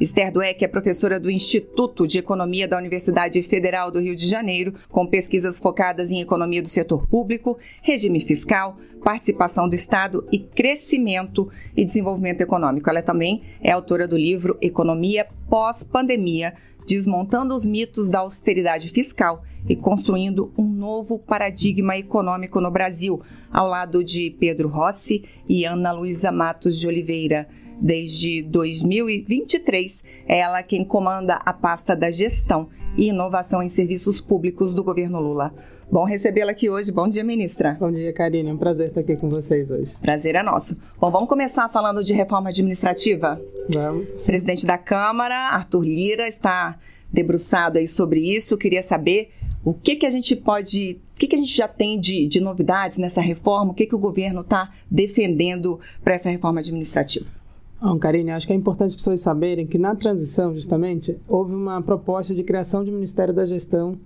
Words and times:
Esther 0.00 0.30
Dueck 0.30 0.64
é 0.64 0.68
professora 0.68 1.18
do 1.18 1.28
Instituto 1.28 2.06
de 2.06 2.18
Economia 2.18 2.68
da 2.68 2.78
Universidade 2.78 3.42
Federal 3.42 3.90
do 3.90 3.98
Rio 3.98 4.14
de 4.14 4.28
Janeiro, 4.28 4.74
com 4.88 5.04
pesquisas 5.04 5.58
focadas 5.58 6.12
em 6.12 6.20
economia 6.20 6.62
do 6.62 6.68
setor 6.68 7.04
público, 7.08 7.58
regime 7.82 8.20
fiscal, 8.20 8.78
participação 9.02 9.68
do 9.68 9.74
Estado 9.74 10.24
e 10.30 10.38
crescimento 10.38 11.50
e 11.76 11.84
desenvolvimento 11.84 12.40
econômico. 12.40 12.88
Ela 12.88 13.02
também 13.02 13.42
é 13.60 13.72
autora 13.72 14.06
do 14.06 14.16
livro 14.16 14.56
Economia 14.62 15.26
Pós-Pandemia, 15.50 16.54
desmontando 16.86 17.52
os 17.52 17.66
mitos 17.66 18.08
da 18.08 18.20
austeridade 18.20 18.88
fiscal 18.90 19.42
e 19.68 19.74
construindo 19.74 20.52
um 20.56 20.68
novo 20.68 21.18
paradigma 21.18 21.96
econômico 21.96 22.60
no 22.60 22.70
Brasil, 22.70 23.20
ao 23.52 23.66
lado 23.66 24.04
de 24.04 24.30
Pedro 24.38 24.68
Rossi 24.68 25.24
e 25.48 25.64
Ana 25.64 25.90
Luísa 25.90 26.30
Matos 26.30 26.78
de 26.78 26.86
Oliveira. 26.86 27.48
Desde 27.80 28.42
2023, 28.42 30.04
é 30.26 30.38
ela 30.38 30.62
quem 30.62 30.84
comanda 30.84 31.34
a 31.44 31.52
pasta 31.52 31.94
da 31.94 32.10
gestão 32.10 32.68
e 32.96 33.08
inovação 33.08 33.62
em 33.62 33.68
serviços 33.68 34.20
públicos 34.20 34.74
do 34.74 34.82
governo 34.82 35.20
Lula. 35.20 35.54
Bom 35.90 36.04
recebê-la 36.04 36.50
aqui 36.50 36.68
hoje. 36.68 36.90
Bom 36.90 37.08
dia, 37.08 37.22
ministra. 37.22 37.76
Bom 37.78 37.90
dia, 37.90 38.12
Karine. 38.12 38.50
É 38.50 38.52
um 38.52 38.58
prazer 38.58 38.88
estar 38.88 39.00
aqui 39.00 39.16
com 39.16 39.28
vocês 39.28 39.70
hoje. 39.70 39.94
Prazer 40.02 40.34
é 40.34 40.42
nosso. 40.42 40.80
Bom, 41.00 41.10
vamos 41.10 41.28
começar 41.28 41.68
falando 41.68 42.02
de 42.02 42.12
reforma 42.12 42.50
administrativa? 42.50 43.40
Vamos. 43.70 44.08
Presidente 44.26 44.66
da 44.66 44.76
Câmara, 44.76 45.34
Arthur 45.34 45.84
Lira, 45.84 46.26
está 46.26 46.76
debruçado 47.10 47.78
aí 47.78 47.86
sobre 47.86 48.20
isso. 48.20 48.58
queria 48.58 48.82
saber 48.82 49.30
o 49.64 49.72
que, 49.72 49.96
que 49.96 50.06
a 50.06 50.10
gente 50.10 50.34
pode, 50.36 51.00
o 51.14 51.18
que, 51.18 51.26
que 51.26 51.36
a 51.36 51.38
gente 51.38 51.56
já 51.56 51.68
tem 51.68 51.98
de, 51.98 52.26
de 52.28 52.40
novidades 52.40 52.98
nessa 52.98 53.20
reforma, 53.20 53.72
o 53.72 53.74
que, 53.74 53.86
que 53.86 53.94
o 53.94 53.98
governo 53.98 54.42
está 54.42 54.72
defendendo 54.90 55.80
para 56.02 56.14
essa 56.14 56.28
reforma 56.28 56.60
administrativa. 56.60 57.37
Bom, 57.80 57.96
Karine, 57.96 58.32
acho 58.32 58.46
que 58.46 58.52
é 58.52 58.56
importante 58.56 58.88
as 58.88 58.96
pessoas 58.96 59.20
saberem 59.20 59.64
que 59.64 59.78
na 59.78 59.94
transição, 59.94 60.52
justamente, 60.52 61.16
houve 61.28 61.54
uma 61.54 61.80
proposta 61.80 62.34
de 62.34 62.42
criação 62.42 62.84
de 62.84 62.90
Ministério 62.90 63.32
da 63.32 63.46
Gestão. 63.46 63.96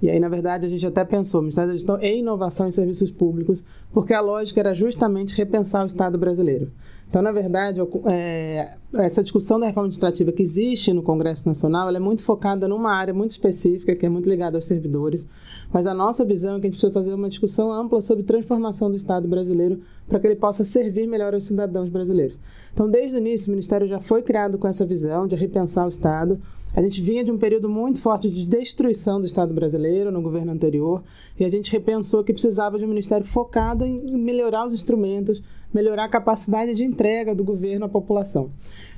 E 0.00 0.08
aí, 0.08 0.20
na 0.20 0.28
verdade, 0.28 0.66
a 0.66 0.68
gente 0.68 0.86
até 0.86 1.04
pensou 1.04 1.40
Ministério 1.40 1.70
da 1.70 1.76
Gestão 1.76 2.00
e 2.00 2.18
Inovação 2.18 2.68
em 2.68 2.70
Serviços 2.70 3.10
Públicos, 3.10 3.64
porque 3.92 4.14
a 4.14 4.20
lógica 4.20 4.60
era 4.60 4.74
justamente 4.74 5.34
repensar 5.34 5.82
o 5.82 5.86
Estado 5.86 6.16
brasileiro. 6.16 6.70
Então, 7.08 7.20
na 7.20 7.32
verdade, 7.32 7.80
é, 8.06 8.74
essa 8.98 9.22
discussão 9.22 9.58
da 9.58 9.66
reforma 9.66 9.86
administrativa 9.86 10.30
que 10.30 10.42
existe 10.42 10.92
no 10.92 11.02
Congresso 11.02 11.48
Nacional, 11.48 11.88
é 11.88 11.98
muito 11.98 12.22
focada 12.22 12.68
numa 12.68 12.92
área 12.92 13.14
muito 13.14 13.30
específica, 13.30 13.96
que 13.96 14.06
é 14.06 14.08
muito 14.08 14.28
ligada 14.28 14.56
aos 14.56 14.66
servidores, 14.66 15.26
mas 15.72 15.86
a 15.86 15.94
nossa 15.94 16.24
visão 16.24 16.56
é 16.56 16.60
que 16.60 16.66
a 16.66 16.70
gente 16.70 16.78
precisa 16.78 16.92
fazer 16.92 17.14
uma 17.14 17.28
discussão 17.28 17.72
ampla 17.72 18.00
sobre 18.00 18.22
transformação 18.22 18.90
do 18.90 18.96
Estado 18.96 19.26
brasileiro 19.26 19.80
para 20.08 20.20
que 20.20 20.26
ele 20.26 20.36
possa 20.36 20.64
servir 20.64 21.06
melhor 21.06 21.34
aos 21.34 21.46
cidadãos 21.46 21.88
brasileiros. 21.88 22.36
Então, 22.72 22.88
desde 22.88 23.16
o 23.16 23.18
início, 23.18 23.48
o 23.48 23.52
Ministério 23.52 23.88
já 23.88 23.98
foi 23.98 24.22
criado 24.22 24.58
com 24.58 24.68
essa 24.68 24.86
visão 24.86 25.26
de 25.26 25.34
repensar 25.34 25.86
o 25.86 25.88
Estado, 25.88 26.40
a 26.76 26.82
gente 26.82 27.00
vinha 27.00 27.24
de 27.24 27.32
um 27.32 27.38
período 27.38 27.70
muito 27.70 28.02
forte 28.02 28.28
de 28.28 28.46
destruição 28.46 29.18
do 29.18 29.26
Estado 29.26 29.54
brasileiro 29.54 30.12
no 30.12 30.20
governo 30.20 30.52
anterior 30.52 31.02
e 31.40 31.44
a 31.44 31.48
gente 31.48 31.72
repensou 31.72 32.22
que 32.22 32.34
precisava 32.34 32.78
de 32.78 32.84
um 32.84 32.88
ministério 32.88 33.24
focado 33.24 33.82
em 33.82 33.98
melhorar 34.18 34.66
os 34.66 34.74
instrumentos, 34.74 35.42
melhorar 35.72 36.04
a 36.04 36.08
capacidade 36.08 36.74
de 36.74 36.84
entrega 36.84 37.34
do 37.34 37.42
governo 37.42 37.86
à 37.86 37.88
população. 37.88 38.50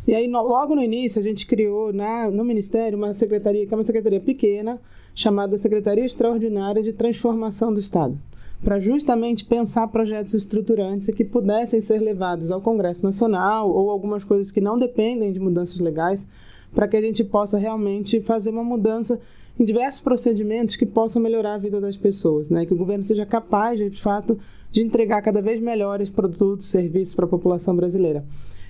E 0.09 0.13
aí, 0.13 0.27
no, 0.27 0.43
logo 0.43 0.75
no 0.75 0.83
início, 0.83 1.21
a 1.21 1.23
gente 1.23 1.47
criou 1.47 1.93
na, 1.93 2.29
no 2.29 2.45
Ministério 2.45 2.99
uma 2.99 3.13
secretaria, 3.13 3.65
que 3.65 3.73
é 3.73 3.77
uma 3.77 3.85
secretaria 3.85 4.21
pequena, 4.21 4.81
chamada 5.19 5.59
Secretaria 5.59 6.05
Extraordinária 6.05 6.81
de 6.81 6.93
Transformação 6.93 7.75
do 7.75 7.81
Estado, 7.81 8.17
para 8.63 8.79
justamente 8.79 9.45
pensar 9.45 9.89
projetos 9.89 10.33
estruturantes 10.33 11.13
que 11.13 11.25
pudessem 11.25 11.81
ser 11.81 11.99
levados 11.99 12.53
ao 12.53 12.61
Congresso 12.61 13.05
Nacional 13.05 13.69
ou 13.69 13.91
algumas 13.91 14.23
coisas 14.23 14.53
que 14.53 14.61
não 14.61 14.79
dependem 14.79 15.33
de 15.33 15.41
mudanças 15.41 15.81
legais 15.81 16.29
para 16.73 16.87
que 16.87 16.97
a 16.97 17.01
gente 17.01 17.25
possa 17.25 17.59
realmente 17.59 18.21
fazer 18.21 18.51
uma 18.51 18.63
mudança 18.63 19.19
em 19.59 19.65
diversos 19.65 20.01
procedimentos 20.01 20.77
que 20.77 20.87
possam 20.87 21.21
melhorar 21.21 21.55
a 21.55 21.59
vida 21.59 21.81
das 21.81 21.97
pessoas, 21.97 22.49
né? 22.49 22.65
Que 22.65 22.73
o 22.73 22.77
governo 22.77 23.03
seja 23.03 23.27
capaz, 23.27 23.77
de 23.77 24.01
fato, 24.01 24.39
de 24.71 24.83
entregar 24.83 25.21
cada 25.21 25.43
vez 25.43 25.61
melhores 25.61 26.09
produtos, 26.09 26.71
serviços 26.71 27.17
para 27.17 27.25
a 27.25 27.29
população 27.29 27.75
brasileira. 27.75 28.25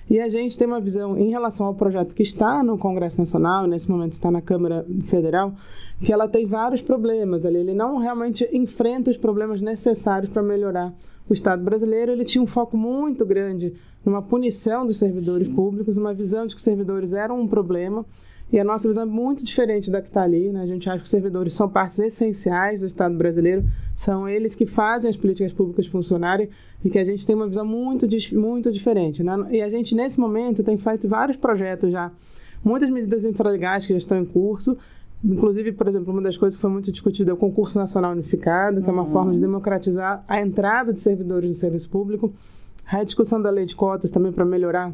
E 0.09 0.19
a 0.19 0.27
gente 0.27 0.57
tem 0.57 0.67
uma 0.67 0.81
visão 0.81 1.15
em 1.17 1.29
relação 1.29 1.67
ao 1.67 1.75
projeto 1.75 2.15
que 2.15 2.23
está 2.23 2.63
no 2.63 2.77
Congresso 2.79 3.19
Nacional, 3.19 3.67
nesse 3.67 3.89
momento 3.89 4.13
está 4.13 4.31
na 4.31 4.41
Câmara 4.41 4.83
Federal, 5.03 5.53
que 6.01 6.11
ela 6.11 6.27
tem 6.27 6.47
vários 6.47 6.81
problemas 6.81 7.45
ali. 7.45 7.57
Ele 7.57 7.75
não 7.75 7.97
realmente 7.97 8.49
enfrenta 8.51 9.11
os 9.11 9.17
problemas 9.17 9.61
necessários 9.61 10.31
para 10.31 10.41
melhorar 10.41 10.93
o 11.29 11.33
Estado 11.33 11.63
brasileiro. 11.63 12.11
Ele 12.11 12.25
tinha 12.25 12.41
um 12.41 12.47
foco 12.47 12.75
muito 12.75 13.23
grande 13.23 13.75
numa 14.03 14.21
punição 14.21 14.87
dos 14.87 14.97
servidores 14.97 15.47
públicos, 15.47 15.95
uma 15.95 16.13
visão 16.13 16.47
de 16.47 16.55
que 16.55 16.59
os 16.59 16.63
servidores 16.63 17.13
eram 17.13 17.39
um 17.39 17.47
problema. 17.47 18.03
E 18.51 18.59
a 18.59 18.63
nossa 18.63 18.87
visão 18.87 19.03
é 19.03 19.05
muito 19.05 19.43
diferente 19.43 19.91
da 19.91 20.01
que 20.01 20.07
está 20.07 20.23
ali. 20.23 20.49
Né? 20.49 20.61
A 20.61 20.65
gente 20.65 20.89
acha 20.89 20.99
que 20.99 21.03
os 21.03 21.09
servidores 21.09 21.53
são 21.53 21.69
partes 21.69 21.99
essenciais 21.99 22.79
do 22.79 22.85
Estado 22.85 23.15
brasileiro, 23.15 23.63
são 23.93 24.27
eles 24.27 24.55
que 24.55 24.65
fazem 24.65 25.09
as 25.09 25.15
políticas 25.15 25.53
públicas 25.53 25.85
funcionarem 25.87 26.49
e 26.83 26.89
que 26.89 26.97
a 26.97 27.05
gente 27.05 27.25
tem 27.25 27.35
uma 27.35 27.47
visão 27.47 27.65
muito, 27.65 28.07
muito 28.33 28.71
diferente. 28.71 29.21
Né? 29.21 29.33
E 29.51 29.61
a 29.61 29.69
gente, 29.69 29.93
nesse 29.93 30.19
momento, 30.19 30.63
tem 30.63 30.77
feito 30.77 31.07
vários 31.07 31.37
projetos 31.37 31.91
já, 31.91 32.11
muitas 32.63 32.89
medidas 32.89 33.23
infralegais 33.23 33.85
que 33.85 33.93
já 33.93 33.97
estão 33.97 34.17
em 34.17 34.25
curso, 34.25 34.77
Inclusive, 35.23 35.73
por 35.73 35.87
exemplo, 35.87 36.13
uma 36.13 36.21
das 36.21 36.37
coisas 36.37 36.55
que 36.55 36.61
foi 36.61 36.71
muito 36.71 36.91
discutida 36.91 37.31
é 37.31 37.33
o 37.33 37.37
concurso 37.37 37.77
nacional 37.77 38.13
unificado, 38.13 38.81
que 38.81 38.89
é 38.89 38.93
uma 38.93 39.03
uhum. 39.03 39.11
forma 39.11 39.33
de 39.33 39.39
democratizar 39.39 40.23
a 40.27 40.39
entrada 40.39 40.93
de 40.93 41.01
servidores 41.01 41.49
no 41.49 41.55
serviço 41.55 41.89
público. 41.89 42.33
A 42.87 43.03
discussão 43.03 43.41
da 43.41 43.49
lei 43.49 43.65
de 43.65 43.75
cotas 43.75 44.11
também 44.11 44.31
para 44.31 44.45
melhorar 44.45 44.93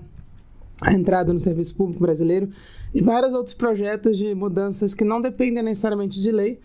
a 0.82 0.94
entrada 0.94 1.34
no 1.34 1.40
serviço 1.40 1.78
público 1.78 2.02
brasileiro 2.02 2.50
e 2.94 3.02
vários 3.02 3.34
outros 3.34 3.54
projetos 3.54 4.18
de 4.18 4.34
mudanças 4.36 4.94
que 4.94 5.04
não 5.04 5.22
dependem 5.22 5.64
necessariamente 5.64 6.22
de 6.22 6.32
lei 6.32 6.60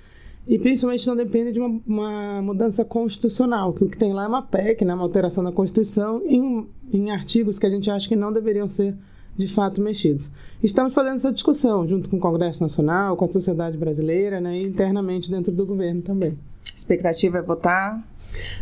e 0.47 0.59
principalmente 0.59 1.07
não 1.07 1.17
dependem 1.17 1.53
de 1.53 1.61
uma, 1.61 1.81
uma 1.87 2.43
mudança 2.43 2.85
constitucional, 2.85 3.73
que 3.73 3.85
o 3.85 3.89
que 3.89 3.97
tem 3.97 4.13
lá 4.13 4.25
é 4.25 4.27
uma 4.27 4.43
PEC, 4.43 4.85
né, 4.85 4.95
uma 4.95 5.03
alteração 5.03 5.45
da 5.45 5.53
Constituição 5.53 6.23
em, 6.27 6.67
em 6.93 7.11
artigos 7.11 7.59
que 7.59 7.67
a 7.67 7.71
gente 7.71 7.91
acha 7.91 8.09
que 8.09 8.17
não 8.17 8.33
deveriam 8.33 8.67
ser 8.67 8.95
de 9.41 9.53
fato 9.53 9.81
mexidos. 9.81 10.31
Estamos 10.63 10.93
fazendo 10.93 11.15
essa 11.15 11.33
discussão 11.33 11.89
junto 11.89 12.09
com 12.09 12.17
o 12.17 12.21
Congresso 12.21 12.63
Nacional, 12.63 13.17
com 13.17 13.25
a 13.25 13.31
sociedade 13.31 13.77
brasileira 13.77 14.41
né, 14.41 14.59
e 14.59 14.67
internamente 14.67 15.31
dentro 15.31 15.51
do 15.51 15.65
governo 15.65 16.03
também. 16.03 16.39
A 16.73 16.77
expectativa 16.77 17.39
é 17.39 17.43
votar? 17.43 18.03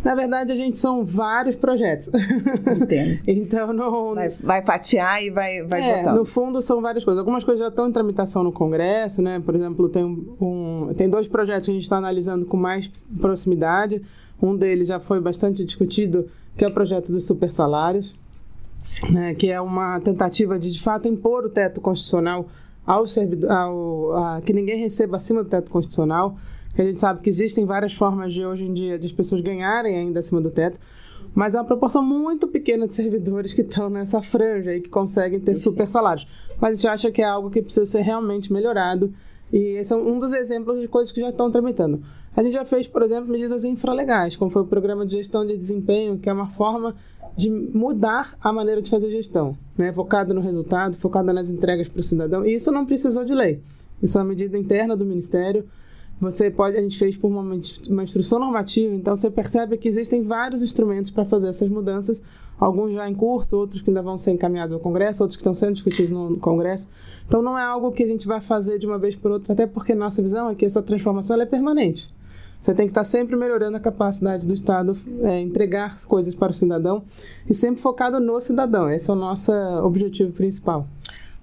Na 0.03 0.15
verdade, 0.15 0.53
a 0.53 0.57
gente 0.57 0.77
são 0.77 1.05
vários 1.05 1.57
projetos. 1.57 2.09
Entendo. 2.09 3.21
então, 3.27 3.73
não... 3.73 4.15
Vai, 4.15 4.29
vai 4.29 4.63
fatiar 4.65 5.23
e 5.23 5.31
vai, 5.31 5.63
vai 5.65 5.83
é, 5.83 5.99
votar. 5.99 6.15
No 6.15 6.25
fundo, 6.25 6.63
são 6.63 6.81
várias 6.81 7.05
coisas. 7.05 7.19
Algumas 7.19 7.45
coisas 7.45 7.61
já 7.61 7.69
estão 7.69 7.89
em 7.89 7.93
tramitação 7.93 8.43
no 8.43 8.53
Congresso, 8.53 9.21
né? 9.21 9.41
Por 9.45 9.55
exemplo, 9.55 9.89
tem, 9.89 10.05
um, 10.05 10.93
tem 10.97 11.09
dois 11.09 11.29
projetos 11.29 11.67
que 11.67 11.71
a 11.73 11.75
gente 11.75 11.83
está 11.83 11.97
analisando 11.97 12.47
com 12.47 12.57
mais 12.57 12.91
proximidade. 13.21 14.01
Um 14.41 14.57
deles 14.57 14.89
já 14.89 15.01
foi 15.01 15.21
bastante 15.21 15.65
discutido, 15.65 16.31
que 16.57 16.65
é 16.65 16.69
o 16.69 16.73
projeto 16.73 17.13
dos 17.13 17.27
super 17.27 17.51
salários 17.51 18.15
né, 19.11 19.35
que 19.35 19.51
é 19.51 19.61
uma 19.61 20.01
tentativa 20.01 20.59
de, 20.59 20.71
de 20.71 20.81
fato, 20.81 21.09
impor 21.09 21.45
o 21.45 21.49
teto 21.49 21.81
constitucional 21.81 22.49
ao 22.87 23.07
servidor, 23.07 23.51
ao, 23.51 24.17
a, 24.17 24.41
que 24.41 24.53
ninguém 24.53 24.79
receba 24.79 25.17
acima 25.17 25.45
do 25.45 25.51
teto 25.51 25.71
constitucional, 25.71 26.37
que 26.75 26.81
a 26.81 26.85
gente 26.85 27.01
sabe 27.01 27.21
que 27.21 27.29
existem 27.29 27.65
várias 27.67 27.93
formas 27.93 28.33
de, 28.33 28.45
hoje 28.45 28.65
em 28.65 28.73
dia, 28.73 28.99
de 28.99 29.07
as 29.07 29.13
pessoas 29.13 29.41
ganharem 29.41 29.97
ainda 29.97 30.21
acima 30.21 30.41
do 30.41 30.51
teto, 30.51 30.79
mas 31.35 31.55
é 31.55 31.59
uma 31.59 31.67
proporção 31.67 32.03
muito 32.03 32.49
pequena 32.49 32.87
de 32.87 32.95
servidores 32.95 33.53
que 33.53 33.61
estão 33.61 33.91
nessa 33.91 34.23
franja 34.23 34.75
e 34.75 34.81
que 34.81 34.89
conseguem 34.89 35.39
ter 35.39 35.57
super 35.57 35.87
salários. 35.87 36.27
Mas 36.61 36.73
a 36.73 36.75
gente 36.75 36.89
acha 36.89 37.11
que 37.11 37.21
é 37.21 37.27
algo 37.27 37.51
que 37.51 37.61
precisa 37.61 37.85
ser 37.85 38.01
realmente 38.01 38.53
melhorado 38.53 39.13
e 39.53 39.79
esse 39.79 39.93
é 39.93 39.97
um 39.97 40.19
dos 40.19 40.33
exemplos 40.33 40.81
de 40.81 40.89
coisas 40.89 41.13
que 41.13 41.21
já 41.21 41.31
estão 41.31 41.51
tramitando. 41.51 42.03
A 42.37 42.43
gente 42.43 42.53
já 42.53 42.65
fez, 42.65 42.87
por 42.87 43.03
exemplo, 43.03 43.31
medidas 43.31 43.65
infralegais, 43.65 44.37
como 44.37 44.51
foi 44.51 44.63
o 44.63 44.67
programa 44.67 45.05
de 45.05 45.17
gestão 45.17 45.47
de 45.47 45.57
desempenho, 45.57 46.19
que 46.19 46.29
é 46.29 46.33
uma 46.33 46.49
forma 46.51 46.95
de 47.39 47.49
mudar 47.49 48.37
a 48.43 48.53
maneira 48.53 48.83
de 48.83 48.91
fazer 48.91 49.11
gestão, 49.11 49.57
né? 49.77 49.93
focada 49.93 50.35
no 50.35 50.41
resultado, 50.41 50.97
focada 50.97 51.33
nas 51.33 51.49
entregas 51.49 51.89
para 51.89 52.01
o 52.01 52.03
cidadão. 52.03 52.45
E 52.45 52.53
isso 52.53 52.73
não 52.73 52.85
precisou 52.85 53.25
de 53.25 53.33
lei. 53.33 53.63
Isso 54.03 54.19
é 54.19 54.23
uma 54.23 54.29
medida 54.29 54.59
interna 54.59 54.97
do 54.97 55.07
Ministério. 55.07 55.65
Você 56.21 56.51
pode, 56.51 56.77
a 56.77 56.81
gente 56.81 56.99
fez 56.99 57.17
por 57.17 57.29
uma, 57.29 57.57
uma 57.89 58.03
instrução 58.03 58.41
normativa, 58.41 58.93
então 58.93 59.15
você 59.15 59.31
percebe 59.31 59.77
que 59.77 59.87
existem 59.87 60.21
vários 60.21 60.63
instrumentos 60.63 61.13
para 61.13 61.25
fazer 61.25 61.47
essas 61.47 61.69
mudanças, 61.69 62.21
alguns 62.59 62.93
já 62.93 63.09
em 63.09 63.15
curso, 63.15 63.57
outros 63.57 63.83
que 63.83 63.91
ainda 63.91 64.03
vão 64.03 64.19
ser 64.19 64.33
encaminhados 64.33 64.73
ao 64.73 64.81
Congresso, 64.81 65.23
outros 65.23 65.37
que 65.37 65.43
estão 65.43 65.55
sendo 65.55 65.75
discutidos 65.75 66.11
no, 66.11 66.31
no 66.31 66.41
Congresso. 66.41 66.89
Então 67.25 67.41
não 67.41 67.57
é 67.57 67.63
algo 67.63 67.93
que 67.93 68.03
a 68.03 68.07
gente 68.09 68.27
vai 68.27 68.41
fazer 68.41 68.81
de 68.81 68.87
uma 68.87 68.99
vez 68.99 69.15
por 69.15 69.31
outra, 69.31 69.53
até 69.53 69.65
porque 69.65 69.95
nossa 69.95 70.21
visão 70.21 70.51
é 70.51 70.57
que 70.57 70.67
essa 70.67 70.83
transformação 70.83 71.41
é 71.41 71.47
permanente. 71.47 72.13
Você 72.61 72.75
tem 72.75 72.87
que 72.87 72.91
estar 72.91 73.05
sempre 73.05 73.37
melhorando 73.37 73.77
a 73.77 73.81
capacidade 73.81 74.47
do 74.47 74.53
Estado 74.53 74.97
é, 75.23 75.41
entregar 75.41 76.03
coisas 76.05 76.35
para 76.35 76.51
o 76.51 76.55
cidadão 76.55 77.03
e 77.49 77.55
sempre 77.55 77.81
focado 77.81 78.21
no 78.21 78.41
cidadão. 78.41 78.91
Esse 78.91 79.09
é 79.11 79.13
o 79.13 79.17
nosso 79.17 79.53
objetivo 79.83 80.33
principal. 80.33 80.87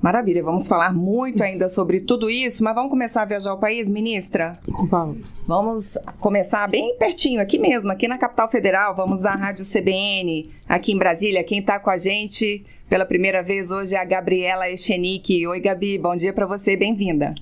Maravilha, 0.01 0.43
vamos 0.43 0.67
falar 0.67 0.93
muito 0.93 1.41
ainda 1.41 1.67
sobre 1.67 2.01
tudo 2.01 2.29
isso, 2.29 2.63
mas 2.63 2.75
vamos 2.75 2.91
começar 2.91 3.23
a 3.23 3.25
viajar 3.25 3.53
o 3.53 3.57
país, 3.57 3.89
ministra? 3.89 4.51
Vamos. 4.89 5.21
Vamos 5.47 5.97
começar 6.19 6.67
bem 6.67 6.95
pertinho, 6.97 7.41
aqui 7.41 7.57
mesmo, 7.57 7.91
aqui 7.91 8.07
na 8.07 8.17
capital 8.17 8.49
federal. 8.51 8.95
Vamos 8.95 9.25
à 9.25 9.31
Rádio 9.31 9.65
CBN, 9.65 10.51
aqui 10.67 10.91
em 10.91 10.97
Brasília. 10.97 11.43
Quem 11.43 11.59
está 11.59 11.79
com 11.79 11.89
a 11.89 11.97
gente 11.97 12.63
Pela 12.87 13.05
primeira 13.05 13.41
vez 13.41 13.71
hoje 13.71 13.95
é 13.95 13.99
a 13.99 14.05
Gabriela 14.05 14.69
Echenique. 14.69 15.47
Oi, 15.47 15.59
Gabi, 15.59 15.97
bom 15.97 16.15
dia 16.15 16.31
para 16.31 16.45
você, 16.45 16.75
bem-vinda. 16.75 17.33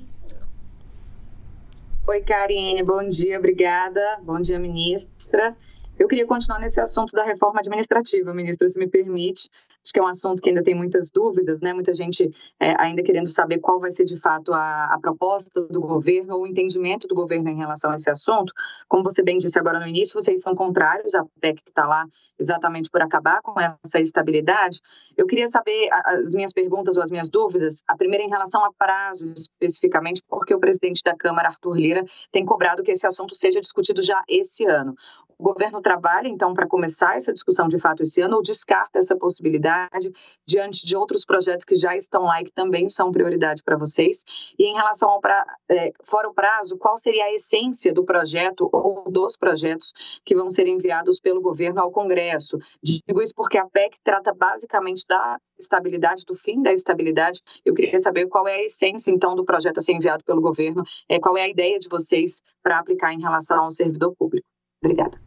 Oi, 2.06 2.22
Karine, 2.22 2.84
bom 2.84 3.08
dia, 3.08 3.40
obrigada. 3.40 4.20
Bom 4.24 4.42
dia, 4.42 4.60
ministra. 4.60 5.56
Eu 5.98 6.06
queria 6.06 6.28
continuar 6.28 6.60
nesse 6.60 6.82
assunto 6.82 7.12
da 7.12 7.24
reforma 7.24 7.62
administrativa, 7.62 8.34
ministra, 8.34 8.68
se 8.68 8.78
me 8.78 8.88
permite. 8.88 9.50
Acho 9.84 9.92
que 9.94 10.00
é 10.00 10.04
um 10.04 10.08
assunto 10.08 10.42
que 10.42 10.50
ainda 10.50 10.64
tem 10.64 10.74
muitas 10.74 11.12
dúvidas, 11.12 11.60
né? 11.60 11.74
Muita 11.74 11.94
gente 11.94 12.30
é, 12.60 12.74
ainda 12.82 13.04
querendo 13.04 13.28
saber 13.28 13.60
qual 13.60 13.80
vai 13.80 13.92
ser 13.92 14.06
de 14.06 14.18
fato 14.18 14.54
a, 14.54 14.86
a, 14.86 15.00
proposta 15.00 15.68
do 15.68 15.82
governo, 15.82 16.38
o 16.38 16.48
entendimento 16.48 17.06
do 17.06 17.14
governo 17.14 17.50
em 17.50 17.58
relação 17.58 17.92
a 17.92 17.96
esse 17.96 18.10
assunto. 18.10 18.54
Como 18.88 19.04
você 19.04 19.22
bem 19.22 19.38
disse 19.38 19.60
agora 19.60 19.80
no 19.80 19.88
início, 19.88 20.20
vocês 20.20 20.42
são 20.42 20.56
contrários 20.56 21.14
à 21.14 21.26
PEC 21.42 21.62
que 21.64 21.70
está 21.70 21.86
lá 21.86 22.06
exatamente 22.40 22.90
por 22.90 23.02
acabar 23.02 23.42
com 23.42 23.54
essa 23.60 24.00
estabilidade. 24.00 24.80
Eu 25.18 25.28
queria 25.28 25.48
saber 25.48 25.90
as 26.06 26.34
minhas 26.34 26.54
perguntas 26.54 26.96
ou 26.96 27.04
as 27.04 27.12
minhas 27.12 27.30
dúvidas. 27.30 27.84
A 27.86 27.98
primeira 27.98 28.24
em 28.24 28.30
relação 28.30 28.64
a 28.64 28.72
prazo, 28.72 29.34
especificamente, 29.36 30.22
porque 30.30 30.54
o 30.54 30.60
presidente 30.60 31.02
da 31.04 31.16
Câmara, 31.16 31.50
Arthur 31.50 31.76
Lira, 31.76 32.06
tem 32.32 32.46
cobrado 32.46 32.84
que 32.84 32.92
esse 32.92 33.06
assunto 33.06 33.36
seja 33.36 33.60
discutido 33.60 34.02
já 34.02 34.24
esse 34.30 34.66
ano. 34.66 34.96
O 35.38 35.44
governo 35.44 35.82
trabalha, 35.82 36.28
então, 36.28 36.54
para 36.54 36.68
começar 36.68 37.16
essa 37.16 37.34
discussão 37.34 37.68
de 37.68 37.80
fato 37.80 38.04
esse 38.04 38.22
ano 38.22 38.38
ou 38.38 38.42
descarta 38.42 39.00
essa 39.00 39.16
possibilidade 39.16 40.12
diante 40.46 40.86
de 40.86 40.96
outros 40.96 41.26
projetos 41.26 41.66
que 41.66 41.76
já 41.76 41.96
estão 41.96 42.24
lá 42.24 42.42
e 42.42 42.46
que 42.46 42.52
também 42.52 42.88
são 42.88 43.12
prioridade 43.12 43.64
para 43.64 43.78
vocês? 43.78 44.24
E 44.58 44.64
em 44.64 44.74
relação 44.74 45.10
ao 45.10 45.20
pra, 45.20 45.46
é, 45.70 45.92
fora 46.04 46.30
o 46.30 46.34
prazo, 46.34 46.78
qual 46.78 46.98
seria 46.98 47.26
a 47.26 47.34
essência 47.34 47.94
do 47.94 48.06
projeto 48.06 48.70
ou 48.72 49.12
dos 49.12 49.36
projetos 49.38 49.92
que 50.26 50.36
vão 50.36 50.50
ser 50.50 50.68
enviados 50.68 51.20
pelo 51.20 51.42
governo 51.42 51.82
ao 51.82 51.92
Congresso? 51.92 52.58
Digo 52.84 53.22
isso 53.22 53.34
porque 53.36 53.58
a 53.58 53.66
PEC 53.66 53.98
trata 54.04 54.34
basicamente 54.34 55.06
da 55.08 55.38
estabilidade, 55.58 56.26
do 56.26 56.36
fim 56.36 56.62
da 56.62 56.72
estabilidade. 56.72 57.42
Eu 57.66 57.74
queria 57.74 58.00
saber 58.00 58.28
qual 58.28 58.48
é 58.48 58.56
a 58.56 58.64
essência, 58.64 59.12
então, 59.12 59.36
do 59.36 59.46
projeto 59.46 59.78
a 59.78 59.82
ser 59.82 59.94
enviado 59.94 60.24
pelo 60.24 60.42
governo, 60.42 60.84
é, 61.10 61.20
qual 61.20 61.38
é 61.38 61.44
a 61.44 61.50
ideia 61.50 61.80
de 61.80 61.90
vocês 61.90 62.42
para 62.62 62.80
aplicar 62.80 63.14
em 63.14 63.22
relação 63.22 63.64
ao 63.64 63.72
servidor 63.72 64.16
público. 64.16 64.53
Obrigada. 64.84 65.18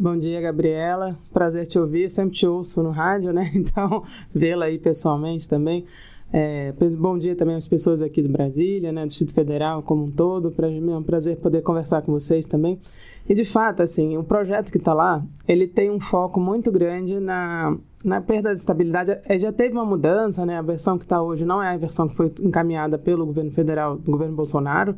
Bom 0.00 0.16
dia, 0.16 0.40
Gabriela. 0.40 1.18
Prazer 1.30 1.66
te 1.66 1.78
ouvir. 1.78 2.10
Sempre 2.10 2.36
te 2.36 2.46
ouço 2.46 2.82
no 2.82 2.90
rádio, 2.90 3.34
né? 3.34 3.52
Então, 3.54 4.02
vê-la 4.34 4.64
aí 4.64 4.78
pessoalmente 4.78 5.46
também. 5.46 5.84
É, 6.32 6.72
bom 6.98 7.16
dia 7.16 7.36
também 7.36 7.54
às 7.54 7.68
pessoas 7.68 8.02
aqui 8.02 8.20
do 8.20 8.28
Brasília, 8.28 8.90
né, 8.90 9.02
do 9.02 9.08
Distrito 9.08 9.34
Federal 9.34 9.82
como 9.82 10.04
um 10.04 10.10
todo. 10.10 10.50
Para 10.50 10.68
mim 10.68 10.90
é 10.90 10.96
um 10.96 11.02
prazer 11.02 11.36
poder 11.36 11.62
conversar 11.62 12.02
com 12.02 12.10
vocês 12.12 12.46
também. 12.46 12.80
E 13.28 13.34
de 13.34 13.44
fato, 13.44 13.82
assim, 13.82 14.16
o 14.16 14.24
projeto 14.24 14.72
que 14.72 14.78
está 14.78 14.92
lá, 14.92 15.22
ele 15.46 15.68
tem 15.68 15.90
um 15.90 16.00
foco 16.00 16.40
muito 16.40 16.72
grande 16.72 17.20
na, 17.20 17.76
na 18.04 18.20
perda 18.20 18.52
de 18.52 18.58
estabilidade. 18.58 19.18
É, 19.26 19.38
já 19.38 19.52
teve 19.52 19.74
uma 19.74 19.84
mudança, 19.84 20.44
né? 20.44 20.58
A 20.58 20.62
versão 20.62 20.98
que 20.98 21.04
está 21.04 21.22
hoje 21.22 21.44
não 21.44 21.62
é 21.62 21.72
a 21.72 21.76
versão 21.76 22.08
que 22.08 22.16
foi 22.16 22.32
encaminhada 22.40 22.98
pelo 22.98 23.24
governo 23.26 23.52
federal, 23.52 23.96
do 23.96 24.10
governo 24.10 24.34
Bolsonaro, 24.34 24.96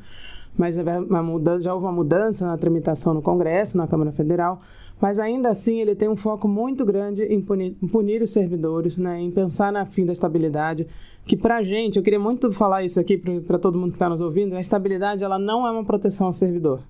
mas 0.57 0.79
uma 0.79 1.23
mudança, 1.23 1.65
já 1.65 1.75
houve 1.75 1.87
uma 1.87 1.93
mudança 1.93 2.47
na 2.47 2.57
tramitação 2.57 3.13
no 3.13 3.23
Congresso, 3.23 3.77
na 3.77 3.87
Câmara 3.87 4.13
Federal, 4.13 4.61
mas 5.01 5.19
ainda 5.19 5.51
assim 5.51 5.81
ele 5.81 5.95
tem 5.95 6.09
um 6.09 6.17
foco 6.17 6.49
muito 6.49 6.85
grande 6.85 7.23
em 7.25 7.41
punir, 7.41 7.77
em 7.83 7.87
punir 7.87 8.23
os 8.23 8.31
servidores, 8.31 8.97
né, 8.97 9.21
em 9.21 9.31
pensar 9.31 9.71
na 9.73 9.85
fim 9.85 10.07
da 10.07 10.13
estabilidade, 10.13 10.87
que 11.25 11.37
para 11.37 11.57
a 11.57 11.63
gente, 11.63 11.97
eu 11.97 12.03
queria 12.03 12.21
muito 12.21 12.53
falar 12.53 12.85
isso 12.85 12.99
aqui 12.99 13.19
para 13.19 13.59
todo 13.59 13.79
mundo 13.79 13.91
que 13.91 13.97
está 13.97 14.09
nos 14.09 14.21
ouvindo, 14.21 14.55
a 14.57 14.61
estabilidade 14.61 15.23
ela 15.23 15.39
não 15.39 15.67
é 15.67 15.71
uma 15.71 15.85
proteção 15.85 16.29
ao 16.29 16.33
servidor, 16.33 16.81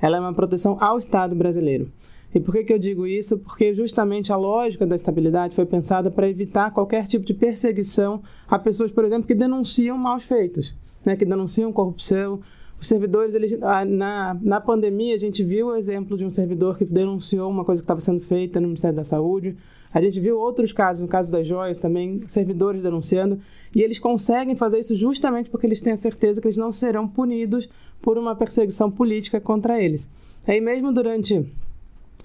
ela 0.00 0.16
é 0.16 0.20
uma 0.20 0.32
proteção 0.32 0.78
ao 0.80 0.96
Estado 0.96 1.34
brasileiro. 1.34 1.90
E 2.32 2.38
por 2.38 2.52
que, 2.52 2.62
que 2.62 2.72
eu 2.72 2.78
digo 2.78 3.06
isso? 3.06 3.38
Porque 3.38 3.74
justamente 3.74 4.32
a 4.32 4.36
lógica 4.36 4.86
da 4.86 4.94
estabilidade 4.94 5.54
foi 5.54 5.66
pensada 5.66 6.10
para 6.10 6.28
evitar 6.28 6.72
qualquer 6.72 7.06
tipo 7.08 7.24
de 7.24 7.34
perseguição 7.34 8.22
a 8.48 8.56
pessoas, 8.56 8.92
por 8.92 9.04
exemplo, 9.04 9.26
que 9.26 9.34
denunciam 9.34 9.98
maus 9.98 10.22
feitos, 10.22 10.72
né, 11.04 11.16
que 11.16 11.24
denunciam 11.24 11.72
corrupção, 11.72 12.40
os 12.80 12.88
servidores, 12.88 13.34
eles, 13.34 13.58
ah, 13.60 13.84
na, 13.84 14.34
na 14.40 14.58
pandemia, 14.58 15.14
a 15.14 15.18
gente 15.18 15.44
viu 15.44 15.66
o 15.66 15.76
exemplo 15.76 16.16
de 16.16 16.24
um 16.24 16.30
servidor 16.30 16.78
que 16.78 16.84
denunciou 16.86 17.50
uma 17.50 17.62
coisa 17.62 17.82
que 17.82 17.84
estava 17.84 18.00
sendo 18.00 18.20
feita 18.20 18.58
no 18.58 18.68
Ministério 18.68 18.96
da 18.96 19.04
Saúde. 19.04 19.54
A 19.92 20.00
gente 20.00 20.18
viu 20.18 20.38
outros 20.38 20.72
casos, 20.72 21.02
no 21.02 21.08
caso 21.08 21.30
das 21.30 21.46
joias 21.46 21.78
também, 21.78 22.22
servidores 22.26 22.82
denunciando. 22.82 23.38
E 23.76 23.82
eles 23.82 23.98
conseguem 23.98 24.54
fazer 24.54 24.78
isso 24.78 24.94
justamente 24.94 25.50
porque 25.50 25.66
eles 25.66 25.82
têm 25.82 25.92
a 25.92 25.96
certeza 25.96 26.40
que 26.40 26.46
eles 26.46 26.56
não 26.56 26.72
serão 26.72 27.06
punidos 27.06 27.68
por 28.00 28.16
uma 28.16 28.34
perseguição 28.34 28.90
política 28.90 29.38
contra 29.38 29.78
eles. 29.78 30.08
Aí 30.48 30.58
mesmo 30.58 30.90
durante 30.90 31.46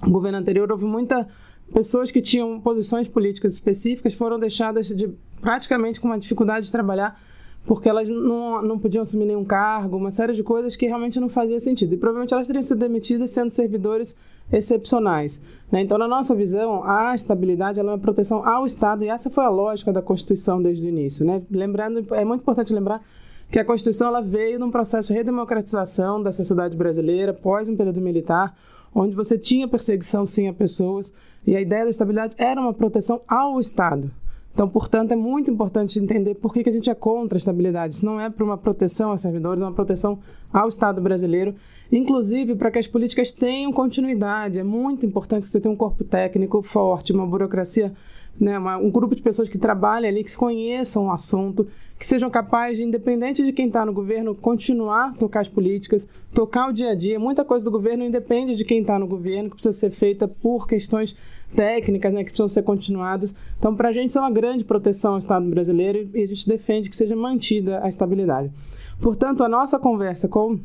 o 0.02 0.10
governo 0.10 0.38
anterior, 0.38 0.72
houve 0.72 0.86
muita 0.86 1.28
pessoas 1.74 2.12
que 2.12 2.22
tinham 2.22 2.62
posições 2.62 3.10
políticas 3.10 3.54
específicas 3.56 4.14
foram 4.14 4.40
deixadas 4.40 4.88
de 4.88 5.10
praticamente 5.42 6.00
com 6.00 6.08
uma 6.08 6.18
dificuldade 6.18 6.68
de 6.68 6.72
trabalhar 6.72 7.20
porque 7.66 7.90
elas 7.90 8.08
não, 8.08 8.62
não 8.62 8.78
podiam 8.78 9.02
assumir 9.02 9.26
nenhum 9.26 9.44
cargo, 9.44 9.98
uma 9.98 10.12
série 10.12 10.34
de 10.34 10.44
coisas 10.44 10.76
que 10.76 10.86
realmente 10.86 11.20
não 11.20 11.28
fazia 11.28 11.60
sentido. 11.60 11.94
E 11.94 11.98
provavelmente 11.98 12.34
elas 12.34 12.46
teriam 12.46 12.62
sido 12.62 12.80
demitidas 12.80 13.32
sendo 13.32 13.50
servidores 13.50 14.16
excepcionais. 14.52 15.42
Né? 15.72 15.82
Então, 15.82 15.98
na 15.98 16.08
nossa 16.08 16.36
visão, 16.36 16.84
a 16.84 17.16
estabilidade 17.16 17.80
é 17.80 17.84
uma 17.84 17.98
proteção 17.98 18.48
ao 18.48 18.66
Estado, 18.66 19.04
e 19.04 19.10
essa 19.10 19.32
foi 19.32 19.44
a 19.44 19.50
lógica 19.50 19.92
da 19.92 20.02
Constituição 20.02 20.62
desde 20.62 20.86
o 20.86 20.90
início. 20.90 21.26
Né? 21.26 21.42
Lembrando, 21.50 22.06
é 22.14 22.24
muito 22.24 22.42
importante 22.42 22.72
lembrar 22.72 23.04
que 23.50 23.58
a 23.58 23.66
Constituição 23.66 24.08
ela 24.08 24.22
veio 24.22 24.60
num 24.60 24.70
processo 24.70 25.08
de 25.08 25.16
redemocratização 25.16 26.22
da 26.22 26.32
sociedade 26.32 26.78
brasileira 26.78 27.34
pós 27.34 27.68
um 27.68 27.76
período 27.76 28.00
militar, 28.00 28.56
onde 28.94 29.16
você 29.16 29.38
tinha 29.38 29.68
perseguição 29.68 30.26
sim 30.26 30.48
a 30.48 30.54
pessoas, 30.54 31.14
e 31.46 31.56
a 31.56 31.62
ideia 31.62 31.84
da 31.84 31.90
estabilidade 31.90 32.36
era 32.38 32.62
uma 32.62 32.74
proteção 32.74 33.20
ao 33.28 33.60
Estado. 33.60 34.12
Então, 34.56 34.70
portanto, 34.70 35.12
é 35.12 35.18
muito 35.18 35.52
importante 35.52 36.00
entender 36.00 36.36
por 36.36 36.54
que, 36.54 36.64
que 36.64 36.70
a 36.70 36.72
gente 36.72 36.90
é 36.90 36.96
contra 36.96 37.36
a 37.36 37.40
estabilidade. 37.40 37.96
Isso 37.96 38.06
não 38.06 38.22
é 38.22 38.30
para 38.30 38.42
uma 38.42 38.58
proteção 38.58 39.12
aos 39.12 39.20
servidores, 39.20 39.62
é 39.62 39.66
uma 39.66 39.74
proteção 39.74 40.18
ao 40.52 40.70
Estado 40.70 41.02
brasileiro, 41.02 41.54
inclusive 41.92 42.56
para 42.56 42.72
que 42.72 42.80
as 42.80 42.88
políticas 42.88 43.34
tenham 43.34 43.74
continuidade. 43.74 44.58
É 44.58 44.64
muito 44.64 45.06
importante 45.06 45.44
que 45.44 45.50
você 45.50 45.60
tenha 45.60 45.74
um 45.74 45.76
corpo 45.76 46.06
técnico 46.06 46.64
forte, 46.64 47.12
uma 47.12 47.28
burocracia 47.28 47.94
né, 48.40 48.58
uma, 48.58 48.78
um 48.78 48.90
grupo 48.90 49.16
de 49.16 49.22
pessoas 49.22 49.50
que 49.50 49.58
trabalhem 49.58 50.10
ali, 50.10 50.24
que 50.24 50.36
conheçam 50.36 51.08
o 51.08 51.12
assunto, 51.12 51.68
que 51.98 52.06
sejam 52.06 52.30
capazes, 52.30 52.78
de, 52.78 52.84
independente 52.84 53.44
de 53.44 53.54
quem 53.54 53.68
está 53.68 53.86
no 53.86 53.94
governo, 53.94 54.36
continuar 54.36 55.10
a 55.10 55.14
tocar 55.14 55.40
as 55.40 55.48
políticas, 55.48 56.08
tocar 56.34 56.70
o 56.70 56.74
dia 56.74 56.92
a 56.92 56.96
dia. 56.96 57.18
Muita 57.18 57.46
coisa 57.46 57.64
do 57.64 57.72
governo 57.72 58.04
independe 58.04 58.56
de 58.56 58.66
quem 58.66 58.82
está 58.82 59.00
no 59.00 59.08
governo, 59.08 59.50
que 59.50 59.56
precisa 59.56 59.74
ser 59.74 59.92
feita 59.92 60.28
por 60.28 60.68
questões 60.68 61.16
técnicas, 61.56 62.14
né, 62.14 62.20
que 62.20 62.32
precisam 62.32 62.50
ser 62.50 62.64
continuadas. 62.64 63.34
Então, 63.58 63.76
para 63.76 63.90
a 63.90 63.94
gente, 63.94 64.10
isso 64.10 64.18
é 64.18 64.22
uma 64.22 64.32
grande 64.32 64.66
proteção 64.66 65.14
ao 65.14 65.20
Estado 65.20 65.50
brasileiro 65.50 66.10
e 66.14 66.22
a 66.22 66.28
gente 66.28 66.48
defende 66.48 66.90
que 66.90 66.96
seja 66.96 67.16
mantida 67.16 67.82
a 67.82 67.88
estabilidade. 67.88 68.52
Portanto, 69.00 69.44
a 69.44 69.50
nossa 69.50 69.80
conversa 69.80 70.28
com 70.28 70.60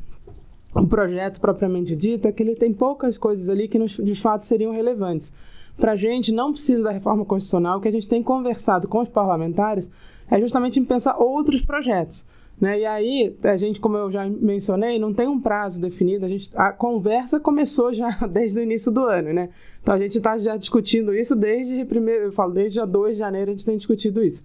o 0.74 0.86
projeto 0.86 1.40
propriamente 1.40 1.94
dito 1.94 2.26
é 2.26 2.32
que 2.32 2.42
ele 2.42 2.54
tem 2.54 2.72
poucas 2.72 3.16
coisas 3.16 3.48
ali 3.48 3.68
que 3.68 3.78
de 3.78 4.14
fato 4.14 4.44
seriam 4.44 4.72
relevantes 4.72 5.32
para 5.76 5.92
a 5.92 5.96
gente 5.96 6.32
não 6.32 6.52
precisa 6.52 6.84
da 6.84 6.90
reforma 6.90 7.24
constitucional, 7.24 7.78
o 7.78 7.80
que 7.80 7.88
a 7.88 7.92
gente 7.92 8.08
tem 8.08 8.22
conversado 8.22 8.86
com 8.88 9.00
os 9.00 9.08
parlamentares 9.08 9.90
é 10.30 10.40
justamente 10.40 10.78
em 10.78 10.84
pensar 10.84 11.16
outros 11.16 11.62
projetos. 11.62 12.24
Né? 12.60 12.80
E 12.80 12.86
aí, 12.86 13.36
a 13.42 13.56
gente, 13.56 13.80
como 13.80 13.96
eu 13.96 14.10
já 14.12 14.28
mencionei, 14.28 14.98
não 14.98 15.14
tem 15.14 15.26
um 15.26 15.40
prazo 15.40 15.80
definido, 15.80 16.26
a, 16.26 16.28
gente, 16.28 16.50
a 16.54 16.70
conversa 16.70 17.40
começou 17.40 17.92
já 17.92 18.10
desde 18.30 18.60
o 18.60 18.62
início 18.62 18.92
do 18.92 19.04
ano. 19.04 19.32
Né? 19.32 19.48
Então 19.82 19.94
a 19.94 19.98
gente 19.98 20.18
está 20.18 20.36
já 20.36 20.56
discutindo 20.56 21.14
isso 21.14 21.34
desde 21.34 21.84
primeiro, 21.86 22.24
eu 22.24 22.32
falo, 22.32 22.52
desde 22.52 22.74
dia 22.74 22.86
2 22.86 23.14
de 23.14 23.18
janeiro 23.18 23.50
a 23.50 23.54
gente 23.54 23.64
tem 23.64 23.78
discutido 23.78 24.22
isso. 24.22 24.44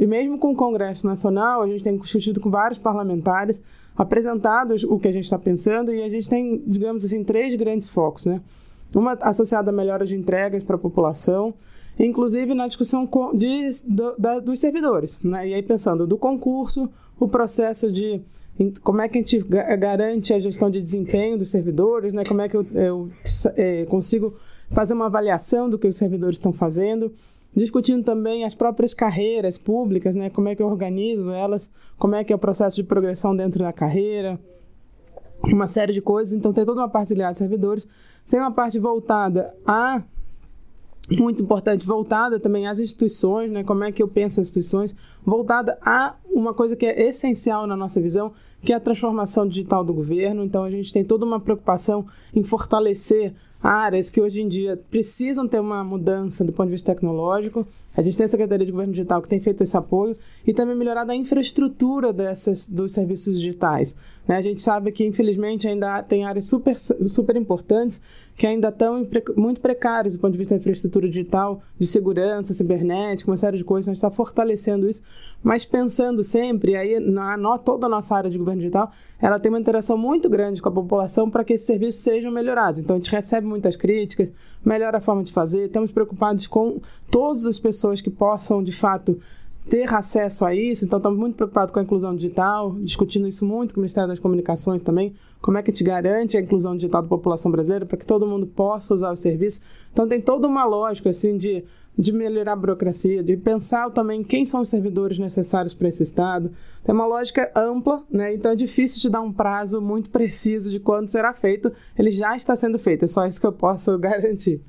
E 0.00 0.06
mesmo 0.06 0.38
com 0.38 0.52
o 0.52 0.56
Congresso 0.56 1.06
Nacional, 1.06 1.62
a 1.62 1.68
gente 1.68 1.84
tem 1.84 1.96
discutido 1.96 2.40
com 2.40 2.50
vários 2.50 2.78
parlamentares, 2.78 3.62
apresentados 3.96 4.82
o 4.82 4.98
que 4.98 5.06
a 5.06 5.12
gente 5.12 5.24
está 5.24 5.38
pensando, 5.38 5.92
e 5.92 6.02
a 6.02 6.08
gente 6.08 6.28
tem, 6.28 6.60
digamos 6.66 7.04
assim, 7.04 7.22
três 7.22 7.54
grandes 7.54 7.88
focos. 7.88 8.24
Né? 8.24 8.40
Uma 8.94 9.12
associada 9.20 9.70
à 9.70 9.72
melhora 9.72 10.06
de 10.06 10.16
entregas 10.16 10.62
para 10.62 10.76
a 10.76 10.78
população, 10.78 11.54
inclusive 11.98 12.54
na 12.54 12.66
discussão 12.66 13.08
de, 13.34 13.70
do, 13.88 14.16
da, 14.18 14.40
dos 14.40 14.60
servidores. 14.60 15.20
Né? 15.22 15.48
E 15.48 15.54
aí 15.54 15.62
pensando 15.62 16.06
do 16.06 16.16
concurso, 16.16 16.88
o 17.18 17.28
processo 17.28 17.90
de 17.90 18.20
como 18.82 19.00
é 19.00 19.08
que 19.08 19.18
a 19.18 19.20
gente 19.20 19.38
garante 19.40 20.32
a 20.32 20.38
gestão 20.38 20.70
de 20.70 20.80
desempenho 20.80 21.36
dos 21.36 21.50
servidores, 21.50 22.12
né? 22.12 22.22
como 22.24 22.40
é 22.40 22.48
que 22.48 22.56
eu, 22.56 22.64
eu 22.72 23.10
é, 23.56 23.84
consigo 23.86 24.36
fazer 24.70 24.94
uma 24.94 25.06
avaliação 25.06 25.68
do 25.68 25.78
que 25.78 25.88
os 25.88 25.96
servidores 25.96 26.38
estão 26.38 26.52
fazendo, 26.52 27.12
discutindo 27.54 28.04
também 28.04 28.44
as 28.44 28.54
próprias 28.54 28.94
carreiras 28.94 29.58
públicas, 29.58 30.14
né? 30.14 30.30
como 30.30 30.48
é 30.48 30.54
que 30.54 30.62
eu 30.62 30.66
organizo 30.66 31.32
elas, 31.32 31.68
como 31.98 32.14
é 32.14 32.22
que 32.22 32.32
é 32.32 32.36
o 32.36 32.38
processo 32.38 32.76
de 32.76 32.84
progressão 32.84 33.34
dentro 33.34 33.60
da 33.60 33.72
carreira, 33.72 34.38
uma 35.52 35.66
série 35.66 35.92
de 35.92 36.00
coisas. 36.00 36.32
Então, 36.32 36.52
tem 36.52 36.64
toda 36.64 36.80
uma 36.80 36.88
parte 36.88 37.12
ligada 37.12 37.32
a 37.32 37.34
servidores, 37.34 37.86
tem 38.28 38.40
uma 38.40 38.52
parte 38.52 38.78
voltada 38.78 39.54
a 39.66 40.02
muito 41.10 41.42
importante, 41.42 41.84
voltada 41.84 42.40
também 42.40 42.66
às 42.66 42.78
instituições, 42.78 43.50
né? 43.50 43.62
Como 43.62 43.84
é 43.84 43.92
que 43.92 44.02
eu 44.02 44.08
penso 44.08 44.40
as 44.40 44.48
instituições, 44.48 44.94
voltada 45.24 45.78
a 45.84 46.14
uma 46.26 46.54
coisa 46.54 46.74
que 46.74 46.86
é 46.86 47.08
essencial 47.08 47.66
na 47.66 47.76
nossa 47.76 48.00
visão, 48.00 48.32
que 48.62 48.72
é 48.72 48.76
a 48.76 48.80
transformação 48.80 49.46
digital 49.46 49.84
do 49.84 49.92
governo. 49.92 50.42
Então 50.44 50.64
a 50.64 50.70
gente 50.70 50.92
tem 50.92 51.04
toda 51.04 51.24
uma 51.24 51.38
preocupação 51.38 52.06
em 52.34 52.42
fortalecer 52.42 53.34
áreas 53.62 54.10
que 54.10 54.20
hoje 54.20 54.42
em 54.42 54.48
dia 54.48 54.78
precisam 54.90 55.48
ter 55.48 55.58
uma 55.58 55.82
mudança 55.82 56.44
do 56.44 56.52
ponto 56.52 56.66
de 56.66 56.72
vista 56.72 56.92
tecnológico. 56.92 57.66
A 57.96 58.02
gente 58.02 58.16
tem 58.16 58.24
a 58.24 58.28
Secretaria 58.28 58.66
de 58.66 58.72
Governo 58.72 58.92
Digital 58.92 59.22
que 59.22 59.28
tem 59.28 59.40
feito 59.40 59.62
esse 59.62 59.76
apoio 59.76 60.16
e 60.46 60.52
também 60.52 60.76
melhorado 60.76 61.12
a 61.12 61.14
infraestrutura 61.14 62.12
dessas, 62.12 62.68
dos 62.68 62.92
serviços 62.92 63.34
digitais. 63.34 63.96
Né? 64.26 64.36
A 64.36 64.42
gente 64.42 64.62
sabe 64.62 64.90
que, 64.90 65.04
infelizmente, 65.04 65.68
ainda 65.68 66.02
tem 66.02 66.24
áreas 66.24 66.46
super, 66.46 66.78
super 66.78 67.36
importantes 67.36 68.00
que 68.36 68.46
ainda 68.46 68.68
estão 68.68 69.06
muito 69.36 69.60
precárias 69.60 70.14
do 70.14 70.18
ponto 70.18 70.32
de 70.32 70.38
vista 70.38 70.54
da 70.54 70.60
infraestrutura 70.60 71.08
digital, 71.08 71.62
de 71.78 71.86
segurança, 71.86 72.52
cibernética, 72.52 73.30
uma 73.30 73.36
série 73.36 73.58
de 73.58 73.64
coisas. 73.64 73.88
A 73.88 73.92
gente 73.92 73.98
está 73.98 74.10
fortalecendo 74.10 74.88
isso, 74.88 75.02
mas 75.42 75.64
pensando 75.64 76.22
sempre, 76.22 76.74
aí 76.74 76.98
na, 76.98 77.36
na, 77.36 77.58
toda 77.58 77.86
a 77.86 77.88
nossa 77.88 78.16
área 78.16 78.30
de 78.30 78.38
governo 78.38 78.60
digital, 78.60 78.90
ela 79.20 79.38
tem 79.38 79.52
uma 79.52 79.60
interação 79.60 79.96
muito 79.96 80.28
grande 80.28 80.60
com 80.60 80.68
a 80.68 80.72
população 80.72 81.30
para 81.30 81.44
que 81.44 81.52
esses 81.52 81.66
serviços 81.66 82.02
sejam 82.02 82.32
melhorados. 82.32 82.80
Então, 82.80 82.96
a 82.96 82.98
gente 82.98 83.10
recebe 83.10 83.46
muitas 83.46 83.76
críticas, 83.76 84.32
melhora 84.64 84.98
a 84.98 85.00
forma 85.00 85.22
de 85.22 85.32
fazer, 85.32 85.66
estamos 85.66 85.92
preocupados 85.92 86.46
com 86.46 86.80
todas 87.10 87.46
as 87.46 87.58
pessoas 87.58 88.00
que 88.00 88.10
possam, 88.10 88.64
de 88.64 88.72
fato, 88.72 89.20
ter 89.68 89.92
acesso 89.92 90.44
a 90.44 90.54
isso. 90.54 90.84
Então, 90.84 90.98
estamos 90.98 91.18
muito 91.18 91.36
preocupados 91.36 91.72
com 91.72 91.80
a 91.80 91.82
inclusão 91.82 92.14
digital, 92.14 92.76
discutindo 92.80 93.26
isso 93.26 93.44
muito 93.44 93.74
com 93.74 93.80
o 93.80 93.82
Ministério 93.82 94.08
das 94.08 94.18
Comunicações 94.18 94.82
também. 94.82 95.14
Como 95.40 95.58
é 95.58 95.62
que 95.62 95.70
gente 95.70 95.84
garante 95.84 96.36
a 96.36 96.40
inclusão 96.40 96.74
digital 96.76 97.02
da 97.02 97.08
população 97.08 97.50
brasileira 97.50 97.84
para 97.84 97.98
que 97.98 98.06
todo 98.06 98.26
mundo 98.26 98.46
possa 98.46 98.94
usar 98.94 99.12
o 99.12 99.16
serviço? 99.16 99.62
Então, 99.92 100.08
tem 100.08 100.20
toda 100.20 100.46
uma 100.46 100.64
lógica 100.64 101.10
assim 101.10 101.36
de, 101.36 101.64
de 101.98 102.12
melhorar 102.12 102.52
a 102.52 102.56
burocracia, 102.56 103.22
de 103.22 103.36
pensar 103.36 103.90
também 103.90 104.22
quem 104.22 104.44
são 104.44 104.60
os 104.60 104.70
servidores 104.70 105.18
necessários 105.18 105.74
para 105.74 105.88
esse 105.88 106.02
Estado. 106.02 106.50
Tem 106.82 106.94
uma 106.94 107.06
lógica 107.06 107.50
ampla, 107.56 108.02
né? 108.10 108.34
então 108.34 108.50
é 108.50 108.56
difícil 108.56 109.00
de 109.00 109.08
dar 109.08 109.20
um 109.20 109.32
prazo 109.32 109.80
muito 109.80 110.10
preciso 110.10 110.70
de 110.70 110.78
quando 110.78 111.08
será 111.08 111.32
feito. 111.32 111.72
Ele 111.98 112.10
já 112.10 112.36
está 112.36 112.54
sendo 112.54 112.78
feito, 112.78 113.04
é 113.04 113.08
só 113.08 113.26
isso 113.26 113.40
que 113.40 113.46
eu 113.46 113.52
posso 113.52 113.96
garantir. 113.98 114.62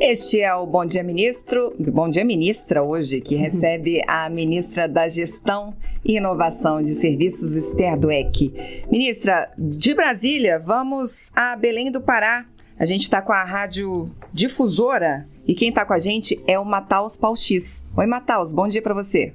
Este 0.00 0.40
é 0.40 0.54
o 0.54 0.66
Bom 0.66 0.84
Dia 0.84 1.02
Ministro, 1.02 1.74
Bom 1.78 2.08
Dia 2.08 2.24
Ministra 2.24 2.82
hoje, 2.82 3.20
que 3.20 3.34
recebe 3.36 4.02
a 4.06 4.28
ministra 4.28 4.86
da 4.86 5.08
Gestão 5.08 5.74
e 6.04 6.16
Inovação 6.16 6.82
de 6.82 6.94
Serviços, 6.94 7.52
Esther 7.56 7.98
Dweck. 7.98 8.84
Ministra, 8.90 9.50
de 9.56 9.94
Brasília, 9.94 10.58
vamos 10.58 11.30
a 11.34 11.56
Belém 11.56 11.90
do 11.90 12.00
Pará. 12.00 12.44
A 12.78 12.84
gente 12.84 13.02
está 13.02 13.22
com 13.22 13.32
a 13.32 13.42
rádio 13.42 14.10
difusora 14.32 15.26
e 15.46 15.54
quem 15.54 15.70
está 15.70 15.84
com 15.84 15.94
a 15.94 15.98
gente 15.98 16.38
é 16.46 16.58
o 16.58 16.64
Mataus 16.64 17.16
Pauxis. 17.16 17.82
Oi, 17.96 18.06
Mataus, 18.06 18.52
bom 18.52 18.68
dia 18.68 18.82
para 18.82 18.92
você. 18.92 19.32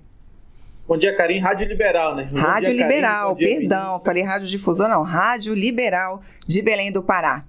Bom 0.87 0.97
dia, 0.97 1.15
Karim. 1.15 1.39
Rádio 1.39 1.67
Liberal, 1.67 2.15
né? 2.15 2.27
Bom 2.31 2.37
rádio 2.37 2.73
dia, 2.73 2.83
Liberal, 2.83 3.33
dia, 3.33 3.47
perdão, 3.47 3.85
ministra. 3.85 4.05
falei 4.05 4.23
Rádio 4.23 4.47
Difusora, 4.47 4.89
não. 4.89 5.03
Rádio 5.03 5.53
Liberal 5.55 6.21
de 6.45 6.61
Belém 6.61 6.91
do 6.91 7.01
Pará. 7.01 7.45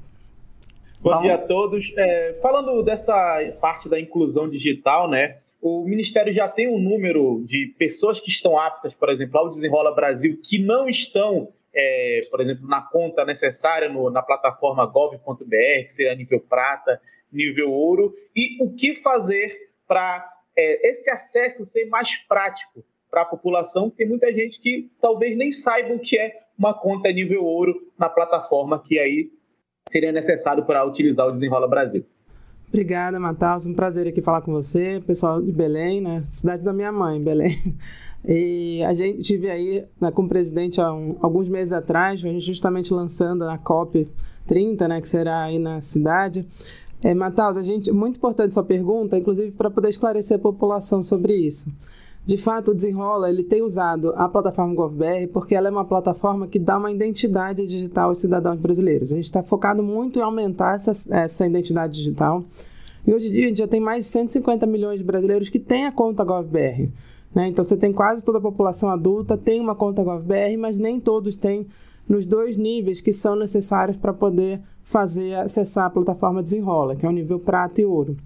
Bom 1.03 1.11
Vamos. 1.11 1.25
dia 1.25 1.35
a 1.35 1.39
todos. 1.39 1.93
É, 1.97 2.39
falando 2.41 2.81
dessa 2.85 3.13
parte 3.61 3.89
da 3.89 3.99
inclusão 3.99 4.49
digital, 4.49 5.11
né? 5.11 5.39
O 5.61 5.85
Ministério 5.85 6.33
já 6.33 6.49
tem 6.49 6.69
um 6.69 6.79
número 6.79 7.43
de 7.45 7.75
pessoas 7.77 8.21
que 8.21 8.31
estão 8.31 8.57
aptas, 8.57 8.95
por 8.95 9.11
exemplo, 9.11 9.37
ao 9.37 9.49
Desenrola 9.49 9.93
Brasil, 9.93 10.39
que 10.41 10.61
não 10.61 10.89
estão, 10.89 11.49
é, 11.75 12.29
por 12.31 12.41
exemplo, 12.41 12.69
na 12.69 12.81
conta 12.81 13.25
necessária 13.25 13.89
no, 13.89 14.11
na 14.11 14.23
plataforma 14.23 14.87
gov.br, 14.87 15.45
que 15.45 15.93
seria 15.93 16.15
nível 16.15 16.39
prata, 16.39 17.01
nível 17.33 17.73
ouro, 17.73 18.15
e 18.35 18.63
o 18.63 18.73
que 18.73 18.95
fazer 18.95 19.71
para 19.89 20.25
é, 20.57 20.89
esse 20.89 21.11
acesso 21.11 21.65
ser 21.65 21.87
mais 21.87 22.15
prático 22.29 22.85
para 23.11 23.23
a 23.23 23.27
população, 23.27 23.91
tem 23.91 24.09
muita 24.09 24.33
gente 24.33 24.61
que 24.61 24.89
talvez 25.01 25.37
nem 25.37 25.51
saiba 25.51 25.95
o 25.95 25.99
que 25.99 26.17
é 26.17 26.43
uma 26.57 26.73
conta 26.73 27.11
nível 27.11 27.45
ouro 27.45 27.93
na 27.99 28.09
plataforma 28.09 28.81
que 28.81 28.99
aí 29.01 29.31
seria 29.89 30.13
necessário 30.13 30.65
para 30.65 30.85
utilizar 30.85 31.27
o 31.27 31.33
Desenrola 31.33 31.69
Brasil. 31.69 32.05
Obrigada, 32.69 33.21
Matheus. 33.21 33.67
Um 33.67 33.75
prazer 33.75 34.09
aqui 34.09 34.23
falar 34.23 34.41
com 34.41 34.51
você, 34.51 35.03
pessoal 35.07 35.43
de 35.43 35.53
Belém, 35.53 36.01
né? 36.01 36.23
Cidade 36.31 36.65
da 36.65 36.73
minha 36.73 36.91
mãe, 36.91 37.23
Belém. 37.23 37.59
E 38.25 38.83
a 38.85 38.95
gente 38.95 39.21
tive 39.23 39.51
aí 39.51 39.85
né, 40.01 40.13
com 40.13 40.23
o 40.23 40.29
presidente 40.29 40.81
há 40.81 40.93
um, 40.93 41.17
alguns 41.21 41.49
meses 41.49 41.73
atrás, 41.73 42.25
a 42.25 42.29
gente 42.29 42.47
justamente 42.47 42.95
lançando 42.95 43.43
a 43.43 43.59
COP 43.59 44.09
30, 44.47 44.87
né, 44.87 45.01
que 45.01 45.09
será 45.09 45.43
aí 45.43 45.59
na 45.59 45.81
cidade. 45.81 46.47
É, 47.03 47.13
Matheus, 47.15 47.57
a 47.57 47.65
gente 47.65 47.91
muito 47.91 48.19
importante 48.19 48.55
sua 48.55 48.63
pergunta, 48.63 49.19
inclusive 49.19 49.51
para 49.51 49.69
poder 49.69 49.89
esclarecer 49.89 50.37
a 50.37 50.41
população 50.41 51.03
sobre 51.03 51.35
isso. 51.35 51.69
De 52.25 52.37
fato, 52.37 52.71
o 52.71 52.75
Desenrola 52.75 53.29
ele 53.29 53.43
tem 53.43 53.63
usado 53.63 54.13
a 54.17 54.29
plataforma 54.29 54.75
GovBR 54.75 55.27
porque 55.33 55.57
ela 55.57 55.67
é 55.67 55.71
uma 55.71 55.85
plataforma 55.85 56.47
que 56.47 56.59
dá 56.59 56.79
uma 56.79 56.91
identidade 56.91 57.67
digital 57.67 58.11
aos 58.11 58.21
cidadãos 58.21 58.61
brasileiros. 58.61 59.13
A 59.13 59.17
gente 59.17 59.25
está 59.25 59.43
focado 59.43 59.83
muito 59.83 60.21
em 60.21 60.23
aumentar 60.23 60.77
essa, 60.77 60.93
essa 61.15 61.47
identidade 61.47 61.95
digital. 61.95 62.45
E 63.05 63.13
hoje 63.13 63.29
em 63.29 63.33
dia 63.33 63.45
a 63.45 63.49
gente 63.49 63.59
já 63.59 63.67
tem 63.67 63.81
mais 63.81 64.05
de 64.05 64.11
150 64.11 64.65
milhões 64.67 64.99
de 64.99 65.05
brasileiros 65.05 65.49
que 65.49 65.59
têm 65.59 65.87
a 65.87 65.93
conta 65.93 66.23
GovBR. 66.23 66.93
Né? 67.35 67.49
Então 67.49 67.65
você 67.65 67.77
tem 67.77 67.93
quase 67.93 68.25
toda 68.25 68.39
a 68.39 68.43
população 68.43 68.89
adulta 68.89 69.37
tem 69.37 69.61
uma 69.61 69.75
conta 69.75 70.05
GovBR, 70.05 70.57
mas 70.57 70.77
nem 70.79 71.01
todos 71.01 71.35
têm 71.35 71.67
nos 72.09 72.25
dois 72.25 72.57
níveis 72.57 73.01
que 73.01 73.13
são 73.13 73.35
necessários 73.35 73.97
para 73.97 74.13
poder 74.13 74.61
fazer 74.85 75.35
acessar 75.35 75.87
a 75.87 75.91
plataforma 75.91 76.43
Desenrola, 76.43 76.95
que 76.95 77.05
é 77.05 77.09
o 77.09 77.13
nível 77.13 77.41
prata 77.41 77.81
e 77.81 77.85
ouro. 77.85 78.17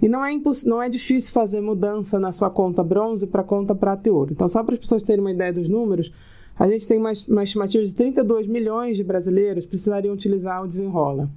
E 0.00 0.08
não 0.08 0.24
é, 0.24 0.30
não 0.64 0.80
é 0.80 0.88
difícil 0.88 1.32
fazer 1.32 1.60
mudança 1.60 2.18
na 2.18 2.30
sua 2.30 2.48
conta 2.48 2.84
bronze 2.84 3.26
para 3.26 3.42
conta 3.42 3.74
prata 3.74 4.08
e 4.08 4.12
ouro. 4.12 4.32
Então, 4.32 4.48
só 4.48 4.62
para 4.62 4.74
as 4.74 4.80
pessoas 4.80 5.02
terem 5.02 5.20
uma 5.20 5.32
ideia 5.32 5.52
dos 5.52 5.68
números, 5.68 6.12
a 6.58 6.68
gente 6.68 6.86
tem 6.86 6.98
uma, 6.98 7.12
uma 7.28 7.42
estimativa 7.42 7.84
de 7.84 7.94
32 7.94 8.46
milhões 8.46 8.96
de 8.96 9.04
brasileiros 9.04 9.66
precisariam 9.66 10.14
utilizar 10.14 10.62
o 10.62 10.68
Desenrola. 10.68 11.28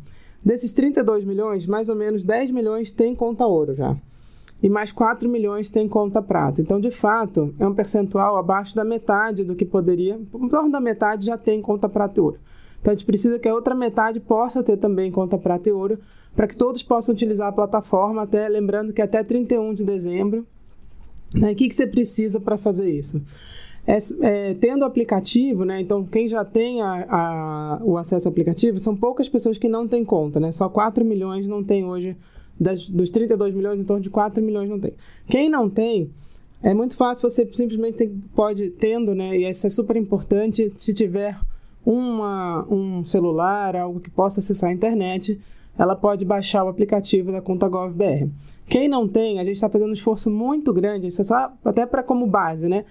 Desses 0.44 0.74
32 0.74 1.24
milhões, 1.24 1.68
mais 1.68 1.89
ou 1.89 1.96
menos 1.96 2.24
10 2.24 2.51
milhões 2.51 2.91
têm 2.91 3.15
conta 3.15 3.46
ouro 3.46 3.75
já. 3.75 3.96
E 4.62 4.70
mais 4.70 4.91
4 4.91 5.27
milhões 5.27 5.70
têm 5.70 5.88
conta 5.88 6.22
prata. 6.22 6.62
Então, 6.62 6.80
de 6.80 6.91
fato, 6.91 7.53
é 7.60 7.68
um 7.68 7.74
percentual 7.74 8.38
abaixo 8.38 8.75
da 8.75 8.84
metade 8.84 9.44
do 9.44 9.56
que 9.56 9.65
poderia. 9.65 10.20
Em 10.34 10.50
torno 10.50 10.72
da 10.72 10.80
metade 10.80 11.25
já 11.25 11.38
tem 11.38 11.62
conta 11.62 11.89
prata 11.89 12.20
e 12.20 12.22
ouro. 12.22 12.39
Então 12.82 12.92
a 12.92 12.96
gente 12.96 13.06
precisa 13.06 13.38
que 13.38 13.48
a 13.48 13.54
outra 13.54 13.76
metade 13.76 14.20
possa 14.20 14.64
ter 14.64 14.76
também 14.76 15.12
conta 15.12 15.38
prata 15.38 15.70
e 15.70 15.72
ouro, 15.72 16.00
para 16.36 16.48
que 16.48 16.58
todos 16.58 16.82
possam 16.82 17.14
utilizar 17.14 17.48
a 17.48 17.52
plataforma, 17.52 18.24
até 18.24 18.50
lembrando 18.50 18.92
que 18.92 19.02
até 19.02 19.24
31 19.24 19.76
de 19.76 19.84
dezembro. 19.84 20.46
Né, 21.34 21.52
o 21.52 21.56
que, 21.56 21.70
que 21.70 21.76
você 21.76 21.88
precisa 21.88 22.40
para 22.40 22.58
fazer 22.58 22.90
isso? 22.92 23.22
É, 23.88 23.98
é, 24.22 24.54
tendo 24.56 24.82
o 24.82 24.86
aplicativo, 24.86 25.64
né, 25.64 25.80
então 25.80 26.06
quem 26.06 26.28
já 26.28 26.44
tem 26.44 26.82
a, 26.82 27.06
a, 27.10 27.82
o 27.84 27.98
acesso 27.98 28.28
ao 28.28 28.32
aplicativo, 28.32 28.80
são 28.80 28.96
poucas 28.96 29.30
pessoas 29.30 29.58
que 29.58 29.68
não 29.68 29.88
têm 29.88 30.04
conta, 30.04 30.40
né, 30.40 30.52
só 30.52 30.70
4 30.70 31.04
milhões 31.06 31.48
não 31.48 31.64
tem 31.64 31.86
hoje, 31.86 32.16
das, 32.60 32.88
dos 32.90 33.10
32 33.10 33.56
milhões, 33.56 33.80
em 33.80 33.84
torno 33.84 34.04
de 34.04 34.10
4 34.10 34.44
milhões 34.44 34.70
não 34.70 34.80
tem. 34.80 34.94
Quem 35.28 35.50
não 35.50 35.68
tem, 35.68 36.12
é 36.62 36.76
muito 36.76 36.96
fácil, 36.96 37.28
você 37.28 37.48
simplesmente 37.52 37.98
tem, 37.98 38.22
pode, 38.36 38.70
tendo, 38.72 39.16
né, 39.16 39.36
e 39.36 39.50
isso 39.50 39.66
é 39.66 39.70
super 39.70 39.96
importante, 39.96 40.72
se 40.76 40.94
tiver 40.94 41.40
uma, 41.86 42.66
um 42.70 43.04
celular, 43.04 43.76
algo 43.76 44.00
que 44.00 44.10
possa 44.10 44.40
acessar 44.40 44.70
a 44.70 44.74
internet, 44.74 45.40
ela 45.78 45.96
pode 45.96 46.26
baixar 46.26 46.64
o 46.64 46.68
aplicativo 46.68 47.32
da 47.32 47.42
conta 47.42 47.68
GovBR. 47.68 48.30
Quem 48.66 48.88
não 48.88 49.08
tem, 49.08 49.40
a 49.40 49.44
gente 49.44 49.56
está 49.56 49.70
fazendo 49.70 49.90
um 49.90 49.94
esforço 49.94 50.30
muito 50.30 50.74
grande, 50.74 51.08
isso 51.08 51.22
é 51.22 51.24
só 51.24 51.52
até 51.64 51.86
para 51.86 52.04
como 52.04 52.28
base, 52.28 52.68
né? 52.68 52.86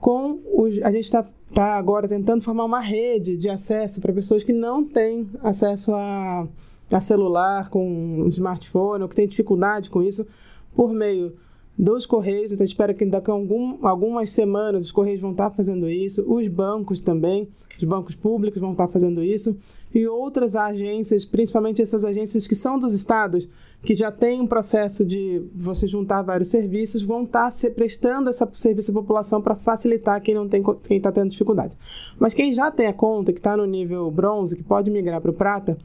Com 0.00 0.40
os, 0.52 0.82
a 0.82 0.90
gente 0.90 1.04
está 1.04 1.24
tá 1.54 1.76
agora 1.76 2.08
tentando 2.08 2.42
formar 2.42 2.64
uma 2.64 2.80
rede 2.80 3.36
de 3.36 3.48
acesso 3.48 4.00
para 4.00 4.12
pessoas 4.12 4.42
que 4.42 4.52
não 4.52 4.84
têm 4.84 5.28
acesso 5.42 5.94
a, 5.94 6.48
a 6.92 7.00
celular 7.00 7.68
com 7.68 8.22
um 8.22 8.28
smartphone 8.28 9.02
ou 9.02 9.08
que 9.08 9.14
têm 9.14 9.28
dificuldade 9.28 9.88
com 9.90 10.02
isso, 10.02 10.26
por 10.74 10.92
meio 10.92 11.34
dos 11.82 12.06
Correios. 12.06 12.52
Então, 12.52 12.64
espero 12.64 12.94
que 12.94 13.04
daqui 13.04 13.28
a 13.28 13.34
algum, 13.34 13.84
algumas 13.84 14.30
semanas 14.30 14.84
os 14.84 14.92
Correios 14.92 15.20
vão 15.20 15.32
estar 15.32 15.50
fazendo 15.50 15.90
isso, 15.90 16.22
os 16.32 16.46
bancos 16.46 17.00
também, 17.00 17.48
os 17.76 17.82
bancos 17.82 18.14
públicos 18.14 18.60
vão 18.60 18.70
estar 18.70 18.86
fazendo 18.86 19.20
isso, 19.20 19.58
e 19.92 20.06
outras 20.06 20.54
agências, 20.54 21.24
principalmente 21.24 21.82
essas 21.82 22.04
agências 22.04 22.46
que 22.46 22.54
são 22.54 22.78
dos 22.78 22.94
estados, 22.94 23.48
que 23.82 23.96
já 23.96 24.12
têm 24.12 24.40
um 24.40 24.46
processo 24.46 25.04
de 25.04 25.42
você 25.52 25.88
juntar 25.88 26.22
vários 26.22 26.50
serviços, 26.50 27.02
vão 27.02 27.24
estar 27.24 27.50
se 27.50 27.68
prestando 27.70 28.30
esse 28.30 28.46
serviço 28.54 28.92
à 28.92 28.94
população 28.94 29.42
para 29.42 29.56
facilitar 29.56 30.22
quem 30.22 30.36
não 30.36 30.48
tem 30.48 30.62
quem 30.84 30.98
está 30.98 31.10
tendo 31.10 31.30
dificuldade. 31.30 31.76
Mas 32.16 32.32
quem 32.32 32.54
já 32.54 32.70
tem 32.70 32.86
a 32.86 32.94
conta, 32.94 33.32
que 33.32 33.40
está 33.40 33.56
no 33.56 33.66
nível 33.66 34.08
bronze, 34.08 34.54
que 34.54 34.62
pode 34.62 34.88
migrar 34.88 35.20
para 35.20 35.32
o 35.32 35.34
prata, 35.34 35.76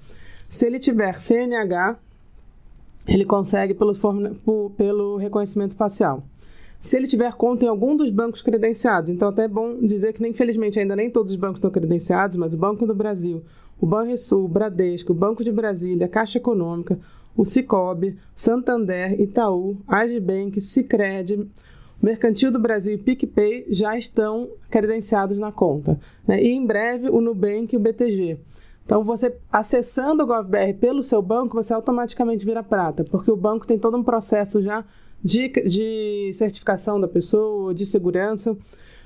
se 0.48 0.68
ele 0.68 0.78
tiver 0.78 1.16
CNH, 1.16 1.98
ele 3.08 3.26
consegue 3.26 3.74
pelo, 3.74 3.94
pelo 4.76 5.18
reconhecimento 5.18 5.76
facial. 5.76 6.24
Se 6.80 6.96
ele 6.96 7.08
tiver 7.08 7.34
conta 7.34 7.66
em 7.66 7.68
algum 7.68 7.96
dos 7.96 8.12
bancos 8.12 8.42
credenciados, 8.42 9.10
então 9.10 9.30
até 9.30 9.46
é 9.46 9.48
bom 9.48 9.80
dizer 9.80 10.14
que, 10.14 10.26
infelizmente, 10.28 10.80
ainda 10.80 10.96
nem 10.96 11.10
todos 11.10 11.32
os 11.32 11.38
bancos 11.38 11.58
estão 11.58 11.72
credenciados, 11.72 12.36
mas 12.36 12.54
o 12.54 12.58
Banco 12.58 12.86
do 12.86 12.94
Brasil, 12.94 13.44
o 13.82 13.86
Banrisul, 13.86 14.46
o 14.46 14.48
Bradesco, 14.48 15.12
o 15.12 15.16
Banco 15.16 15.44
de 15.44 15.52
Brasília, 15.52 16.06
a 16.06 16.10
Caixa 16.10 16.38
Econômica, 16.38 17.00
o 17.36 17.46
Cicobi, 17.46 18.18
Santander, 18.36 19.20
Itaú, 19.20 19.78
Agibank, 19.88 20.60
Sicredi, 20.62 21.48
Mercantil 22.02 22.52
do 22.52 22.60
Brasil 22.60 22.94
e 22.94 22.98
PicPay 22.98 23.66
já 23.70 23.98
estão 23.98 24.50
credenciados 24.70 25.38
na 25.38 25.52
conta. 25.52 26.00
Né? 26.28 26.44
E 26.44 26.50
em 26.50 26.66
breve 26.66 27.10
o 27.10 27.20
Nubank 27.20 27.74
e 27.74 27.78
o 27.78 27.80
BTG. 27.80 28.38
Então, 28.88 29.04
você 29.04 29.36
acessando 29.52 30.24
o 30.24 30.26
GovBR 30.26 30.74
pelo 30.76 31.04
seu 31.04 31.22
banco, 31.22 31.62
você 31.62 31.74
automaticamente 31.74 32.46
vira 32.46 32.64
prata, 32.64 33.04
porque 33.04 33.30
o 33.30 33.36
banco 33.36 33.68
tem 33.68 33.78
todo 33.78 33.98
um 33.98 34.04
processo 34.04 34.64
já 34.64 34.86
de, 35.22 35.50
de 35.50 36.32
certificação 36.32 36.98
da 36.98 37.06
pessoa, 37.06 37.74
de 37.74 37.86
segurança. 37.86 38.58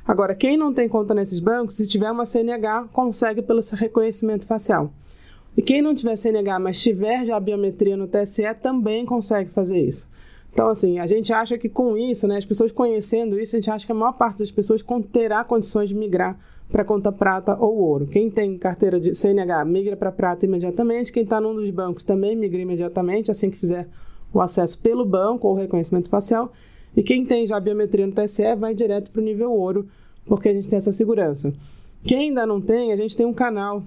Agora, 0.08 0.36
quem 0.36 0.56
não 0.56 0.72
tem 0.72 0.88
conta 0.88 1.16
nesses 1.16 1.40
bancos, 1.40 1.78
se 1.78 1.88
tiver 1.88 2.12
uma 2.12 2.28
CNH, 2.28 2.90
consegue 2.94 3.42
pelo 3.42 3.60
reconhecimento 3.74 4.46
facial. 4.46 4.94
E 5.58 5.64
quem 5.64 5.82
não 5.82 5.96
tiver 5.96 6.16
CNH, 6.16 6.60
mas 6.60 6.80
tiver 6.80 7.26
já 7.26 7.36
a 7.36 7.40
biometria 7.40 7.98
no 7.98 8.08
TSE, 8.08 8.44
também 8.62 9.04
consegue 9.04 9.50
fazer 9.50 9.80
isso. 9.80 10.08
Então, 10.54 10.70
assim, 10.70 11.00
a 11.00 11.08
gente 11.08 11.34
acha 11.34 11.58
que 11.58 11.68
com 11.68 11.98
isso, 11.98 12.28
né, 12.28 12.38
as 12.38 12.46
pessoas 12.46 12.72
conhecendo 12.72 13.40
isso, 13.40 13.56
a 13.56 13.60
gente 13.60 13.72
acha 13.72 13.84
que 13.84 13.92
a 13.92 13.96
maior 13.96 14.14
parte 14.14 14.38
das 14.38 14.52
pessoas 14.52 14.86
terá 15.12 15.44
condições 15.44 15.90
de 15.90 15.96
migrar 15.96 16.38
para 16.72 16.86
conta 16.86 17.12
prata 17.12 17.56
ou 17.60 17.78
ouro. 17.78 18.08
Quem 18.08 18.30
tem 18.30 18.58
carteira 18.58 19.00
de 19.00 19.14
CNH 19.14 19.66
migra 19.66 19.98
para 19.98 20.12
prata 20.12 20.46
imediatamente, 20.46 21.12
quem 21.12 21.24
está 21.24 21.40
num 21.42 21.54
dos 21.54 21.70
bancos 21.70 22.04
também 22.04 22.36
migra 22.36 22.62
imediatamente, 22.62 23.30
assim 23.30 23.52
que 23.52 23.58
fizer 23.58 23.88
o 24.34 24.40
acesso 24.40 24.82
pelo 24.82 25.06
banco 25.06 25.48
ou 25.48 25.54
reconhecimento 25.54 26.10
facial. 26.10 26.52
E 26.96 27.04
quem 27.04 27.26
tem 27.26 27.46
já 27.46 27.60
biometria 27.60 28.08
no 28.08 28.14
TSE 28.14 28.56
vai 28.56 28.74
direto 28.74 29.12
para 29.12 29.22
o 29.22 29.24
nível 29.24 29.52
ouro, 29.52 29.88
porque 30.26 30.50
a 30.50 30.54
gente 30.54 30.70
tem 30.70 30.78
essa 30.78 30.92
segurança. 30.92 31.54
Quem 32.04 32.30
ainda 32.30 32.46
não 32.46 32.60
tem, 32.60 32.92
a 32.92 32.96
gente 32.96 33.16
tem 33.16 33.26
um 33.26 33.34
canal 33.34 33.84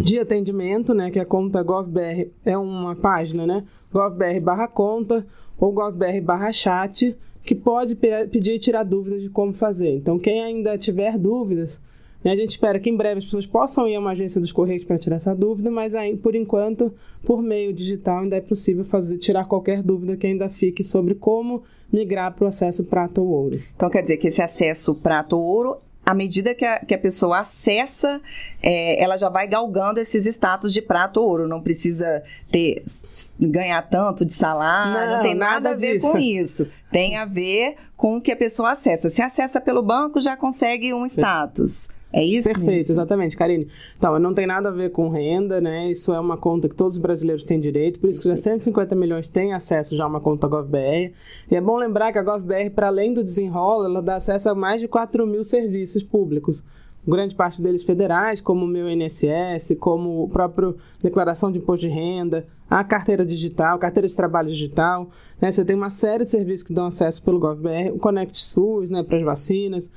de 0.00 0.18
atendimento, 0.18 0.94
né, 0.94 1.10
que 1.10 1.18
é 1.18 1.22
a 1.22 1.26
conta 1.26 1.62
GovBR, 1.62 2.30
é 2.44 2.56
uma 2.56 2.94
página, 2.94 3.46
né, 3.46 3.64
GovBR 3.92 4.40
barra 4.40 4.68
conta 4.68 5.26
ou 5.58 5.72
GovBR 5.72 6.20
barra 6.20 6.52
chat, 6.52 7.16
que 7.44 7.54
pode 7.54 7.96
pedir 7.96 8.54
e 8.54 8.58
tirar 8.58 8.84
dúvidas 8.84 9.22
de 9.22 9.28
como 9.28 9.52
fazer. 9.52 9.94
Então, 9.96 10.18
quem 10.18 10.42
ainda 10.42 10.76
tiver 10.76 11.18
dúvidas, 11.18 11.80
né, 12.22 12.32
a 12.32 12.36
gente 12.36 12.50
espera 12.50 12.78
que 12.78 12.90
em 12.90 12.96
breve 12.96 13.18
as 13.18 13.24
pessoas 13.24 13.46
possam 13.46 13.88
ir 13.88 13.96
a 13.96 14.00
uma 14.00 14.10
agência 14.10 14.40
dos 14.40 14.52
Correios 14.52 14.84
para 14.84 14.98
tirar 14.98 15.16
essa 15.16 15.34
dúvida, 15.34 15.70
mas 15.70 15.94
aí, 15.94 16.16
por 16.16 16.34
enquanto, 16.34 16.92
por 17.24 17.42
meio 17.42 17.72
digital, 17.72 18.22
ainda 18.22 18.36
é 18.36 18.40
possível 18.40 18.84
fazer, 18.84 19.18
tirar 19.18 19.46
qualquer 19.46 19.82
dúvida 19.82 20.16
que 20.16 20.26
ainda 20.26 20.48
fique 20.48 20.84
sobre 20.84 21.14
como 21.14 21.62
migrar 21.92 22.34
para 22.34 22.44
o 22.44 22.48
acesso 22.48 22.86
prata 22.86 23.20
ou 23.20 23.28
ouro. 23.28 23.60
Então, 23.74 23.90
quer 23.90 24.02
dizer 24.02 24.18
que 24.18 24.28
esse 24.28 24.42
acesso 24.42 24.94
prata 24.94 25.34
ou 25.34 25.42
ouro 25.42 25.78
à 26.10 26.14
medida 26.14 26.54
que 26.56 26.64
a, 26.64 26.80
que 26.80 26.92
a 26.92 26.98
pessoa 26.98 27.38
acessa, 27.38 28.20
é, 28.60 29.00
ela 29.00 29.16
já 29.16 29.28
vai 29.28 29.46
galgando 29.46 30.00
esses 30.00 30.26
status 30.26 30.72
de 30.72 30.82
prata 30.82 31.20
ou 31.20 31.28
ouro. 31.28 31.46
Não 31.46 31.60
precisa 31.60 32.24
ter 32.50 32.84
ganhar 33.38 33.80
tanto 33.82 34.24
de 34.24 34.32
salário, 34.32 35.08
não, 35.08 35.16
não 35.16 35.22
tem 35.22 35.34
nada, 35.36 35.52
nada 35.52 35.70
a 35.70 35.74
ver 35.76 35.98
disso. 35.98 36.10
com 36.10 36.18
isso. 36.18 36.68
Tem 36.90 37.16
a 37.16 37.24
ver 37.24 37.76
com 37.96 38.16
o 38.16 38.20
que 38.20 38.32
a 38.32 38.36
pessoa 38.36 38.72
acessa. 38.72 39.08
Se 39.08 39.22
acessa 39.22 39.60
pelo 39.60 39.82
banco, 39.84 40.20
já 40.20 40.36
consegue 40.36 40.92
um 40.92 41.06
status. 41.06 41.88
É 42.12 42.24
isso? 42.24 42.48
Perfeito, 42.48 42.88
mesmo? 42.88 42.92
exatamente, 42.92 43.36
Karine. 43.36 43.68
Então, 43.96 44.18
não 44.18 44.34
tem 44.34 44.46
nada 44.46 44.68
a 44.68 44.72
ver 44.72 44.90
com 44.90 45.08
renda, 45.08 45.60
né? 45.60 45.90
Isso 45.90 46.12
é 46.12 46.18
uma 46.18 46.36
conta 46.36 46.68
que 46.68 46.74
todos 46.74 46.94
os 46.96 47.00
brasileiros 47.00 47.44
têm 47.44 47.60
direito, 47.60 48.00
por 48.00 48.10
isso 48.10 48.20
que 48.20 48.28
já 48.28 48.36
150 48.36 48.94
milhões 48.96 49.28
têm 49.28 49.52
acesso 49.52 49.96
já 49.96 50.04
a 50.04 50.08
uma 50.08 50.20
conta 50.20 50.48
GovBR. 50.48 51.12
E 51.50 51.54
é 51.54 51.60
bom 51.60 51.76
lembrar 51.76 52.12
que 52.12 52.18
a 52.18 52.22
GovBR, 52.22 52.70
para 52.70 52.88
além 52.88 53.14
do 53.14 53.22
desenrola, 53.22 53.86
ela 53.86 54.02
dá 54.02 54.16
acesso 54.16 54.48
a 54.48 54.54
mais 54.54 54.80
de 54.80 54.88
4 54.88 55.24
mil 55.26 55.44
serviços 55.44 56.02
públicos. 56.02 56.62
Grande 57.06 57.34
parte 57.34 57.62
deles 57.62 57.82
federais, 57.82 58.40
como 58.40 58.66
o 58.66 58.68
meu 58.68 58.88
INSS, 58.90 59.76
como 59.78 60.22
o 60.22 60.28
próprio 60.28 60.76
declaração 61.02 61.50
de 61.50 61.58
imposto 61.58 61.86
de 61.86 61.92
renda, 61.92 62.46
a 62.68 62.84
carteira 62.84 63.24
digital, 63.24 63.78
carteira 63.78 64.06
de 64.06 64.14
trabalho 64.14 64.48
digital. 64.48 65.10
Né? 65.40 65.50
Você 65.50 65.64
tem 65.64 65.74
uma 65.74 65.88
série 65.88 66.24
de 66.24 66.30
serviços 66.30 66.62
que 66.62 66.74
dão 66.74 66.86
acesso 66.86 67.24
pelo 67.24 67.40
GovBR, 67.40 67.90
o 67.92 67.98
Conect 67.98 68.38
SUS, 68.38 68.90
né, 68.90 69.02
para 69.02 69.16
as 69.16 69.24
vacinas. 69.24 69.90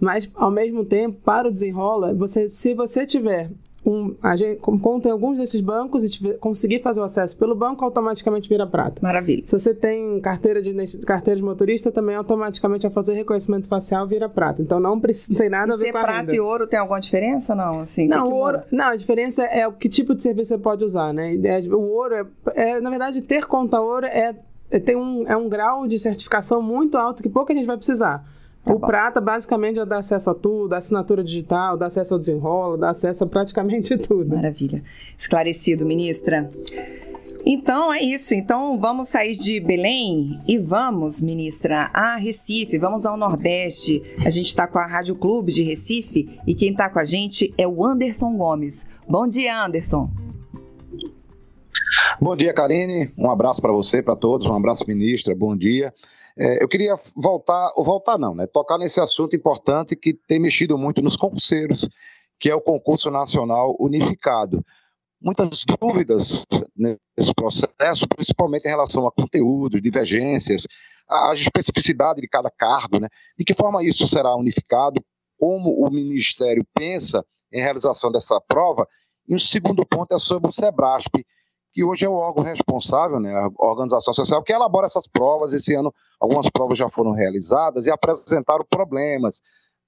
Mas, 0.00 0.30
ao 0.34 0.50
mesmo 0.50 0.84
tempo, 0.84 1.18
para 1.24 1.48
o 1.48 1.52
desenrola, 1.52 2.14
você, 2.14 2.48
se 2.48 2.74
você 2.74 3.06
tiver 3.06 3.50
um, 3.86 4.16
a 4.20 4.34
gente 4.34 4.58
conta 4.58 5.08
em 5.08 5.12
alguns 5.12 5.38
desses 5.38 5.60
bancos 5.60 6.02
e 6.02 6.10
tiver, 6.10 6.38
conseguir 6.38 6.80
fazer 6.82 7.00
o 7.00 7.04
acesso 7.04 7.36
pelo 7.36 7.54
banco, 7.54 7.84
automaticamente 7.84 8.48
vira 8.48 8.66
prata. 8.66 9.00
Maravilha. 9.00 9.46
Se 9.46 9.52
você 9.52 9.72
tem 9.72 10.20
carteira 10.20 10.60
de, 10.60 10.98
carteira 11.06 11.38
de 11.38 11.44
motorista, 11.44 11.92
também 11.92 12.16
automaticamente 12.16 12.84
ao 12.84 12.92
fazer 12.92 13.14
reconhecimento 13.14 13.68
facial 13.68 14.06
vira 14.06 14.28
prata. 14.28 14.60
Então 14.60 14.80
não 14.80 14.98
precisa, 14.98 15.38
tem 15.38 15.48
nada 15.48 15.72
e 15.72 15.74
a 15.74 15.76
ver 15.76 15.92
com 15.92 15.98
a 15.98 16.02
prata 16.02 16.18
renda. 16.18 16.34
e 16.34 16.40
ouro 16.40 16.66
tem 16.66 16.78
alguma 16.78 17.00
diferença 17.00 17.54
não? 17.54 17.80
Assim, 17.80 18.08
não, 18.08 18.24
que 18.24 18.28
que 18.28 18.34
ouro, 18.34 18.60
não, 18.72 18.86
a 18.86 18.96
diferença 18.96 19.44
é 19.44 19.68
o 19.68 19.72
que 19.72 19.88
tipo 19.88 20.14
de 20.14 20.22
serviço 20.22 20.48
você 20.48 20.58
pode 20.58 20.84
usar, 20.84 21.14
né? 21.14 21.36
É, 21.44 21.60
o 21.68 21.80
ouro 21.80 22.14
é, 22.14 22.26
é 22.54 22.80
na 22.80 22.90
verdade 22.90 23.22
ter 23.22 23.46
conta 23.46 23.80
ouro 23.80 24.06
é, 24.06 24.34
é 24.70 24.80
tem 24.80 24.96
um, 24.96 25.24
é 25.28 25.36
um 25.36 25.48
grau 25.48 25.86
de 25.86 25.96
certificação 25.96 26.60
muito 26.60 26.98
alto 26.98 27.22
que 27.22 27.28
pouca 27.28 27.54
gente 27.54 27.66
vai 27.66 27.76
precisar. 27.76 28.24
Tá 28.66 28.74
o 28.74 28.80
bom. 28.80 28.86
prata 28.88 29.20
basicamente 29.20 29.76
já 29.76 29.84
dá 29.84 29.98
acesso 29.98 30.28
a 30.28 30.34
tudo, 30.34 30.70
dá 30.70 30.78
assinatura 30.78 31.22
digital, 31.22 31.76
dá 31.76 31.86
acesso 31.86 32.14
ao 32.14 32.20
desenrolo, 32.20 32.76
dá 32.76 32.90
acesso 32.90 33.22
a 33.22 33.26
praticamente 33.26 33.96
tudo. 33.96 34.34
Maravilha. 34.34 34.82
Esclarecido, 35.16 35.86
ministra. 35.86 36.50
Então 37.46 37.94
é 37.94 38.02
isso. 38.02 38.34
Então 38.34 38.76
vamos 38.80 39.08
sair 39.08 39.36
de 39.36 39.60
Belém 39.60 40.40
e 40.48 40.58
vamos, 40.58 41.22
ministra, 41.22 41.90
a 41.94 42.16
Recife, 42.16 42.76
vamos 42.76 43.06
ao 43.06 43.16
Nordeste. 43.16 44.02
A 44.24 44.30
gente 44.30 44.46
está 44.46 44.66
com 44.66 44.80
a 44.80 44.86
Rádio 44.86 45.14
Clube 45.14 45.52
de 45.52 45.62
Recife 45.62 46.40
e 46.44 46.52
quem 46.52 46.72
está 46.72 46.90
com 46.90 46.98
a 46.98 47.04
gente 47.04 47.54
é 47.56 47.68
o 47.68 47.84
Anderson 47.84 48.36
Gomes. 48.36 48.90
Bom 49.08 49.28
dia, 49.28 49.64
Anderson. 49.64 50.10
Bom 52.20 52.34
dia, 52.34 52.52
Karine. 52.52 53.12
Um 53.16 53.30
abraço 53.30 53.62
para 53.62 53.72
você, 53.72 54.02
para 54.02 54.16
todos. 54.16 54.44
Um 54.44 54.54
abraço, 54.54 54.84
ministra. 54.88 55.32
Bom 55.36 55.56
dia. 55.56 55.94
É, 56.38 56.62
eu 56.62 56.68
queria 56.68 56.96
voltar, 57.16 57.72
ou 57.76 57.84
voltar 57.84 58.18
não, 58.18 58.34
né? 58.34 58.46
Tocar 58.46 58.76
nesse 58.76 59.00
assunto 59.00 59.34
importante 59.34 59.96
que 59.96 60.12
tem 60.12 60.38
mexido 60.38 60.76
muito 60.76 61.00
nos 61.00 61.16
concurseiros, 61.16 61.88
que 62.38 62.50
é 62.50 62.54
o 62.54 62.60
concurso 62.60 63.10
nacional 63.10 63.74
unificado. 63.80 64.64
Muitas 65.20 65.64
dúvidas 65.64 66.44
nesse 66.76 67.34
processo, 67.34 68.06
principalmente 68.06 68.66
em 68.66 68.70
relação 68.70 69.06
a 69.06 69.12
conteúdos, 69.12 69.80
divergências, 69.80 70.66
a 71.08 71.32
especificidade 71.34 72.20
de 72.20 72.28
cada 72.28 72.50
cargo, 72.50 73.00
né? 73.00 73.08
De 73.38 73.44
que 73.44 73.54
forma 73.54 73.82
isso 73.82 74.06
será 74.06 74.36
unificado? 74.36 75.02
Como 75.38 75.70
o 75.70 75.90
Ministério 75.90 76.66
pensa 76.74 77.24
em 77.50 77.62
realização 77.62 78.12
dessa 78.12 78.38
prova? 78.42 78.86
E 79.26 79.34
o 79.34 79.40
segundo 79.40 79.86
ponto 79.86 80.14
é 80.14 80.18
sobre 80.18 80.50
o 80.50 80.52
SEBRASP, 80.52 81.24
que 81.76 81.84
hoje 81.84 82.06
é 82.06 82.08
o 82.08 82.14
órgão 82.14 82.42
responsável, 82.42 83.20
né, 83.20 83.30
a 83.34 83.50
organização 83.58 84.14
social, 84.14 84.42
que 84.42 84.50
elabora 84.50 84.86
essas 84.86 85.06
provas. 85.06 85.52
Esse 85.52 85.74
ano, 85.74 85.94
algumas 86.18 86.48
provas 86.48 86.78
já 86.78 86.88
foram 86.88 87.12
realizadas 87.12 87.84
e 87.84 87.90
apresentaram 87.90 88.64
problemas, 88.64 89.42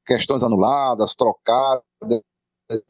questões 0.07 0.43
anuladas, 0.43 1.15
trocadas. 1.17 1.83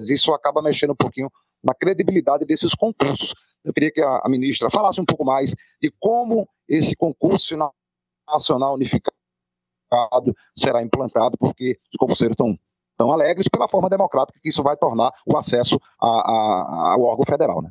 Isso 0.00 0.32
acaba 0.32 0.60
mexendo 0.60 0.94
um 0.94 0.96
pouquinho 0.96 1.30
na 1.62 1.72
credibilidade 1.74 2.44
desses 2.44 2.74
concursos. 2.74 3.32
Eu 3.64 3.72
queria 3.72 3.92
que 3.92 4.02
a, 4.02 4.20
ministra 4.26 4.68
falasse 4.68 5.00
um 5.00 5.04
pouco 5.04 5.24
mais 5.24 5.54
de 5.80 5.92
como 6.00 6.48
esse 6.68 6.96
concurso 6.96 7.56
nacional 8.28 8.74
unificado 8.74 9.14
será 10.56 10.82
implantado, 10.82 11.38
porque 11.38 11.78
os 11.92 11.96
concurseiros 11.96 12.34
estão 12.34 12.58
tão 12.96 13.12
alegres 13.12 13.46
pela 13.46 13.68
forma 13.68 13.88
democrática 13.88 14.40
que 14.42 14.48
isso 14.48 14.64
vai 14.64 14.76
tornar 14.76 15.12
o 15.24 15.36
acesso 15.36 15.80
a, 16.02 16.08
a, 16.08 16.92
ao 16.94 17.02
órgão 17.02 17.24
federal. 17.24 17.62
Né? 17.62 17.70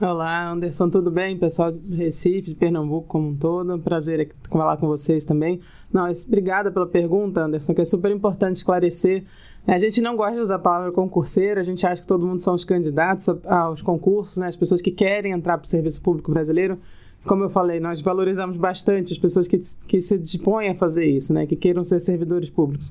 Olá, 0.00 0.50
Anderson, 0.50 0.88
tudo 0.88 1.10
bem? 1.10 1.36
Pessoal 1.36 1.70
de 1.70 1.94
Recife, 1.94 2.48
de 2.48 2.54
Pernambuco 2.54 3.06
como 3.06 3.28
um 3.28 3.36
todo. 3.36 3.78
Prazer 3.80 4.34
falar 4.50 4.78
com 4.78 4.86
vocês 4.86 5.24
também. 5.24 5.60
Não, 5.92 6.10
obrigada 6.26 6.72
pela 6.72 6.86
pergunta, 6.86 7.44
Anderson, 7.44 7.74
que 7.74 7.82
é 7.82 7.84
super 7.84 8.10
importante 8.10 8.56
esclarecer. 8.56 9.26
A 9.66 9.78
gente 9.78 10.00
não 10.00 10.16
gosta 10.16 10.36
de 10.36 10.40
usar 10.40 10.54
a 10.54 10.58
palavra 10.58 10.90
concurseiro, 10.90 11.60
a 11.60 11.62
gente 11.62 11.86
acha 11.86 12.00
que 12.00 12.08
todo 12.08 12.24
mundo 12.24 12.40
são 12.40 12.54
os 12.54 12.64
candidatos 12.64 13.28
aos 13.44 13.82
concursos, 13.82 14.38
né? 14.38 14.48
as 14.48 14.56
pessoas 14.56 14.80
que 14.80 14.90
querem 14.90 15.32
entrar 15.32 15.58
para 15.58 15.66
o 15.66 15.68
serviço 15.68 16.00
público 16.00 16.32
brasileiro. 16.32 16.78
Como 17.26 17.44
eu 17.44 17.50
falei, 17.50 17.78
nós 17.78 18.00
valorizamos 18.00 18.56
bastante 18.56 19.12
as 19.12 19.18
pessoas 19.18 19.46
que, 19.46 19.60
que 19.86 20.00
se 20.00 20.16
dispõem 20.16 20.70
a 20.70 20.74
fazer 20.74 21.04
isso, 21.04 21.34
né? 21.34 21.44
que 21.44 21.56
queiram 21.56 21.84
ser 21.84 22.00
servidores 22.00 22.48
públicos. 22.48 22.90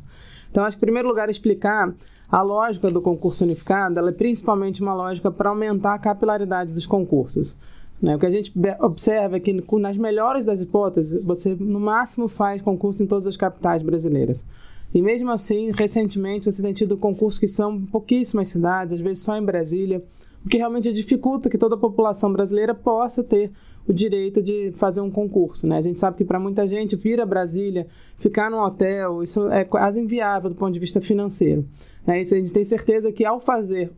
Então, 0.51 0.63
acho 0.63 0.77
que, 0.77 0.83
em 0.83 0.85
primeiro 0.85 1.07
lugar, 1.07 1.27
explicar 1.27 1.91
a 2.31 2.41
lógica 2.41 2.91
do 2.91 3.01
concurso 3.01 3.43
unificado 3.43 3.99
é 4.07 4.11
principalmente 4.11 4.81
uma 4.81 4.93
lógica 4.93 5.31
para 5.31 5.49
aumentar 5.49 5.95
a 5.95 5.99
capilaridade 5.99 6.73
dos 6.73 6.85
concursos. 6.85 7.55
Né? 8.01 8.15
O 8.15 8.19
que 8.19 8.25
a 8.25 8.31
gente 8.31 8.53
observa 8.79 9.37
é 9.37 9.39
que, 9.39 9.53
nas 9.79 9.97
melhores 9.97 10.45
das 10.45 10.61
hipóteses, 10.61 11.23
você 11.23 11.55
no 11.55 11.79
máximo 11.79 12.27
faz 12.27 12.61
concurso 12.61 13.03
em 13.03 13.07
todas 13.07 13.25
as 13.25 13.35
capitais 13.35 13.81
brasileiras. 13.81 14.45
E 14.93 15.01
mesmo 15.01 15.31
assim, 15.31 15.71
recentemente, 15.71 16.51
você 16.51 16.61
tem 16.61 16.73
tido 16.73 16.97
concursos 16.97 17.39
que 17.39 17.47
são 17.47 17.81
pouquíssimas 17.81 18.47
cidades, 18.47 18.95
às 18.95 18.99
vezes 18.99 19.23
só 19.23 19.37
em 19.37 19.43
Brasília, 19.43 20.03
o 20.45 20.49
que 20.49 20.57
realmente 20.57 20.93
dificulta 20.93 21.49
que 21.49 21.57
toda 21.57 21.75
a 21.75 21.79
população 21.79 22.31
brasileira 22.31 22.73
possa 22.73 23.23
ter 23.23 23.51
o 23.89 23.93
direito 23.93 24.41
de 24.41 24.71
fazer 24.73 25.01
um 25.01 25.09
concurso. 25.09 25.65
Né? 25.65 25.77
A 25.77 25.81
gente 25.81 25.97
sabe 25.97 26.17
que 26.17 26.23
para 26.23 26.39
muita 26.39 26.67
gente 26.67 26.95
vir 26.95 27.19
a 27.19 27.25
Brasília, 27.25 27.87
ficar 28.17 28.51
num 28.51 28.59
hotel, 28.59 29.23
isso 29.23 29.49
é 29.49 29.65
quase 29.65 29.99
inviável 29.99 30.49
do 30.49 30.55
ponto 30.55 30.71
de 30.71 30.79
vista 30.79 31.01
financeiro. 31.01 31.65
Né? 32.05 32.21
Isso 32.21 32.35
a 32.35 32.37
gente 32.37 32.53
tem 32.53 32.63
certeza 32.63 33.11
que 33.11 33.25
ao 33.25 33.39
fazer 33.39 33.91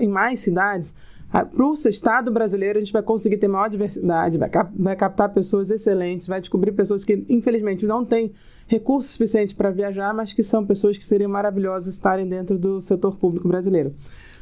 em 0.00 0.08
mais 0.08 0.40
cidades, 0.40 0.96
para 1.30 1.64
o 1.64 1.72
Estado 1.72 2.32
brasileiro, 2.32 2.78
a 2.78 2.82
gente 2.82 2.92
vai 2.92 3.02
conseguir 3.02 3.36
ter 3.36 3.46
maior 3.46 3.68
diversidade, 3.68 4.36
vai, 4.36 4.48
cap 4.48 4.72
vai 4.76 4.96
captar 4.96 5.32
pessoas 5.32 5.70
excelentes, 5.70 6.26
vai 6.26 6.40
descobrir 6.40 6.72
pessoas 6.72 7.04
que, 7.04 7.24
infelizmente, 7.28 7.86
não 7.86 8.04
têm 8.04 8.32
recurso 8.66 9.12
suficiente 9.12 9.54
para 9.54 9.70
viajar, 9.70 10.12
mas 10.12 10.32
que 10.32 10.42
são 10.42 10.66
pessoas 10.66 10.96
que 10.96 11.04
seriam 11.04 11.30
maravilhosas 11.30 11.94
estarem 11.94 12.28
dentro 12.28 12.58
do 12.58 12.80
setor 12.80 13.16
público 13.16 13.46
brasileiro. 13.46 13.94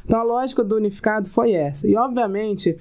Então, 0.03 0.19
a 0.19 0.23
lógica 0.23 0.63
do 0.63 0.77
unificado 0.77 1.29
foi 1.29 1.51
essa. 1.51 1.87
E, 1.87 1.95
obviamente, 1.95 2.75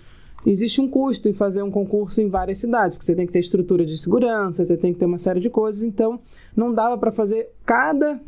existe 0.47 0.81
um 0.81 0.89
custo 0.89 1.29
em 1.29 1.33
fazer 1.33 1.63
um 1.63 1.71
concurso 1.71 2.21
em 2.21 2.29
várias 2.29 2.59
cidades, 2.59 2.97
porque 2.97 3.07
você 3.07 3.15
tem 3.15 3.27
que 3.27 3.33
ter 3.33 3.41
estrutura 3.41 3.85
de 3.85 3.99
segurança, 3.99 4.65
você 4.65 4.77
tem 4.77 4.93
que 4.93 4.99
ter 4.99 5.07
uma 5.07 5.19
série 5.19 5.41
de 5.41 5.51
coisas, 5.51 5.83
então 5.83 6.21
não 6.57 6.73
dava 6.73 6.97
para 6.97 7.13
fazer 7.13 7.51
cada 7.65 8.21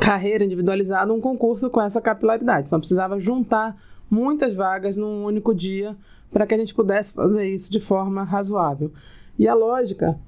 carreira 0.00 0.44
individualizada 0.44 1.12
um 1.12 1.20
concurso 1.20 1.70
com 1.70 1.80
essa 1.80 2.00
capilaridade. 2.00 2.66
Então 2.66 2.78
precisava 2.78 3.18
juntar 3.18 3.76
muitas 4.10 4.54
vagas 4.54 4.96
num 4.96 5.24
único 5.24 5.54
dia 5.54 5.96
para 6.30 6.46
que 6.46 6.54
a 6.54 6.58
gente 6.58 6.74
pudesse 6.74 7.14
fazer 7.14 7.44
isso 7.44 7.70
de 7.70 7.80
forma 7.80 8.22
razoável. 8.24 8.92
E 9.38 9.46
a 9.46 9.54
lógica, 9.54 10.18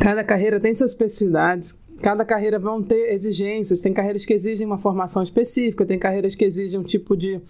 cada 0.00 0.22
carreira 0.22 0.60
tem 0.60 0.74
suas 0.74 0.92
especificidades, 0.92 1.80
cada 2.00 2.24
carreira 2.24 2.58
vão 2.58 2.82
ter 2.82 3.12
exigências, 3.12 3.80
tem 3.80 3.92
carreiras 3.92 4.24
que 4.24 4.32
exigem 4.32 4.66
uma 4.66 4.78
formação 4.78 5.22
específica, 5.22 5.86
tem 5.86 5.98
carreiras 5.98 6.34
que 6.34 6.44
exigem 6.44 6.78
um 6.78 6.82
tipo 6.82 7.16
de, 7.16 7.40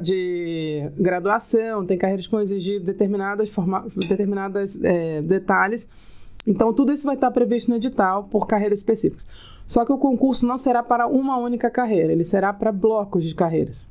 de 0.00 0.90
graduação, 0.98 1.84
tem 1.84 1.96
carreiras 1.96 2.26
que 2.26 2.32
vão 2.32 2.40
exigir 2.40 2.80
determinadas, 2.80 3.48
forma, 3.50 3.86
determinadas 3.94 4.82
é, 4.82 5.22
detalhes. 5.22 5.88
Então, 6.46 6.72
tudo 6.72 6.92
isso 6.92 7.04
vai 7.04 7.14
estar 7.14 7.30
previsto 7.30 7.70
no 7.70 7.76
edital 7.76 8.24
por 8.24 8.46
carreiras 8.46 8.80
específicas. 8.80 9.26
Só 9.66 9.84
que 9.84 9.92
o 9.92 9.98
concurso 9.98 10.46
não 10.46 10.58
será 10.58 10.82
para 10.82 11.06
uma 11.06 11.36
única 11.36 11.70
carreira, 11.70 12.12
ele 12.12 12.24
será 12.24 12.52
para 12.52 12.72
blocos 12.72 13.24
de 13.24 13.34
carreiras 13.34 13.86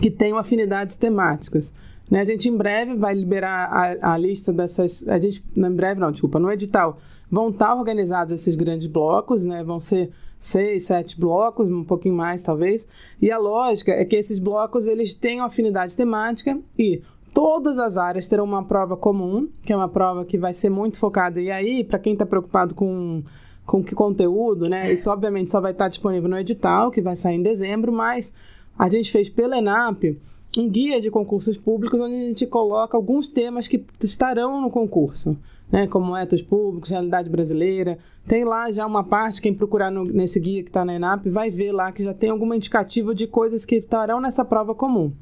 que 0.00 0.10
tenham 0.10 0.38
afinidades 0.38 0.96
temáticas. 0.96 1.72
Né? 2.10 2.20
A 2.20 2.24
gente 2.24 2.48
em 2.48 2.56
breve 2.56 2.94
vai 2.94 3.14
liberar 3.14 3.70
a, 3.70 4.14
a, 4.14 4.18
lista 4.18 4.52
dessas. 4.52 5.06
A 5.08 5.18
gente, 5.18 5.44
em 5.56 5.70
breve, 5.70 6.00
não, 6.00 6.10
desculpa, 6.10 6.38
no 6.38 6.50
edital 6.50 6.98
vão 7.30 7.48
estar 7.48 7.74
organizados 7.74 8.32
esses 8.32 8.54
grandes 8.54 8.86
blocos, 8.86 9.44
né? 9.44 9.64
vão 9.64 9.80
ser 9.80 10.10
seis, 10.42 10.86
sete 10.86 11.18
blocos, 11.18 11.70
um 11.70 11.84
pouquinho 11.84 12.16
mais 12.16 12.42
talvez. 12.42 12.88
E 13.20 13.30
a 13.30 13.38
lógica 13.38 13.92
é 13.92 14.04
que 14.04 14.16
esses 14.16 14.38
blocos 14.38 14.86
eles 14.86 15.14
tenham 15.14 15.46
afinidade 15.46 15.96
temática 15.96 16.58
e 16.78 17.00
Todas 17.34 17.78
as 17.78 17.96
áreas 17.96 18.28
terão 18.28 18.44
uma 18.44 18.62
prova 18.62 18.94
comum, 18.94 19.48
que 19.62 19.72
é 19.72 19.76
uma 19.76 19.88
prova 19.88 20.22
que 20.22 20.36
vai 20.36 20.52
ser 20.52 20.68
muito 20.68 20.98
focada. 20.98 21.40
E 21.40 21.50
aí, 21.50 21.82
para 21.82 21.98
quem 21.98 22.12
está 22.12 22.26
preocupado 22.26 22.74
com, 22.74 23.22
com 23.64 23.82
que 23.82 23.94
conteúdo, 23.94 24.68
né? 24.68 24.92
Isso 24.92 25.10
obviamente 25.10 25.50
só 25.50 25.58
vai 25.58 25.72
estar 25.72 25.88
disponível 25.88 26.28
no 26.28 26.38
edital, 26.38 26.90
que 26.90 27.00
vai 27.00 27.16
sair 27.16 27.36
em 27.36 27.42
dezembro, 27.42 27.90
mas 27.90 28.36
a 28.78 28.86
gente 28.90 29.10
fez 29.10 29.30
pela 29.30 29.56
ENAP 29.56 30.18
um 30.60 30.68
guia 30.68 31.00
de 31.00 31.10
concursos 31.10 31.56
públicos 31.56 31.98
onde 31.98 32.14
a 32.14 32.28
gente 32.28 32.46
coloca 32.46 32.96
alguns 32.96 33.28
temas 33.28 33.66
que 33.66 33.84
estarão 34.02 34.60
no 34.60 34.70
concurso, 34.70 35.36
né, 35.70 35.86
como 35.86 36.16
etos 36.16 36.42
públicos, 36.42 36.90
realidade 36.90 37.30
brasileira. 37.30 37.98
Tem 38.26 38.44
lá 38.44 38.70
já 38.70 38.86
uma 38.86 39.02
parte, 39.02 39.40
quem 39.40 39.54
procurar 39.54 39.90
no, 39.90 40.04
nesse 40.04 40.38
guia 40.38 40.62
que 40.62 40.68
está 40.68 40.84
na 40.84 40.94
ENAP 40.94 41.28
vai 41.28 41.50
ver 41.50 41.72
lá 41.72 41.90
que 41.90 42.04
já 42.04 42.12
tem 42.12 42.30
alguma 42.30 42.56
indicativa 42.56 43.14
de 43.14 43.26
coisas 43.26 43.64
que 43.64 43.76
estarão 43.76 44.20
nessa 44.20 44.44
prova 44.44 44.74
comum. 44.74 45.12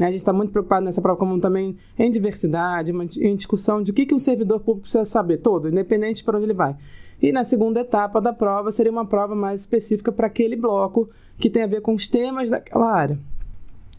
A 0.00 0.06
gente 0.06 0.16
está 0.16 0.32
muito 0.32 0.50
preocupado 0.50 0.84
nessa 0.84 1.00
prova 1.00 1.18
comum 1.18 1.38
também 1.38 1.76
em 1.96 2.10
diversidade, 2.10 2.90
em 2.90 3.36
discussão 3.36 3.80
de 3.80 3.92
o 3.92 3.94
que, 3.94 4.04
que 4.04 4.14
um 4.14 4.18
servidor 4.18 4.58
público 4.58 4.82
precisa 4.82 5.04
saber 5.04 5.38
todo, 5.38 5.68
independente 5.68 6.24
para 6.24 6.36
onde 6.36 6.46
ele 6.46 6.54
vai. 6.54 6.74
E 7.22 7.30
na 7.30 7.44
segunda 7.44 7.80
etapa 7.80 8.20
da 8.20 8.32
prova 8.32 8.72
seria 8.72 8.90
uma 8.90 9.06
prova 9.06 9.36
mais 9.36 9.60
específica 9.60 10.10
para 10.10 10.26
aquele 10.26 10.56
bloco 10.56 11.08
que 11.38 11.48
tem 11.48 11.62
a 11.62 11.68
ver 11.68 11.80
com 11.80 11.94
os 11.94 12.08
temas 12.08 12.50
daquela 12.50 12.92
área. 12.92 13.18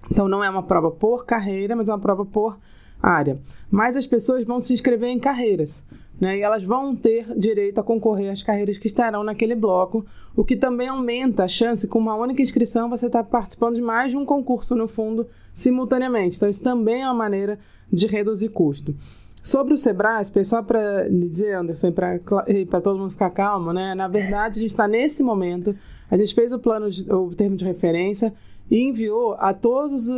Então 0.09 0.27
não 0.27 0.43
é 0.43 0.49
uma 0.49 0.63
prova 0.63 0.91
por 0.91 1.25
carreira, 1.25 1.75
mas 1.75 1.89
é 1.89 1.91
uma 1.91 1.99
prova 1.99 2.25
por 2.25 2.57
área. 3.01 3.39
Mas 3.69 3.95
as 3.95 4.07
pessoas 4.07 4.43
vão 4.45 4.59
se 4.59 4.73
inscrever 4.73 5.09
em 5.09 5.19
carreiras. 5.19 5.83
Né, 6.19 6.37
e 6.37 6.41
elas 6.41 6.63
vão 6.63 6.95
ter 6.95 7.25
direito 7.37 7.77
a 7.77 7.83
concorrer 7.83 8.31
às 8.31 8.41
carreiras 8.41 8.77
que 8.77 8.87
estarão 8.87 9.21
naquele 9.21 9.53
bloco, 9.53 10.05
o 10.33 10.45
que 10.45 10.55
também 10.55 10.87
aumenta 10.87 11.43
a 11.43 11.47
chance, 11.47 11.89
com 11.89 11.99
uma 11.99 12.15
única 12.15 12.41
inscrição, 12.41 12.89
você 12.89 13.07
estar 13.07 13.21
tá 13.21 13.29
participando 13.29 13.75
de 13.75 13.81
mais 13.81 14.11
de 14.11 14.17
um 14.17 14.23
concurso 14.23 14.77
no 14.77 14.87
fundo 14.87 15.27
simultaneamente. 15.53 16.37
Então, 16.37 16.47
isso 16.47 16.63
também 16.63 17.01
é 17.01 17.05
uma 17.05 17.13
maneira 17.13 17.59
de 17.91 18.07
reduzir 18.07 18.47
custo. 18.47 18.95
Sobre 19.43 19.73
o 19.73 19.77
Sebrae, 19.77 20.23
só 20.43 20.63
para 20.63 21.07
lhe 21.07 21.27
dizer, 21.27 21.53
Anderson, 21.53 21.91
para 21.91 22.81
todo 22.81 22.97
mundo 22.97 23.11
ficar 23.11 23.29
calmo, 23.29 23.73
né? 23.73 23.93
Na 23.93 24.07
verdade, 24.07 24.59
a 24.59 24.61
gente 24.61 24.71
está 24.71 24.87
nesse 24.87 25.21
momento, 25.21 25.75
a 26.09 26.17
gente 26.17 26.33
fez 26.33 26.51
o 26.51 26.59
plano, 26.59 26.89
de, 26.89 27.11
o 27.13 27.29
termo 27.35 27.55
de 27.55 27.63
referência, 27.63 28.33
e 28.69 28.79
enviou 28.79 29.35
a 29.39 29.53
todas 29.53 30.09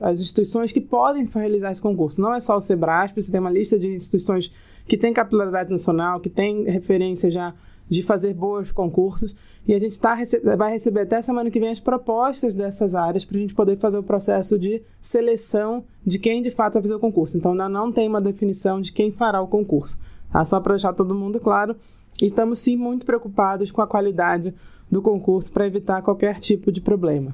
as 0.00 0.20
instituições 0.20 0.72
que 0.72 0.80
podem 0.80 1.24
realizar 1.26 1.70
esse 1.70 1.80
concurso. 1.80 2.20
Não 2.20 2.34
é 2.34 2.40
só 2.40 2.56
o 2.56 2.60
SEBRASP, 2.60 3.22
você 3.22 3.30
tem 3.30 3.40
uma 3.40 3.50
lista 3.50 3.78
de 3.78 3.94
instituições 3.94 4.50
que 4.86 4.96
têm 4.96 5.12
capilaridade 5.12 5.70
nacional, 5.70 6.20
que 6.20 6.28
têm 6.28 6.64
referência 6.64 7.30
já 7.30 7.54
de 7.88 8.04
fazer 8.04 8.32
bons 8.34 8.70
concursos, 8.70 9.34
e 9.66 9.74
a 9.74 9.78
gente 9.78 9.98
tá, 9.98 10.16
vai 10.56 10.72
receber 10.72 11.00
até 11.00 11.20
semana 11.20 11.50
que 11.50 11.58
vem 11.58 11.70
as 11.70 11.80
propostas 11.80 12.54
dessas 12.54 12.94
áreas 12.94 13.24
para 13.24 13.36
a 13.36 13.40
gente 13.40 13.54
poder 13.54 13.76
fazer 13.76 13.98
o 13.98 14.02
processo 14.02 14.56
de 14.56 14.80
seleção 15.00 15.84
de 16.06 16.18
quem 16.18 16.40
de 16.40 16.52
fato 16.52 16.74
vai 16.74 16.82
fazer 16.82 16.94
o 16.94 17.00
concurso. 17.00 17.36
Então 17.36 17.50
ainda 17.50 17.68
não 17.68 17.90
tem 17.90 18.08
uma 18.08 18.20
definição 18.20 18.80
de 18.80 18.92
quem 18.92 19.10
fará 19.10 19.42
o 19.42 19.48
concurso. 19.48 19.98
Tá? 20.32 20.44
Só 20.44 20.60
para 20.60 20.74
deixar 20.74 20.92
todo 20.92 21.14
mundo 21.16 21.40
claro, 21.40 21.74
e 22.22 22.26
estamos 22.26 22.60
sim 22.60 22.76
muito 22.76 23.04
preocupados 23.04 23.72
com 23.72 23.82
a 23.82 23.86
qualidade 23.86 24.54
do 24.90 25.00
concurso 25.00 25.52
para 25.52 25.66
evitar 25.66 26.02
qualquer 26.02 26.40
tipo 26.40 26.72
de 26.72 26.80
problema. 26.80 27.32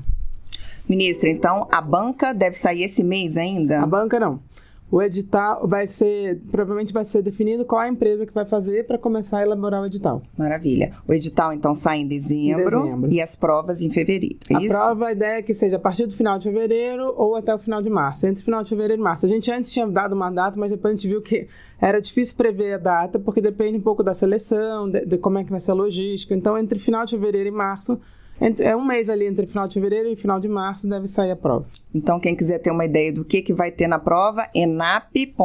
Ministra, 0.88 1.29
então 1.29 1.66
a 1.71 1.81
banca 1.81 2.33
deve 2.33 2.57
sair 2.57 2.85
esse 2.85 3.03
mês 3.03 3.37
ainda? 3.37 3.83
A 3.83 3.87
banca 3.87 4.21
não. 4.21 4.40
O 4.90 5.03
edital 5.03 5.66
vai 5.66 5.87
ser, 5.87 6.40
provavelmente 6.51 6.92
vai 6.92 7.05
ser 7.05 7.20
definido 7.20 7.64
qual 7.64 7.81
a 7.81 7.88
empresa 7.88 8.25
que 8.25 8.33
vai 8.33 8.44
fazer 8.44 8.87
para 8.87 8.96
começar 8.96 9.38
a 9.38 9.42
elaborar 9.42 9.83
o 9.83 9.87
edital. 9.87 10.22
Maravilha. 10.38 10.92
O 11.09 11.12
edital 11.12 11.53
então 11.53 11.75
sai 11.75 11.99
em 11.99 12.07
dezembro, 12.07 12.79
em 12.79 12.83
dezembro. 12.85 13.12
e 13.12 13.20
as 13.20 13.35
provas 13.35 13.81
em 13.81 13.90
fevereiro. 13.90 14.38
É 14.49 14.55
a 14.55 14.61
isso? 14.61 14.68
prova, 14.68 15.07
a 15.09 15.12
ideia 15.12 15.38
é 15.38 15.42
que 15.42 15.53
seja 15.53 15.77
a 15.77 15.81
partir 15.81 16.07
do 16.07 16.14
final 16.14 16.38
de 16.38 16.44
fevereiro 16.44 17.12
ou 17.16 17.35
até 17.35 17.53
o 17.53 17.59
final 17.59 17.83
de 17.83 17.90
março. 17.90 18.27
Entre 18.29 18.44
final 18.44 18.62
de 18.62 18.68
fevereiro 18.68 19.01
e 19.01 19.05
março. 19.05 19.27
A 19.27 19.29
gente 19.29 19.51
antes 19.51 19.72
tinha 19.72 19.87
dado 19.88 20.14
uma 20.14 20.31
data, 20.31 20.57
mas 20.57 20.70
depois 20.70 20.94
a 20.94 20.96
gente 20.96 21.09
viu 21.09 21.20
que 21.20 21.49
era 21.81 22.01
difícil 22.01 22.37
prever 22.37 22.75
a 22.75 22.79
data, 22.79 23.18
porque 23.18 23.40
depende 23.40 23.79
um 23.79 23.83
pouco 23.83 24.05
da 24.05 24.14
seleção, 24.14 24.88
de, 24.88 25.05
de 25.05 25.18
como 25.18 25.38
é 25.38 25.44
que 25.44 25.51
vai 25.51 25.59
ser 25.61 25.72
a 25.72 25.75
logística. 25.75 26.33
Então, 26.33 26.57
entre 26.57 26.79
final 26.79 27.05
de 27.05 27.11
fevereiro 27.11 27.49
e 27.49 27.53
março, 27.53 28.01
é 28.40 28.77
um 28.77 28.85
mês 28.85 29.09
ali 29.09 29.27
entre 29.27 29.46
final 29.46 29.66
de 29.66 29.75
fevereiro 29.75 30.09
e 30.09 30.16
final 30.16 30.38
de 30.38 30.49
março 30.49 30.88
deve 30.88 31.07
sair 31.09 31.31
a 31.31 31.37
prova. 31.37 31.66
Então, 31.94 32.20
quem 32.20 32.37
quiser 32.37 32.59
ter 32.59 32.70
uma 32.70 32.85
ideia 32.85 33.12
do 33.12 33.25
que, 33.25 33.40
que 33.40 33.53
vai 33.53 33.70
ter 33.70 33.88
na 33.88 33.99
prova, 33.99 34.49
enap.gov.br. 34.55 35.37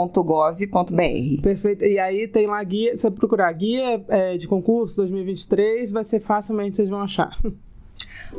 Perfeito. 1.41 1.85
E 1.85 1.97
aí 1.97 2.27
tem 2.27 2.47
lá 2.47 2.61
guia, 2.63 2.95
se 2.95 3.03
você 3.03 3.11
procurar 3.11 3.51
guia 3.53 4.03
é, 4.09 4.37
de 4.37 4.47
concurso 4.47 4.97
2023, 4.97 5.91
vai 5.91 6.03
ser 6.03 6.19
facilmente, 6.19 6.75
vocês 6.75 6.89
vão 6.89 7.01
achar. 7.01 7.37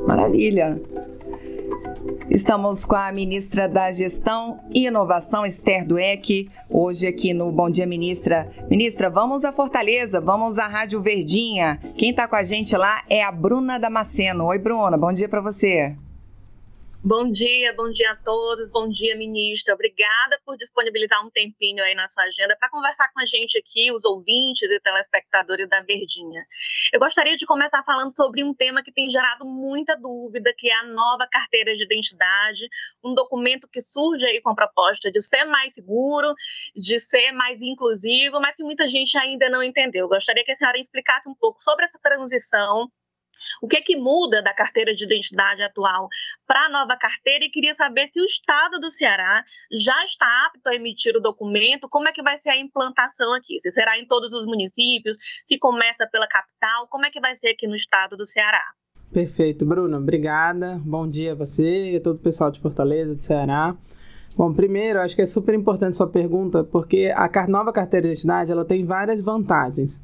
Maravilha. 0.07 0.81
Estamos 2.31 2.85
com 2.85 2.97
a 2.97 3.12
ministra 3.12 3.68
da 3.68 3.90
Gestão 3.90 4.61
e 4.73 4.87
Inovação, 4.87 5.45
Esther 5.45 5.87
Dueck, 5.87 6.51
hoje 6.68 7.07
aqui 7.07 7.35
no 7.35 7.53
Bom 7.53 7.71
Dia 7.71 7.87
Ministra. 7.87 8.51
Ministra, 8.71 9.11
vamos 9.11 9.45
a 9.45 9.53
Fortaleza, 9.53 10.21
vamos 10.21 10.59
à 10.59 10.66
Rádio 10.66 11.01
Verdinha. 11.03 11.79
Quem 11.97 12.11
está 12.11 12.27
com 12.27 12.37
a 12.37 12.42
gente 12.42 12.77
lá 12.77 13.03
é 13.09 13.23
a 13.23 13.31
Bruna 13.31 13.79
Damasceno. 13.79 14.47
Oi, 14.47 14.59
Bruna, 14.59 14.97
bom 14.97 15.12
dia 15.12 15.29
para 15.29 15.40
você. 15.40 15.95
Bom 17.04 17.32
dia, 17.32 17.74
bom 17.74 17.90
dia 17.90 18.12
a 18.12 18.16
todos, 18.16 18.70
bom 18.70 18.88
dia, 18.88 19.16
ministra. 19.16 19.74
Obrigada 19.74 20.40
por 20.46 20.56
disponibilizar 20.56 21.26
um 21.26 21.30
tempinho 21.30 21.82
aí 21.82 21.96
na 21.96 22.06
sua 22.06 22.22
agenda 22.22 22.56
para 22.56 22.70
conversar 22.70 23.10
com 23.12 23.18
a 23.18 23.24
gente 23.24 23.58
aqui, 23.58 23.90
os 23.90 24.04
ouvintes 24.04 24.70
e 24.70 24.78
telespectadores 24.78 25.68
da 25.68 25.80
Verdinha. 25.80 26.46
Eu 26.92 27.00
gostaria 27.00 27.36
de 27.36 27.44
começar 27.44 27.82
falando 27.82 28.14
sobre 28.14 28.44
um 28.44 28.54
tema 28.54 28.84
que 28.84 28.92
tem 28.92 29.10
gerado 29.10 29.44
muita 29.44 29.96
dúvida, 29.96 30.54
que 30.56 30.70
é 30.70 30.74
a 30.76 30.84
nova 30.84 31.26
carteira 31.26 31.74
de 31.74 31.82
identidade, 31.82 32.68
um 33.04 33.16
documento 33.16 33.66
que 33.66 33.80
surge 33.80 34.24
aí 34.24 34.40
com 34.40 34.50
a 34.50 34.54
proposta 34.54 35.10
de 35.10 35.20
ser 35.20 35.44
mais 35.44 35.74
seguro, 35.74 36.32
de 36.72 37.00
ser 37.00 37.32
mais 37.32 37.60
inclusivo, 37.60 38.40
mas 38.40 38.54
que 38.54 38.62
muita 38.62 38.86
gente 38.86 39.18
ainda 39.18 39.50
não 39.50 39.60
entendeu. 39.60 40.04
Eu 40.04 40.08
gostaria 40.08 40.44
que 40.44 40.52
a 40.52 40.56
senhora 40.56 40.78
explicasse 40.78 41.28
um 41.28 41.34
pouco 41.34 41.60
sobre 41.64 41.84
essa 41.84 41.98
transição 42.00 42.88
o 43.61 43.68
que 43.68 43.77
é 43.77 43.81
que 43.81 43.97
muda 43.97 44.42
da 44.42 44.55
carteira 44.55 44.95
de 44.95 45.05
identidade 45.05 45.62
atual 45.62 46.09
para 46.47 46.66
a 46.66 46.71
nova 46.71 46.97
carteira? 46.97 47.45
E 47.45 47.51
queria 47.51 47.75
saber 47.75 48.11
se 48.12 48.21
o 48.21 48.25
Estado 48.25 48.79
do 48.79 48.90
Ceará 48.90 49.45
já 49.73 50.05
está 50.05 50.47
apto 50.47 50.68
a 50.68 50.75
emitir 50.75 51.16
o 51.16 51.21
documento, 51.21 51.88
como 51.88 52.09
é 52.09 52.12
que 52.12 52.23
vai 52.23 52.38
ser 52.38 52.51
a 52.51 52.59
implantação 52.59 53.33
aqui? 53.33 53.61
Se 53.61 53.71
será 53.73 53.99
em 53.99 54.07
todos 54.07 54.33
os 54.33 54.47
municípios, 54.47 55.16
se 55.49 55.59
começa 55.59 56.07
pela 56.07 56.27
capital, 56.27 56.88
como 56.88 57.07
é 57.07 57.11
que 57.11 57.21
vai 57.21 57.35
ser 57.35 57.49
aqui 57.49 57.66
no 57.66 57.75
Estado 57.75 58.16
do 58.16 58.27
Ceará? 58.27 58.62
Perfeito, 59.12 59.66
Bruno, 59.66 59.99
obrigada. 59.99 60.81
Bom 60.83 61.07
dia 61.07 61.33
a 61.33 61.35
você 61.35 61.92
e 61.92 61.97
a 61.97 62.01
todo 62.01 62.16
o 62.16 62.23
pessoal 62.23 62.51
de 62.51 62.61
Fortaleza, 62.61 63.14
do 63.14 63.23
Ceará. 63.23 63.77
Bom, 64.35 64.51
primeiro, 64.55 64.99
acho 64.99 65.14
que 65.14 65.21
é 65.21 65.27
super 65.27 65.55
importante 65.55 65.95
sua 65.95 66.09
pergunta, 66.09 66.64
porque 66.64 67.12
a 67.14 67.47
nova 67.47 67.71
carteira 67.71 68.07
de 68.07 68.14
identidade 68.14 68.51
ela 68.51 68.64
tem 68.64 68.85
várias 68.87 69.21
vantagens. 69.21 70.03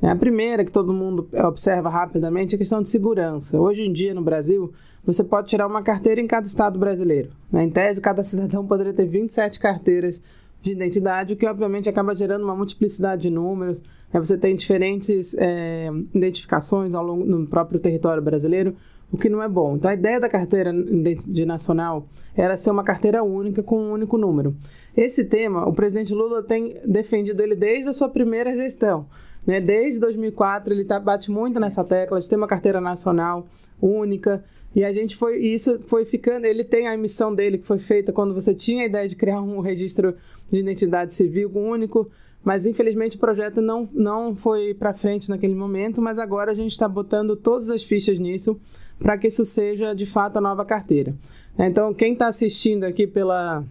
A 0.00 0.14
primeira, 0.14 0.64
que 0.64 0.70
todo 0.70 0.92
mundo 0.92 1.28
observa 1.44 1.88
rapidamente, 1.88 2.54
é 2.54 2.56
a 2.56 2.58
questão 2.58 2.80
de 2.80 2.88
segurança. 2.88 3.58
Hoje 3.60 3.82
em 3.82 3.92
dia, 3.92 4.14
no 4.14 4.22
Brasil, 4.22 4.72
você 5.04 5.24
pode 5.24 5.48
tirar 5.48 5.66
uma 5.66 5.82
carteira 5.82 6.20
em 6.20 6.26
cada 6.26 6.46
estado 6.46 6.78
brasileiro. 6.78 7.30
Né? 7.50 7.64
Em 7.64 7.70
tese, 7.70 8.00
cada 8.00 8.22
cidadão 8.24 8.66
poderia 8.66 8.92
ter 8.92 9.06
27 9.06 9.58
carteiras 9.58 10.20
de 10.60 10.72
identidade, 10.72 11.32
o 11.32 11.36
que 11.36 11.46
obviamente 11.46 11.88
acaba 11.88 12.14
gerando 12.14 12.44
uma 12.44 12.54
multiplicidade 12.54 13.22
de 13.22 13.30
números. 13.30 13.80
Né? 14.12 14.20
Você 14.20 14.38
tem 14.38 14.54
diferentes 14.54 15.34
é, 15.38 15.88
identificações 16.14 16.94
ao 16.94 17.04
longo 17.04 17.24
no 17.24 17.46
próprio 17.46 17.80
território 17.80 18.22
brasileiro, 18.22 18.76
o 19.10 19.16
que 19.16 19.28
não 19.28 19.42
é 19.42 19.48
bom. 19.48 19.76
Então, 19.76 19.90
a 19.90 19.94
ideia 19.94 20.20
da 20.20 20.28
carteira 20.28 20.72
de 20.72 21.46
nacional 21.46 22.06
era 22.36 22.56
ser 22.56 22.70
uma 22.70 22.84
carteira 22.84 23.22
única 23.22 23.62
com 23.62 23.80
um 23.80 23.92
único 23.92 24.18
número. 24.18 24.54
Esse 24.96 25.24
tema, 25.24 25.66
o 25.66 25.72
presidente 25.72 26.12
Lula 26.12 26.42
tem 26.42 26.76
defendido 26.84 27.42
ele 27.42 27.54
desde 27.54 27.88
a 27.88 27.92
sua 27.92 28.08
primeira 28.08 28.54
gestão. 28.54 29.06
Né? 29.46 29.60
Desde 29.60 29.98
2004, 30.00 30.72
ele 30.72 30.84
tá, 30.84 30.98
bate 31.00 31.30
muito 31.30 31.58
nessa 31.58 31.84
tecla 31.84 32.20
de 32.20 32.28
ter 32.28 32.36
uma 32.36 32.46
carteira 32.46 32.80
nacional 32.80 33.46
única. 33.80 34.44
E 34.74 34.84
a 34.84 34.92
gente 34.92 35.16
foi, 35.16 35.38
isso 35.38 35.80
foi 35.86 36.04
ficando. 36.04 36.44
Ele 36.44 36.64
tem 36.64 36.88
a 36.88 36.94
emissão 36.94 37.34
dele 37.34 37.58
que 37.58 37.66
foi 37.66 37.78
feita 37.78 38.12
quando 38.12 38.34
você 38.34 38.54
tinha 38.54 38.82
a 38.82 38.86
ideia 38.86 39.08
de 39.08 39.16
criar 39.16 39.40
um 39.40 39.60
registro 39.60 40.14
de 40.50 40.58
identidade 40.58 41.14
civil 41.14 41.50
único, 41.54 42.10
mas 42.44 42.66
infelizmente 42.66 43.16
o 43.16 43.20
projeto 43.20 43.60
não, 43.60 43.88
não 43.92 44.34
foi 44.34 44.74
para 44.74 44.92
frente 44.94 45.28
naquele 45.28 45.54
momento. 45.54 46.00
Mas 46.00 46.18
agora 46.18 46.52
a 46.52 46.54
gente 46.54 46.72
está 46.72 46.88
botando 46.88 47.36
todas 47.36 47.70
as 47.70 47.82
fichas 47.82 48.18
nisso 48.18 48.60
para 48.98 49.16
que 49.16 49.28
isso 49.28 49.44
seja 49.44 49.94
de 49.94 50.06
fato 50.06 50.38
a 50.38 50.40
nova 50.40 50.64
carteira. 50.64 51.14
Então, 51.58 51.92
quem 51.92 52.12
está 52.12 52.28
assistindo 52.28 52.84
aqui 52.84 53.06
pela 53.06 53.64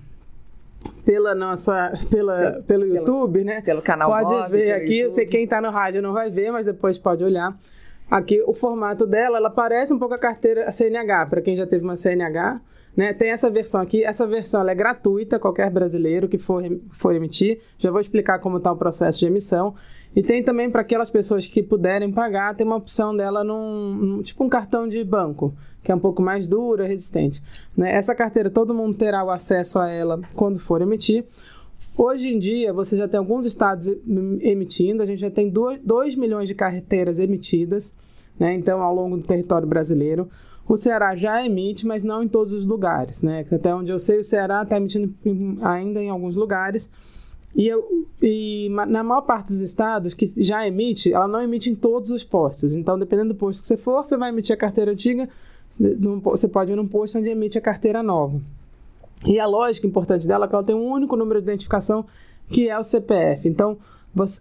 pela 1.06 1.34
nossa 1.36 1.92
pela, 2.10 2.52
pelo, 2.52 2.64
pelo 2.64 2.86
YouTube, 2.86 3.44
né? 3.44 3.62
Pelo 3.62 3.82
canal 3.82 4.10
Pode 4.10 4.34
Mob, 4.34 4.50
ver 4.50 4.72
aqui. 4.72 4.84
YouTube. 4.84 5.00
Eu 5.00 5.12
sei 5.12 5.26
quem 5.26 5.44
está 5.44 5.62
no 5.62 5.70
rádio 5.70 6.02
não 6.02 6.14
vai 6.14 6.30
ver, 6.30 6.52
mas 6.52 6.66
depois 6.66 6.98
pode 6.98 7.24
olhar. 7.24 7.58
Aqui 8.10 8.42
o 8.46 8.54
formato 8.54 9.06
dela, 9.06 9.38
ela 9.38 9.50
parece 9.50 9.94
um 9.94 10.00
pouco 10.00 10.14
a 10.14 10.18
carteira 10.18 10.72
CNH, 10.72 11.26
para 11.26 11.42
quem 11.42 11.56
já 11.56 11.68
teve 11.68 11.84
uma 11.84 11.96
CNH. 11.96 12.62
Né? 12.98 13.14
Tem 13.14 13.30
essa 13.30 13.48
versão 13.48 13.80
aqui, 13.80 14.04
essa 14.04 14.26
versão 14.26 14.68
é 14.68 14.74
gratuita, 14.74 15.38
qualquer 15.38 15.70
brasileiro 15.70 16.28
que 16.28 16.40
for, 16.40 16.64
for 16.94 17.14
emitir. 17.14 17.62
Já 17.78 17.92
vou 17.92 18.02
explicar 18.02 18.40
como 18.40 18.58
está 18.58 18.72
o 18.72 18.76
processo 18.76 19.20
de 19.20 19.28
emissão. 19.28 19.76
E 20.16 20.24
tem 20.24 20.42
também 20.42 20.72
para 20.72 20.82
aquelas 20.82 21.12
pessoas 21.12 21.46
que 21.46 21.62
puderem 21.62 22.12
pagar, 22.12 22.56
tem 22.56 22.66
uma 22.66 22.76
opção 22.76 23.16
dela 23.16 23.44
num, 23.44 23.94
num, 23.94 24.22
tipo 24.24 24.44
um 24.44 24.50
cartão 24.50 24.90
de 24.90 25.04
banco, 25.04 25.54
que 25.84 25.92
é 25.92 25.96
um 25.96 26.00
pouco 26.00 26.24
mais 26.24 26.50
dura, 26.50 26.88
resistente. 26.88 27.40
Né? 27.78 27.94
Essa 27.94 28.16
carteira 28.16 28.50
todo 28.50 28.74
mundo 28.74 28.98
terá 28.98 29.24
o 29.24 29.30
acesso 29.30 29.78
a 29.78 29.88
ela 29.88 30.20
quando 30.34 30.58
for 30.58 30.82
emitir. 30.82 31.24
Hoje 31.96 32.28
em 32.28 32.40
dia, 32.40 32.74
você 32.74 32.98
já 32.98 33.08
tem 33.08 33.20
alguns 33.20 33.46
estados 33.46 33.88
emitindo, 34.42 35.04
a 35.04 35.06
gente 35.06 35.20
já 35.20 35.30
tem 35.30 35.52
2 35.52 36.16
milhões 36.16 36.48
de 36.48 36.56
carteiras 36.56 37.20
emitidas, 37.20 37.94
né? 38.40 38.54
então, 38.56 38.82
ao 38.82 38.94
longo 38.94 39.18
do 39.18 39.24
território 39.24 39.68
brasileiro. 39.68 40.28
O 40.68 40.76
Ceará 40.76 41.16
já 41.16 41.46
emite, 41.46 41.88
mas 41.88 42.04
não 42.04 42.24
em 42.24 42.28
todos 42.28 42.52
os 42.52 42.66
lugares, 42.66 43.24
né? 43.24 43.46
Até 43.52 43.74
onde 43.74 43.92
eu 43.92 43.98
sei, 43.98 44.20
o 44.20 44.24
Ceará 44.24 44.64
está 44.64 44.78
emitindo 44.78 45.14
ainda 45.62 46.02
em 46.02 46.10
alguns 46.10 46.36
lugares. 46.36 46.90
E, 47.56 47.68
eu, 47.68 48.06
e, 48.22 48.70
na 48.70 49.04
maior 49.04 49.22
parte 49.22 49.48
dos 49.48 49.62
estados 49.62 50.14
que 50.14 50.32
já 50.44 50.68
emite, 50.68 51.12
ela 51.12 51.28
não 51.28 51.42
emite 51.42 51.70
em 51.70 51.76
todos 51.76 52.12
os 52.12 52.24
postos. 52.24 52.74
Então, 52.76 53.00
dependendo 53.00 53.34
do 53.34 53.36
posto 53.36 53.62
que 53.62 53.68
você 53.68 53.78
for, 53.78 54.04
você 54.04 54.18
vai 54.18 54.30
emitir 54.30 54.54
a 54.54 54.58
carteira 54.58 54.92
antiga, 54.92 55.28
você 56.22 56.48
pode 56.48 56.72
ir 56.72 56.76
num 56.76 56.86
posto 56.86 57.18
onde 57.18 57.30
emite 57.30 57.58
a 57.58 57.62
carteira 57.62 58.04
nova. 58.04 58.40
E 59.26 59.40
a 59.40 59.46
lógica 59.48 59.88
importante 59.88 60.28
dela 60.28 60.46
é 60.46 60.48
que 60.50 60.54
ela 60.54 60.64
tem 60.64 60.76
um 60.76 60.92
único 60.92 61.16
número 61.16 61.42
de 61.42 61.48
identificação, 61.48 62.06
que 62.48 62.70
é 62.70 62.78
o 62.78 62.84
CPF. 62.84 63.48
Então, 63.48 63.78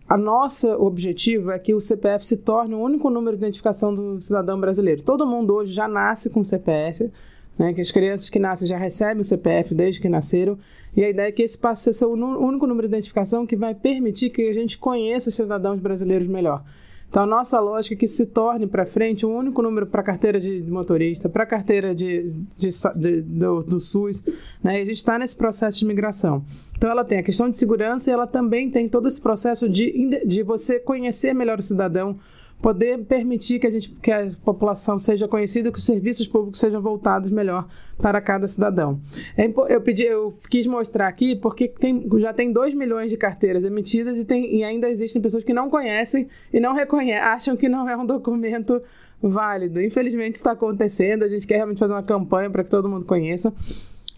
a 0.09 0.17
nossa 0.17 0.77
objetivo 0.77 1.51
é 1.51 1.59
que 1.59 1.75
o 1.75 1.81
CPF 1.81 2.25
se 2.25 2.37
torne 2.39 2.75
o 2.75 2.81
único 2.81 3.11
número 3.11 3.37
de 3.37 3.43
identificação 3.43 3.95
do 3.95 4.21
cidadão 4.21 4.61
brasileiro. 4.61 5.03
Todo 5.03 5.27
mundo 5.27 5.55
hoje 5.55 5.73
já 5.73 5.89
nasce 5.89 6.31
com 6.31 6.43
CPF, 6.45 7.11
né, 7.59 7.73
que 7.73 7.81
as 7.81 7.91
crianças 7.91 8.29
que 8.29 8.39
nascem 8.39 8.69
já 8.69 8.77
recebem 8.77 9.21
o 9.21 9.25
CPF 9.25 9.75
desde 9.75 10.01
que 10.01 10.09
nasceram, 10.09 10.59
e 10.95 11.03
a 11.05 11.09
ideia 11.09 11.29
é 11.29 11.33
que 11.33 11.43
esse 11.43 11.57
passe 11.57 11.91
a 11.91 11.93
ser 11.93 12.05
o 12.05 12.13
único 12.13 12.67
número 12.67 12.87
de 12.87 12.95
identificação 12.95 13.47
que 13.47 13.57
vai 13.57 13.75
permitir 13.75 14.31
que 14.31 14.49
a 14.49 14.53
gente 14.53 14.77
conheça 14.79 15.31
os 15.31 15.35
cidadãos 15.35 15.81
brasileiros 15.81 16.29
melhor. 16.29 16.63
Então, 17.09 17.23
a 17.23 17.27
nossa 17.27 17.59
lógica 17.61 17.95
é 17.95 17.99
que 17.99 18.09
se 18.09 18.27
torne 18.27 18.67
para 18.67 18.85
frente 18.85 19.25
um 19.25 19.35
único 19.35 19.63
número 19.63 19.87
para 19.87 20.03
carteira 20.03 20.41
de 20.41 20.63
motorista, 20.63 21.29
para 21.29 21.47
carteira 21.47 21.95
de, 21.95 22.33
de, 22.57 22.69
de 22.97 23.23
do, 23.23 23.63
do, 23.63 23.81
SUS. 23.81 24.25
Né? 24.63 24.81
E 24.81 24.83
a 24.83 24.85
gente 24.85 24.99
está 24.99 25.19
nesse 25.19 25.37
processo 25.37 25.79
de 25.79 25.87
migração. 25.87 26.45
Então, 26.77 26.91
ela 26.91 27.05
tem 27.05 27.19
a 27.19 27.23
questão 27.23 27.49
de 27.49 27.57
segurança 27.57 28.11
e 28.11 28.13
ela 28.13 28.27
também 28.27 28.71
tem 28.71 28.89
todo 28.89 29.09
esse 29.09 29.21
processo 29.21 29.69
de, 29.69 30.21
de 30.27 30.43
você 30.43 30.79
conhecer 30.79 31.33
melhor 31.33 31.59
o 31.59 31.63
cidadão, 31.63 32.19
poder 32.61 32.99
permitir 33.05 33.59
que 33.59 33.67
a, 33.67 33.71
gente, 33.71 33.91
que 33.91 34.11
a 34.11 34.31
população 34.45 34.99
seja 34.99 35.29
conhecida, 35.29 35.71
que 35.71 35.79
os 35.79 35.85
serviços 35.85 36.27
públicos 36.27 36.59
sejam 36.59 36.81
voltados 36.81 37.31
melhor 37.31 37.69
para 37.99 38.21
cada 38.21 38.47
cidadão. 38.47 39.01
É 39.37 39.47
eu, 39.69 39.81
pedi, 39.81 40.03
eu 40.03 40.37
quis 40.51 40.67
mostrar 40.67 41.09
aqui 41.09 41.37
porque 41.37 41.69
tem, 41.69 42.07
já 42.19 42.33
tem 42.33 42.53
2 42.53 42.75
milhões 42.75 43.11
de 43.11 43.17
carteiras 43.17 43.65
emitidas 43.65 44.19
e, 44.19 44.25
tem, 44.25 44.57
e 44.57 44.65
ainda 44.65 44.89
existem 44.89 45.21
pessoas 45.21 45.45
que 45.45 45.53
não 45.53 45.71
conhecem 45.71 46.29
e 46.53 46.59
não 46.59 46.75
reconhecem, 46.75 47.23
acham 47.23 47.57
que 47.57 47.69
não 47.69 47.89
é 47.89 47.97
um 47.97 48.07
documento 48.07 48.83
válido. 49.23 49.81
Infelizmente 49.81 50.35
está 50.35 50.53
acontecendo, 50.53 51.25
a 51.25 51.29
gente 51.29 51.47
quer 51.47 51.57
realmente 51.57 51.79
fazer 51.79 51.93
uma 51.93 52.03
campanha 52.03 52.51
para 52.51 52.65
que 52.65 52.71
todo 52.71 52.89
mundo 52.89 53.05
conheça. 53.05 53.53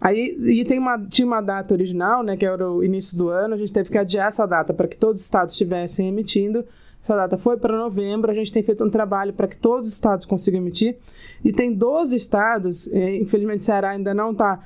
Aí 0.01 0.37
e 0.46 0.64
tem 0.64 0.79
uma, 0.79 0.98
tinha 0.98 1.27
uma 1.27 1.40
data 1.40 1.74
original, 1.74 2.22
né, 2.22 2.37
que 2.37 2.46
era 2.46 2.70
o 2.70 2.85
início 2.85 3.18
do 3.18 3.29
ano, 3.29 3.55
a 3.55 3.59
gente 3.59 3.72
teve 3.72 3.90
que 3.90 3.98
adiar 3.98 4.29
essa 4.29 4.46
data 4.46 4.72
para 4.72 4.87
que 4.87 4.96
todos 4.96 5.20
os 5.20 5.24
estados 5.24 5.53
estivessem 5.53 6.09
emitindo. 6.09 6.64
Essa 7.09 7.16
data 7.16 7.38
foi 7.38 7.57
para 7.57 7.75
novembro, 7.75 8.31
a 8.31 8.35
gente 8.35 8.53
tem 8.53 8.62
feito 8.62 8.85
um 8.85 8.90
trabalho 8.90 9.33
para 9.33 9.49
que 9.49 9.57
todos 9.57 9.88
os 9.88 9.94
estados 9.94 10.27
consigam 10.27 10.61
emitir. 10.61 10.99
E 11.42 11.51
tem 11.51 11.73
12 11.73 12.14
estados, 12.14 12.87
eh, 12.92 13.16
infelizmente 13.16 13.61
o 13.61 13.62
Ceará 13.62 13.90
ainda 13.90 14.12
não 14.12 14.33
está 14.33 14.62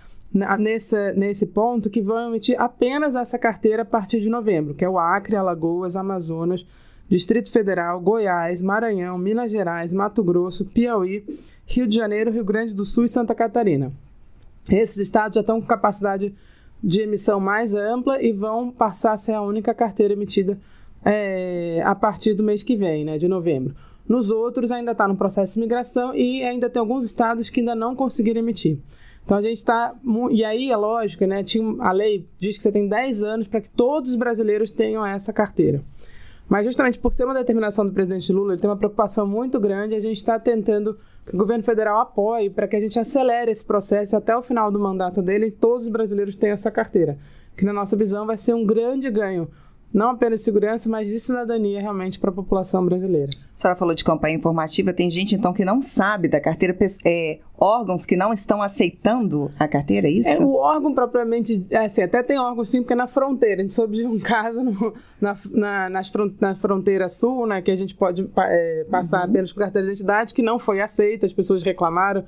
nesse, 0.59 1.13
nesse 1.13 1.47
ponto, 1.47 1.89
que 1.89 2.01
vão 2.01 2.31
emitir 2.31 2.61
apenas 2.61 3.15
essa 3.15 3.39
carteira 3.39 3.83
a 3.83 3.85
partir 3.85 4.21
de 4.21 4.29
novembro, 4.29 4.75
que 4.75 4.85
é 4.85 4.89
o 4.89 4.99
Acre, 4.99 5.37
Alagoas, 5.37 5.95
Amazonas, 5.95 6.67
Distrito 7.09 7.53
Federal, 7.53 8.01
Goiás, 8.01 8.61
Maranhão, 8.61 9.17
Minas 9.17 9.53
Gerais, 9.53 9.93
Mato 9.93 10.25
Grosso, 10.25 10.65
Piauí, 10.65 11.25
Rio 11.65 11.87
de 11.87 11.95
Janeiro, 11.95 12.33
Rio 12.33 12.45
Grande 12.45 12.75
do 12.75 12.85
Sul 12.85 13.05
e 13.05 13.09
Santa 13.09 13.37
Catarina. 13.37 13.93
Esses 14.69 14.97
estados 14.97 15.37
já 15.37 15.43
estão 15.43 15.61
com 15.61 15.67
capacidade 15.69 16.35
de 16.83 17.03
emissão 17.03 17.39
mais 17.39 17.73
ampla 17.73 18.21
e 18.21 18.33
vão 18.33 18.73
passar 18.73 19.13
a 19.13 19.17
ser 19.17 19.31
a 19.31 19.43
única 19.43 19.73
carteira 19.73 20.15
emitida 20.15 20.59
é, 21.05 21.83
a 21.85 21.95
partir 21.95 22.35
do 22.35 22.43
mês 22.43 22.63
que 22.63 22.77
vem, 22.77 23.05
né, 23.05 23.19
de 23.19 23.29
novembro. 23.29 23.75
Nos 24.09 24.31
outros 24.31 24.71
ainda 24.71 24.93
está 24.93 25.07
no 25.07 25.17
processo 25.17 25.55
de 25.55 25.61
migração 25.61 26.15
e 26.15 26.43
ainda 26.43 26.69
tem 26.69 26.81
alguns 26.81 27.05
estados 27.05 27.49
que 27.49 27.61
ainda 27.61 27.75
não 27.75 27.95
conseguiram 27.95 28.41
emitir. 28.41 28.79
Então 29.25 29.39
a 29.39 29.43
gente 29.43 29.59
está. 29.59 29.95
E 30.31 30.45
aí 30.45 30.73
a 30.73 30.77
lógica, 30.77 31.27
né? 31.27 31.45
Tinha, 31.45 31.77
a 31.81 31.93
lei 31.93 32.27
diz 32.39 32.57
que 32.57 32.63
você 32.63 32.73
tem 32.73 32.89
10 32.89 33.23
anos 33.23 33.47
para 33.47 33.61
que 33.61 33.71
todos 33.71 34.11
os 34.11 34.17
brasileiros 34.17 34.71
tenham 34.71 35.07
essa 35.07 35.33
carteira. 35.33 35.81
Mas 36.49 36.67
justamente 36.67 36.99
por 36.99 37.13
ser 37.13 37.25
uma 37.25 37.35
determinação 37.35 37.87
do 37.87 37.93
presidente 37.93 38.33
Lula, 38.33 38.53
ele 38.53 38.61
tem 38.61 38.69
uma 38.69 38.77
preocupação 38.77 39.27
muito 39.27 39.61
grande. 39.61 39.95
A 39.95 40.01
gente 40.01 40.17
está 40.17 40.39
tentando 40.39 40.99
que 41.25 41.35
o 41.35 41.39
governo 41.39 41.63
federal 41.63 42.01
apoie 42.01 42.51
para 42.51 42.67
que 42.67 42.75
a 42.75 42.81
gente 42.81 42.99
acelere 42.99 43.51
esse 43.51 43.65
processo 43.65 44.17
até 44.17 44.37
o 44.37 44.43
final 44.43 44.71
do 44.71 44.79
mandato 44.79 45.23
dele 45.23 45.47
e 45.47 45.51
todos 45.53 45.85
os 45.85 45.93
brasileiros 45.93 46.37
tenham 46.37 46.55
essa 46.55 46.71
carteira. 46.71 47.17
Que 47.57 47.65
na 47.65 47.73
nossa 47.73 47.97
visão 47.97 48.27
vai 48.27 48.37
ser 48.37 48.55
um 48.55 48.67
grande 48.67 49.09
ganho 49.09 49.49
não 49.93 50.11
apenas 50.11 50.41
de 50.41 50.45
segurança, 50.45 50.89
mas 50.89 51.07
de 51.07 51.19
cidadania 51.19 51.81
realmente 51.81 52.19
para 52.19 52.31
a 52.31 52.33
população 52.33 52.85
brasileira. 52.85 53.31
A 53.55 53.59
senhora 53.59 53.79
falou 53.79 53.95
de 53.95 54.03
campanha 54.03 54.37
informativa, 54.37 54.93
tem 54.93 55.11
gente 55.11 55.35
então 55.35 55.53
que 55.53 55.65
não 55.65 55.83
sabe 55.83 56.29
da 56.29 56.41
carteira, 56.41 56.77
é, 57.05 57.39
órgãos 57.59 58.07
que 58.07 58.17
não 58.17 58.33
estão 58.33 58.63
aceitando 58.63 59.51
a 59.59 59.69
carteira, 59.69 60.09
é 60.09 60.11
isso? 60.11 60.29
É, 60.29 60.39
o 60.39 60.55
órgão 60.55 60.95
propriamente, 60.95 61.65
é 61.71 61.79
assim, 61.79 62.03
até 62.03 62.23
tem 62.23 62.39
órgão 62.39 62.65
sim, 62.65 62.81
porque 62.81 62.95
é 62.95 62.97
na 62.97 63.07
fronteira, 63.07 63.61
a 63.61 63.63
gente 63.63 63.75
soube 63.75 63.99
de 63.99 64.07
um 64.07 64.19
caso 64.21 64.63
no, 64.63 64.95
na, 65.21 65.37
na, 65.51 65.91
nas 65.91 66.09
front, 66.09 66.35
na 66.41 66.55
fronteira 66.55 67.09
sul, 67.09 67.47
né, 67.47 67.61
que 67.61 67.71
a 67.71 67.77
gente 67.77 67.95
pode 67.95 68.29
é, 68.37 68.87
passar 68.91 69.19
uhum. 69.19 69.31
apenas 69.31 69.53
com 69.53 69.61
carteira 69.61 69.87
de 69.87 69.93
identidade, 69.93 70.35
que 70.35 70.43
não 70.43 70.59
foi 70.59 70.81
aceita, 70.81 71.27
as 71.27 71.33
pessoas 71.33 71.63
reclamaram, 71.63 72.25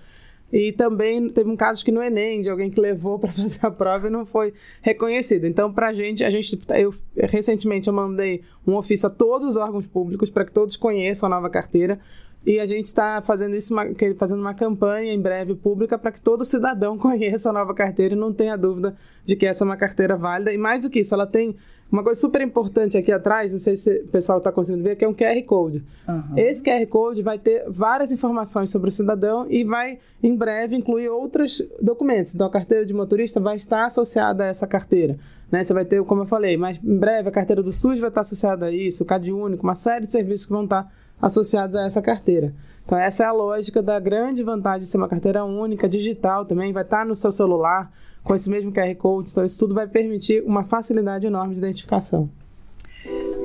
e 0.52 0.72
também 0.72 1.28
teve 1.30 1.50
um 1.50 1.56
caso 1.56 1.84
que 1.84 1.90
no 1.90 2.02
Enem, 2.02 2.42
de 2.42 2.48
alguém 2.48 2.70
que 2.70 2.80
levou 2.80 3.18
para 3.18 3.30
fazer 3.34 3.64
a 3.66 3.70
prova 3.70 4.06
e 4.06 4.10
não 4.10 4.24
foi 4.24 4.54
reconhecido. 4.82 5.46
Então, 5.46 5.72
para 5.72 5.88
a 5.88 5.92
gente, 5.92 6.22
a 6.22 6.30
gente, 6.30 6.58
eu 6.76 6.94
recentemente 7.16 7.88
eu 7.88 7.94
mandei 7.94 8.42
um 8.66 8.74
ofício 8.76 9.08
a 9.08 9.10
todos 9.10 9.48
os 9.48 9.56
órgãos 9.56 9.86
públicos 9.86 10.30
para 10.30 10.44
que 10.44 10.52
todos 10.52 10.76
conheçam 10.76 11.26
a 11.26 11.30
nova 11.30 11.50
carteira. 11.50 11.98
E 12.46 12.60
a 12.60 12.66
gente 12.66 12.86
está 12.86 13.22
fazendo 13.22 13.56
isso, 13.56 13.72
uma, 13.72 13.86
fazendo 14.18 14.40
uma 14.40 14.54
campanha 14.54 15.14
em 15.14 15.20
breve 15.20 15.54
pública 15.54 15.98
para 15.98 16.12
que 16.12 16.20
todo 16.20 16.44
cidadão 16.44 16.96
conheça 16.98 17.50
a 17.50 17.52
nova 17.52 17.74
carteira 17.74 18.14
e 18.14 18.18
não 18.18 18.32
tenha 18.32 18.56
dúvida 18.56 18.94
de 19.24 19.34
que 19.34 19.46
essa 19.46 19.64
é 19.64 19.66
uma 19.66 19.76
carteira 19.76 20.16
válida. 20.16 20.52
E 20.52 20.58
mais 20.58 20.82
do 20.82 20.90
que 20.90 21.00
isso, 21.00 21.14
ela 21.14 21.26
tem 21.26 21.56
Uma 21.94 22.02
coisa 22.02 22.20
super 22.20 22.40
importante 22.40 22.98
aqui 22.98 23.12
atrás, 23.12 23.52
não 23.52 23.58
sei 23.60 23.76
se 23.76 23.98
o 23.98 24.08
pessoal 24.08 24.38
está 24.38 24.50
conseguindo 24.50 24.82
ver, 24.82 24.96
que 24.96 25.04
é 25.04 25.08
um 25.08 25.14
QR 25.14 25.40
Code. 25.46 25.84
Uhum. 26.08 26.36
Esse 26.36 26.60
QR 26.60 26.84
Code 26.88 27.22
vai 27.22 27.38
ter 27.38 27.70
várias 27.70 28.10
informações 28.10 28.72
sobre 28.72 28.88
o 28.88 28.92
cidadão 28.92 29.46
e 29.48 29.62
vai, 29.62 30.00
em 30.20 30.34
breve, 30.34 30.74
incluir 30.74 31.08
outros 31.08 31.62
documentos. 31.80 32.34
Então, 32.34 32.48
a 32.48 32.50
carteira 32.50 32.84
de 32.84 32.92
motorista 32.92 33.38
vai 33.38 33.54
estar 33.54 33.84
associada 33.84 34.42
a 34.42 34.48
essa 34.48 34.66
carteira. 34.66 35.16
Né? 35.52 35.62
Você 35.62 35.72
vai 35.72 35.84
ter, 35.84 36.02
como 36.02 36.22
eu 36.22 36.26
falei, 36.26 36.56
mas 36.56 36.80
em 36.82 36.98
breve 36.98 37.28
a 37.28 37.32
carteira 37.32 37.62
do 37.62 37.72
SUS 37.72 38.00
vai 38.00 38.08
estar 38.08 38.22
associada 38.22 38.66
a 38.66 38.72
isso, 38.72 39.04
o 39.04 39.06
CAD 39.06 39.30
único, 39.30 39.62
uma 39.62 39.76
série 39.76 40.04
de 40.04 40.10
serviços 40.10 40.46
que 40.46 40.52
vão 40.52 40.64
estar 40.64 40.92
associados 41.22 41.76
a 41.76 41.86
essa 41.86 42.02
carteira. 42.02 42.52
Então, 42.84 42.98
essa 42.98 43.22
é 43.22 43.26
a 43.26 43.32
lógica 43.32 43.80
da 43.80 44.00
grande 44.00 44.42
vantagem 44.42 44.80
de 44.80 44.86
ser 44.86 44.96
uma 44.96 45.08
carteira 45.08 45.44
única, 45.44 45.88
digital 45.88 46.44
também, 46.44 46.72
vai 46.72 46.82
estar 46.82 47.06
no 47.06 47.14
seu 47.14 47.30
celular 47.30 47.88
com 48.24 48.34
esse 48.34 48.50
mesmo 48.50 48.72
QR 48.72 48.92
Code. 48.96 49.30
Então, 49.30 49.44
isso 49.44 49.58
tudo 49.58 49.74
vai 49.74 49.86
permitir 49.86 50.42
uma 50.44 50.64
facilidade 50.64 51.26
enorme 51.26 51.52
de 51.52 51.60
identificação. 51.60 52.28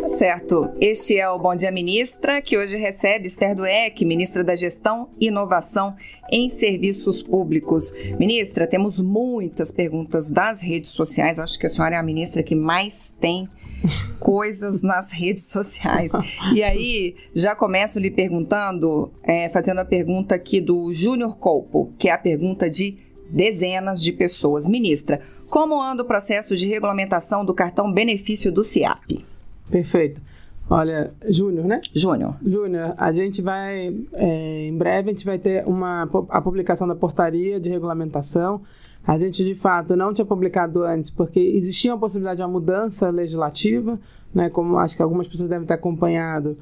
Tá 0.01 0.09
certo. 0.09 0.69
Este 0.79 1.19
é 1.19 1.29
o 1.29 1.37
Bom 1.37 1.53
Dia 1.53 1.69
Ministra, 1.69 2.41
que 2.41 2.57
hoje 2.57 2.77
recebe 2.77 3.27
Esther 3.27 3.53
Dueck, 3.53 4.05
ministra 4.05 4.41
da 4.41 4.55
Gestão 4.55 5.09
e 5.19 5.27
Inovação 5.27 5.95
em 6.31 6.47
Serviços 6.47 7.21
Públicos. 7.21 7.93
Ministra, 8.17 8.65
temos 8.65 8.99
muitas 9.01 9.71
perguntas 9.71 10.29
das 10.29 10.61
redes 10.61 10.91
sociais. 10.91 11.37
Eu 11.37 11.43
acho 11.43 11.59
que 11.59 11.67
a 11.67 11.69
senhora 11.69 11.95
é 11.95 11.97
a 11.97 12.03
ministra 12.03 12.41
que 12.41 12.55
mais 12.55 13.13
tem 13.19 13.49
coisas 14.21 14.81
nas 14.81 15.11
redes 15.11 15.47
sociais. 15.47 16.11
E 16.55 16.63
aí, 16.63 17.15
já 17.33 17.53
começo 17.53 17.99
lhe 17.99 18.09
perguntando, 18.09 19.11
é, 19.23 19.49
fazendo 19.49 19.79
a 19.79 19.85
pergunta 19.85 20.35
aqui 20.35 20.61
do 20.61 20.93
Júnior 20.93 21.37
Colpo, 21.37 21.91
que 21.99 22.07
é 22.07 22.13
a 22.13 22.17
pergunta 22.17 22.69
de 22.69 23.09
dezenas 23.29 24.01
de 24.01 24.11
pessoas. 24.11 24.67
Ministra, 24.67 25.21
como 25.49 25.81
anda 25.81 26.03
o 26.03 26.05
processo 26.05 26.55
de 26.55 26.67
regulamentação 26.67 27.45
do 27.45 27.53
cartão 27.53 27.91
benefício 27.91 28.51
do 28.51 28.63
CIAP? 28.63 29.25
Perfeito. 29.69 30.21
Olha, 30.69 31.11
Júnior, 31.27 31.65
né? 31.65 31.81
Júnior. 31.93 32.35
Júnior, 32.45 32.93
a 32.95 33.11
gente 33.11 33.41
vai, 33.41 33.91
é, 34.13 34.67
em 34.67 34.77
breve, 34.77 35.09
a 35.09 35.13
gente 35.13 35.25
vai 35.25 35.39
ter 35.39 35.65
uma, 35.67 36.03
a 36.29 36.41
publicação 36.41 36.87
da 36.87 36.95
portaria 36.95 37.59
de 37.59 37.69
regulamentação. 37.69 38.61
A 39.05 39.17
gente, 39.17 39.43
de 39.43 39.55
fato, 39.55 39.95
não 39.95 40.13
tinha 40.13 40.25
publicado 40.25 40.83
antes, 40.83 41.09
porque 41.09 41.39
existia 41.39 41.91
uma 41.91 41.99
possibilidade 41.99 42.37
de 42.37 42.43
uma 42.43 42.49
mudança 42.49 43.09
legislativa, 43.09 43.99
né? 44.33 44.49
Como 44.51 44.77
acho 44.77 44.95
que 44.95 45.01
algumas 45.01 45.27
pessoas 45.27 45.49
devem 45.49 45.65
ter 45.65 45.73
acompanhado 45.73 46.55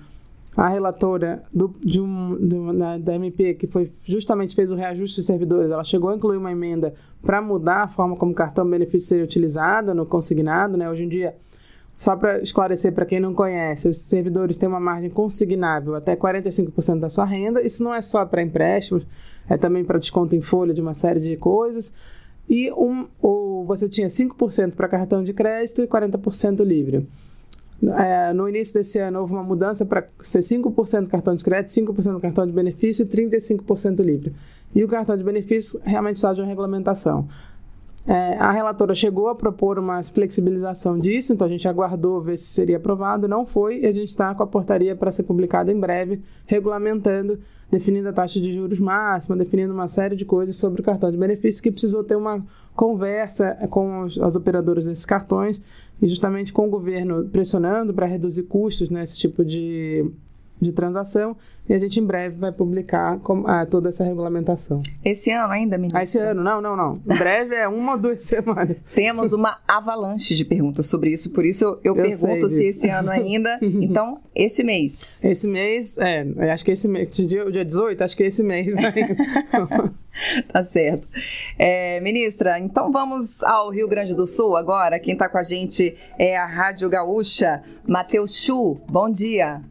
a 0.57 0.67
relatora 0.67 1.43
do, 1.53 1.75
de 1.83 2.01
um, 2.01 2.35
de 2.35 2.79
da, 2.79 2.97
da, 2.97 3.15
MP, 3.15 3.53
que 3.53 3.67
foi 3.67 3.91
justamente 4.03 4.55
fez 4.55 4.71
o 4.71 4.75
reajuste 4.75 5.17
dos 5.17 5.25
servidores, 5.27 5.69
ela 5.69 5.83
chegou 5.83 6.09
a 6.09 6.15
incluir 6.15 6.37
uma 6.37 6.51
emenda 6.51 6.95
para 7.21 7.39
mudar 7.39 7.83
a 7.83 7.87
forma 7.87 8.15
como 8.15 8.31
o 8.31 8.35
cartão 8.35 8.67
benefício 8.67 9.07
seria 9.07 9.23
utilizado 9.23 9.93
no 9.93 10.03
consignado. 10.03 10.75
Né? 10.75 10.89
Hoje 10.89 11.03
em 11.03 11.07
dia, 11.07 11.35
só 11.95 12.15
para 12.15 12.41
esclarecer 12.41 12.91
para 12.91 13.05
quem 13.05 13.19
não 13.19 13.35
conhece, 13.35 13.87
os 13.87 13.99
servidores 13.99 14.57
têm 14.57 14.67
uma 14.67 14.79
margem 14.79 15.11
consignável 15.11 15.93
até 15.93 16.15
45% 16.15 17.01
da 17.01 17.09
sua 17.11 17.25
renda. 17.25 17.61
Isso 17.61 17.83
não 17.83 17.93
é 17.93 18.01
só 18.01 18.25
para 18.25 18.41
empréstimos, 18.41 19.05
é 19.47 19.57
também 19.57 19.85
para 19.85 19.99
desconto 19.99 20.35
em 20.35 20.41
folha 20.41 20.73
de 20.73 20.81
uma 20.81 20.95
série 20.95 21.19
de 21.19 21.37
coisas. 21.37 21.93
E 22.49 22.71
um, 22.71 23.05
ou 23.21 23.63
você 23.63 23.87
tinha 23.87 24.07
5% 24.07 24.71
para 24.71 24.87
cartão 24.87 25.23
de 25.23 25.33
crédito 25.33 25.83
e 25.83 25.87
40% 25.87 26.63
livre. 26.63 27.07
É, 27.83 28.33
no 28.33 28.49
início 28.49 28.73
desse 28.73 28.97
ano 28.99 29.19
houve 29.19 29.33
uma 29.33 29.43
mudança 29.43 29.85
para 29.85 30.07
ser 30.21 30.39
5% 30.39 31.07
cartão 31.07 31.35
de 31.35 31.43
crédito, 31.43 31.69
5% 31.69 32.19
cartão 32.19 32.45
de 32.45 32.51
benefício 32.51 33.03
e 33.03 33.07
35% 33.07 33.99
livre. 34.03 34.33
E 34.73 34.83
o 34.83 34.87
cartão 34.87 35.15
de 35.15 35.23
benefício 35.23 35.79
realmente 35.83 36.15
está 36.15 36.33
de 36.33 36.41
uma 36.41 36.47
regulamentação. 36.47 37.27
É, 38.07 38.37
a 38.37 38.51
relatora 38.51 38.95
chegou 38.95 39.27
a 39.27 39.35
propor 39.35 39.77
uma 39.77 40.01
flexibilização 40.01 40.97
disso, 40.97 41.33
então 41.33 41.45
a 41.45 41.49
gente 41.49 41.67
aguardou 41.67 42.21
ver 42.21 42.37
se 42.37 42.45
seria 42.45 42.77
aprovado, 42.77 43.27
não 43.27 43.45
foi, 43.45 43.81
e 43.81 43.85
a 43.85 43.91
gente 43.91 44.07
está 44.07 44.33
com 44.33 44.41
a 44.41 44.47
portaria 44.47 44.95
para 44.95 45.11
ser 45.11 45.23
publicada 45.23 45.73
em 45.73 45.79
breve, 45.79 46.21
regulamentando, 46.45 47.37
definindo 47.69 48.07
a 48.07 48.13
taxa 48.13 48.39
de 48.39 48.53
juros 48.53 48.79
máxima, 48.79 49.35
definindo 49.35 49.73
uma 49.73 49.89
série 49.89 50.15
de 50.15 50.23
coisas 50.23 50.55
sobre 50.55 50.79
o 50.79 50.83
cartão 50.83 51.11
de 51.11 51.17
benefício, 51.17 51.61
que 51.61 51.69
precisou 51.69 52.01
ter 52.01 52.15
uma 52.15 52.41
conversa 52.73 53.57
com 53.69 54.03
os, 54.03 54.17
as 54.19 54.37
operadoras 54.37 54.85
desses 54.85 55.05
cartões 55.05 55.61
e 56.01 56.07
justamente 56.07 56.53
com 56.53 56.67
o 56.67 56.69
governo 56.69 57.25
pressionando 57.25 57.93
para 57.93 58.05
reduzir 58.05 58.43
custos 58.43 58.89
nesse 58.89 59.17
tipo 59.17 59.43
de, 59.43 60.05
de 60.59 60.71
transação 60.71 61.35
e 61.69 61.73
a 61.73 61.79
gente 61.79 61.99
em 61.99 62.05
breve 62.05 62.37
vai 62.37 62.51
publicar 62.51 63.19
com, 63.19 63.45
ah, 63.45 63.65
toda 63.65 63.89
essa 63.89 64.03
regulamentação. 64.03 64.81
Esse 65.03 65.31
ano 65.31 65.51
ainda, 65.51 65.77
ministro? 65.77 65.99
Ah, 65.99 66.03
esse 66.03 66.17
ano, 66.17 66.41
não, 66.41 66.61
não, 66.61 66.77
não. 66.77 67.01
Em 67.05 67.17
breve 67.17 67.55
é 67.55 67.67
uma 67.67 67.93
ou 67.93 67.97
duas 67.97 68.21
semanas. 68.23 68.77
Temos 68.95 69.33
uma 69.33 69.59
avalanche 69.67 70.33
de 70.33 70.45
perguntas 70.45 70.85
sobre 70.85 71.11
isso, 71.11 71.29
por 71.31 71.45
isso 71.45 71.65
eu, 71.65 71.79
eu 71.83 71.95
pergunto 71.95 72.47
se 72.49 72.63
esse 72.63 72.89
ano 72.89 73.09
ainda. 73.09 73.59
Então, 73.87 74.19
esse 74.33 74.63
mês. 74.63 75.23
Esse 75.23 75.47
mês, 75.47 75.97
é, 75.97 76.25
acho 76.51 76.63
que 76.65 76.71
esse 76.71 76.87
mês, 76.87 77.09
dia, 77.09 77.49
dia 77.51 77.63
18, 77.63 78.03
acho 78.03 78.17
que 78.17 78.23
é 78.23 78.27
esse 78.27 78.43
mês 78.43 78.75
ainda. 78.75 79.15
tá 80.51 80.63
certo. 80.63 81.07
É, 81.57 81.99
ministra, 81.99 82.59
então 82.59 82.91
vamos 82.91 83.43
ao 83.43 83.69
Rio 83.69 83.87
Grande 83.87 84.15
do 84.15 84.25
Sul 84.25 84.57
agora. 84.57 84.99
Quem 84.99 85.13
está 85.13 85.29
com 85.29 85.37
a 85.37 85.43
gente 85.43 85.95
é 86.17 86.37
a 86.37 86.45
Rádio 86.45 86.89
Gaúcha, 86.89 87.61
Matheus 87.85 88.35
Chu. 88.37 88.79
Bom 88.89 89.09
dia. 89.09 89.61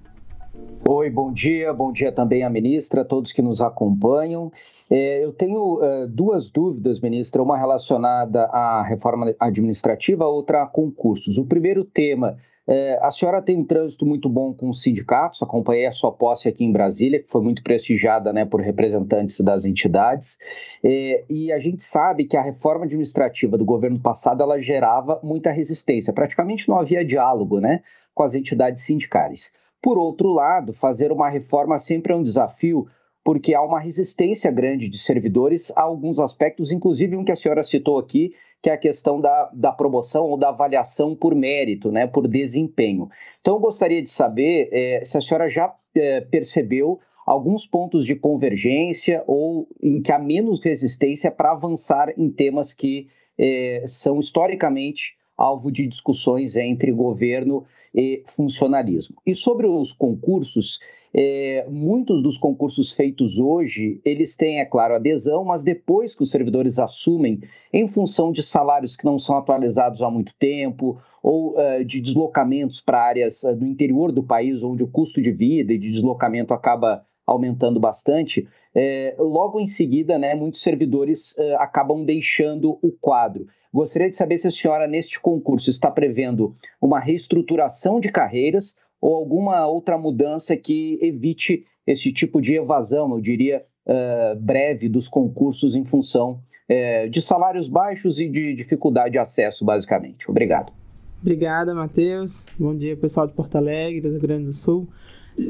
Oi, 0.89 1.11
bom 1.11 1.33
dia. 1.33 1.73
Bom 1.73 1.91
dia 1.91 2.13
também 2.13 2.45
à 2.45 2.51
ministra, 2.51 3.03
a 3.03 3.05
todos 3.05 3.33
que 3.33 3.43
nos 3.43 3.61
acompanham. 3.61 4.53
É, 4.89 5.25
eu 5.25 5.33
tenho 5.33 5.83
é, 5.83 6.07
duas 6.07 6.49
dúvidas, 6.49 7.01
ministra, 7.01 7.43
uma 7.43 7.59
relacionada 7.59 8.45
à 8.45 8.83
reforma 8.83 9.35
administrativa, 9.41 10.27
outra 10.27 10.63
a 10.63 10.67
concursos. 10.67 11.39
O 11.39 11.45
primeiro 11.45 11.85
tema, 11.85 12.37
é, 12.69 12.99
a 13.03 13.11
senhora 13.11 13.43
tem 13.43 13.57
um 13.57 13.65
trânsito 13.65 14.07
muito 14.07 14.29
bom 14.29 14.55
com 14.55 14.71
os 14.71 14.83
sindicatos, 14.83 15.43
acompanhei 15.43 15.87
a 15.87 15.93
sua 15.93 16.13
posse 16.13 16.49
aqui 16.49 16.65
em 16.65 16.73
Brasília, 16.73 17.21
que 17.21 17.29
foi 17.29 17.43
muito 17.43 17.65
prestigiada 17.65 18.33
né, 18.33 18.45
por 18.45 18.61
representantes 18.61 19.41
das 19.41 19.65
entidades, 19.65 20.39
e 20.83 21.53
a 21.53 21.59
gente 21.59 21.83
sabe 21.83 22.25
que 22.25 22.37
a 22.37 22.43
reforma 22.43 22.85
administrativa 22.85 23.59
do 23.59 23.65
governo 23.65 23.99
passado 23.99 24.43
ela 24.43 24.59
gerava 24.59 25.21
muita 25.23 25.51
resistência, 25.51 26.13
praticamente 26.13 26.69
não 26.69 26.79
havia 26.79 27.05
diálogo 27.05 27.61
né, 27.61 27.83
com 28.15 28.23
as 28.23 28.35
entidades 28.35 28.85
sindicais. 28.85 29.53
Por 29.87 29.99
outro 29.99 30.33
lado, 30.33 30.73
fazer 30.73 31.13
uma 31.13 31.29
reforma 31.29 31.79
sempre 31.79 32.13
é 32.13 32.17
um 32.17 32.23
desafio, 32.25 32.89
porque 33.23 33.55
há 33.55 33.63
uma 33.63 33.79
resistência 33.79 34.51
grande 34.51 34.89
de 34.89 34.99
servidores 34.99 35.73
a 35.77 35.83
alguns 35.83 36.19
aspectos, 36.19 36.73
inclusive 36.73 37.17
um 37.17 37.25
que 37.25 37.31
a 37.31 37.37
senhora 37.37 37.63
citou 37.63 37.97
aqui, 37.97 38.33
que 38.61 38.69
é 38.69 38.73
a 38.73 38.77
questão 38.77 39.21
da, 39.21 39.49
da 39.55 39.71
promoção 39.71 40.27
ou 40.29 40.37
da 40.37 40.49
avaliação 40.49 41.15
por 41.15 41.37
mérito, 41.37 41.93
né, 41.93 42.05
por 42.05 42.27
desempenho. 42.27 43.09
Então, 43.41 43.55
eu 43.55 43.61
gostaria 43.61 44.03
de 44.03 44.11
saber 44.11 44.71
é, 44.73 45.05
se 45.05 45.19
a 45.19 45.21
senhora 45.21 45.49
já 45.49 45.73
é, 45.95 46.21
percebeu 46.21 46.99
alguns 47.25 47.65
pontos 47.65 48.05
de 48.05 48.17
convergência 48.17 49.23
ou 49.25 49.69
em 49.81 50.03
que 50.03 50.11
há 50.11 50.19
menos 50.19 50.61
resistência 50.65 51.31
para 51.31 51.53
avançar 51.53 52.13
em 52.19 52.29
temas 52.29 52.73
que 52.73 53.07
é, 53.39 53.85
são 53.87 54.19
historicamente 54.19 55.15
alvo 55.37 55.71
de 55.71 55.87
discussões 55.87 56.57
entre 56.57 56.91
governo 56.93 57.65
e 57.95 58.23
funcionalismo. 58.27 59.17
E 59.27 59.35
sobre 59.35 59.67
os 59.67 59.93
concursos, 59.93 60.79
é, 61.15 61.67
muitos 61.69 62.23
dos 62.23 62.37
concursos 62.37 62.93
feitos 62.93 63.39
hoje, 63.39 64.01
eles 64.05 64.37
têm, 64.37 64.61
é 64.61 64.65
claro, 64.65 64.95
adesão, 64.95 65.45
mas 65.45 65.63
depois 65.63 66.15
que 66.15 66.23
os 66.23 66.31
servidores 66.31 66.79
assumem, 66.79 67.41
em 67.73 67.87
função 67.89 68.31
de 68.31 68.43
salários 68.43 68.97
que 68.97 69.05
não 69.05 69.19
são 69.19 69.37
atualizados 69.37 70.03
há 70.03 70.11
muito 70.11 70.35
tempo, 70.39 71.01
ou 71.23 71.55
uh, 71.59 71.85
de 71.85 72.01
deslocamentos 72.01 72.81
para 72.81 73.03
áreas 73.03 73.43
uh, 73.43 73.55
do 73.55 73.67
interior 73.67 74.13
do 74.13 74.23
país, 74.23 74.63
onde 74.63 74.85
o 74.85 74.89
custo 74.89 75.21
de 75.21 75.33
vida 75.33 75.73
e 75.73 75.79
de 75.79 75.91
deslocamento 75.91 76.55
acaba 76.55 77.05
aumentando 77.27 77.81
bastante, 77.81 78.47
é, 78.75 79.17
logo 79.19 79.59
em 79.59 79.67
seguida, 79.67 80.19
né, 80.19 80.35
muitos 80.35 80.63
servidores 80.63 81.35
uh, 81.39 81.57
acabam 81.59 82.05
deixando 82.05 82.79
o 82.83 82.93
quadro. 82.93 83.47
Gostaria 83.73 84.09
de 84.09 84.17
saber 84.17 84.39
se 84.39 84.47
a 84.47 84.51
senhora, 84.51 84.87
neste 84.87 85.21
concurso, 85.21 85.69
está 85.69 85.91
prevendo 85.91 86.55
uma 86.81 87.01
reestruturação 87.01 87.99
de 87.99 88.11
carreiras 88.11 88.77
ou 89.01 89.15
alguma 89.15 89.67
outra 89.67 89.99
mudança 89.99 90.57
que 90.57 90.99
evite 91.03 91.65
esse 91.87 92.13
tipo 92.13 92.41
de 92.41 92.55
evasão, 92.55 93.11
eu 93.13 93.21
diria, 93.21 93.65
uh, 93.87 94.39
breve 94.41 94.89
dos 94.89 95.09
concursos 95.09 95.75
em 95.75 95.85
função 95.85 96.41
uh, 96.71 97.09
de 97.09 97.21
salários 97.23 97.69
baixos 97.69 98.21
e 98.21 98.29
de 98.29 98.55
dificuldade 98.55 99.13
de 99.13 99.19
acesso, 99.19 99.65
basicamente. 99.65 100.31
Obrigado. 100.31 100.73
Obrigada, 101.21 101.75
Matheus. 101.75 102.45
Bom 102.59 102.77
dia, 102.77 102.97
pessoal 102.97 103.27
de 103.27 103.33
Porto 103.33 103.57
Alegre, 103.57 104.01
do 104.01 104.11
Rio 104.11 104.21
Grande 104.21 104.45
do 104.45 104.53
Sul. 104.53 104.87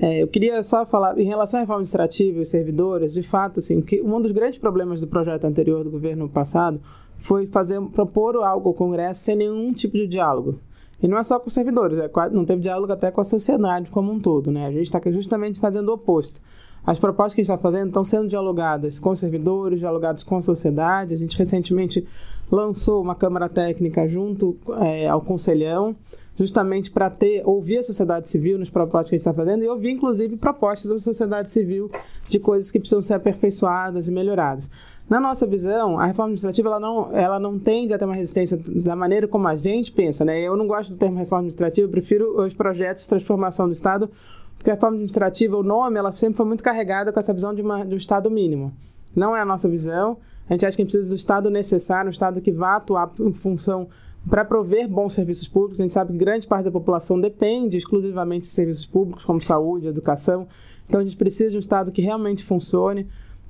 É, 0.01 0.23
eu 0.23 0.29
queria 0.29 0.63
só 0.63 0.85
falar, 0.85 1.19
em 1.19 1.25
relação 1.25 1.59
à 1.59 1.63
reforma 1.63 1.81
administrativa 1.81 2.39
e 2.39 2.43
os 2.43 2.49
servidores, 2.49 3.13
de 3.13 3.23
fato, 3.23 3.61
assim, 3.61 3.81
que 3.81 4.03
um 4.03 4.21
dos 4.21 4.33
grandes 4.33 4.59
problemas 4.59 5.01
do 5.01 5.07
projeto 5.07 5.45
anterior 5.45 5.85
do 5.85 5.91
governo 5.91 6.29
passado 6.29 6.81
foi 7.17 7.47
fazer 7.47 7.81
propor 7.93 8.37
algo 8.37 8.69
ao 8.69 8.75
Congresso 8.75 9.21
sem 9.21 9.37
nenhum 9.37 9.73
tipo 9.73 9.97
de 9.97 10.07
diálogo. 10.07 10.59
E 11.01 11.07
não 11.07 11.19
é 11.19 11.23
só 11.23 11.39
com 11.39 11.47
os 11.49 11.55
servidores, 11.55 11.99
é, 11.99 12.11
não 12.31 12.45
teve 12.45 12.63
diálogo 12.63 12.93
até 12.93 13.11
com 13.11 13.21
a 13.21 13.25
sociedade 13.25 13.91
como 13.91 14.11
um 14.11 14.19
todo. 14.19 14.51
Né? 14.51 14.67
A 14.67 14.73
gente 14.73 14.87
está 14.87 15.01
justamente 15.11 15.61
fazendo 15.61 15.89
o 15.89 15.95
oposto. 15.95 16.41
As 16.85 16.99
propostas 16.99 17.35
que 17.35 17.41
a 17.41 17.45
gente 17.45 17.53
está 17.53 17.61
fazendo 17.61 17.89
estão 17.89 18.05
sendo 18.05 18.29
dialogadas 18.29 18.99
com 18.99 19.11
os 19.11 19.19
servidores, 19.19 19.81
dialogadas 19.81 20.23
com 20.23 20.37
a 20.37 20.43
sociedade. 20.43 21.15
A 21.15 21.17
gente 21.17 21.37
recentemente 21.37 22.07
lançou 22.51 23.03
uma 23.03 23.15
Câmara 23.15 23.49
Técnica 23.49 24.07
junto 24.07 24.57
é, 24.81 25.09
ao 25.09 25.21
Conselhão 25.21 25.97
justamente 26.39 26.91
para 26.91 27.09
ter 27.09 27.43
ouvir 27.45 27.79
a 27.79 27.83
sociedade 27.83 28.29
civil 28.29 28.59
nos 28.59 28.71
propostas 28.71 29.09
que 29.09 29.17
a 29.17 29.19
gente 29.19 29.29
está 29.29 29.33
fazendo 29.33 29.65
e 29.65 29.69
ouvir, 29.69 29.91
inclusive, 29.91 30.37
propostas 30.37 30.91
da 30.91 30.99
sociedade 30.99 31.53
civil 31.53 31.91
de 32.29 32.39
coisas 32.39 32.71
que 32.71 32.79
precisam 32.79 33.01
ser 33.01 33.15
aperfeiçoadas 33.15 34.07
e 34.07 34.13
melhoradas. 34.13 34.71
Na 35.09 35.21
nossa 35.21 35.47
visão, 35.47 36.01
a 36.01 36.07
reforma 36.07 36.31
administrativa 36.31 36.69
ela 36.69 36.81
não, 36.81 37.17
ela 37.17 37.39
não 37.39 37.59
tende 37.59 37.95
a 37.95 37.99
ter 37.99 38.05
uma 38.05 38.15
resistência 38.15 38.59
da 38.85 38.97
maneira 38.97 39.29
como 39.29 39.47
a 39.47 39.55
gente 39.55 39.93
pensa. 39.93 40.25
Né? 40.25 40.41
Eu 40.41 40.57
não 40.57 40.67
gosto 40.67 40.91
do 40.91 40.97
termo 40.97 41.17
reforma 41.17 41.43
administrativa, 41.43 41.87
eu 41.87 41.91
prefiro 41.91 42.43
os 42.43 42.53
projetos 42.53 43.05
de 43.05 43.09
transformação 43.09 43.67
do 43.67 43.73
Estado, 43.73 44.11
porque 44.57 44.69
a 44.69 44.75
reforma 44.75 44.97
administrativa, 44.97 45.57
o 45.57 45.63
nome, 45.63 45.97
ela 45.97 46.13
sempre 46.13 46.37
foi 46.37 46.47
muito 46.47 46.63
carregada 46.63 47.13
com 47.13 47.21
essa 47.21 47.33
visão 47.33 47.55
de, 47.55 47.63
uma, 47.63 47.85
de 47.85 47.95
um 47.95 47.97
Estado 47.97 48.29
mínimo. 48.29 48.73
Não 49.15 49.35
é 49.37 49.41
a 49.41 49.45
nossa 49.45 49.69
visão. 49.69 50.19
A 50.49 50.53
gente 50.53 50.67
acha 50.67 50.77
que 50.77 50.83
a 50.83 50.85
gente 50.85 50.93
precisa 50.93 51.09
do 51.09 51.15
Estado 51.15 51.51
necessário, 51.51 52.09
um 52.09 52.13
Estado 52.13 52.41
que 52.41 52.51
vá 52.51 52.77
atuar 52.77 53.13
em 53.21 53.33
função 53.33 53.89
para 54.29 54.45
prover 54.45 54.89
bons 54.89 55.15
serviços 55.15 55.49
públicos. 55.49 55.81
A 55.81 55.85
gente 55.85 55.93
sabe 55.93 56.13
que 56.13 56.19
grande 56.19 56.47
parte 56.47 56.65
da 56.65 56.71
população 56.71 57.21
depende 57.21 57.77
exclusivamente 57.77 58.43
de 58.43 58.49
serviços 58.49 58.87
públicos, 58.87 59.25
como 59.25 59.41
saúde, 59.41 59.87
educação. 59.87 60.47
Então 60.87 61.01
a 61.01 61.05
gente 61.05 61.17
precisa 61.17 61.51
de 61.51 61.57
um 61.57 61.61
Estado 61.61 61.93
que 61.93 62.03
realmente 62.03 62.45
funcione. 62.45 63.07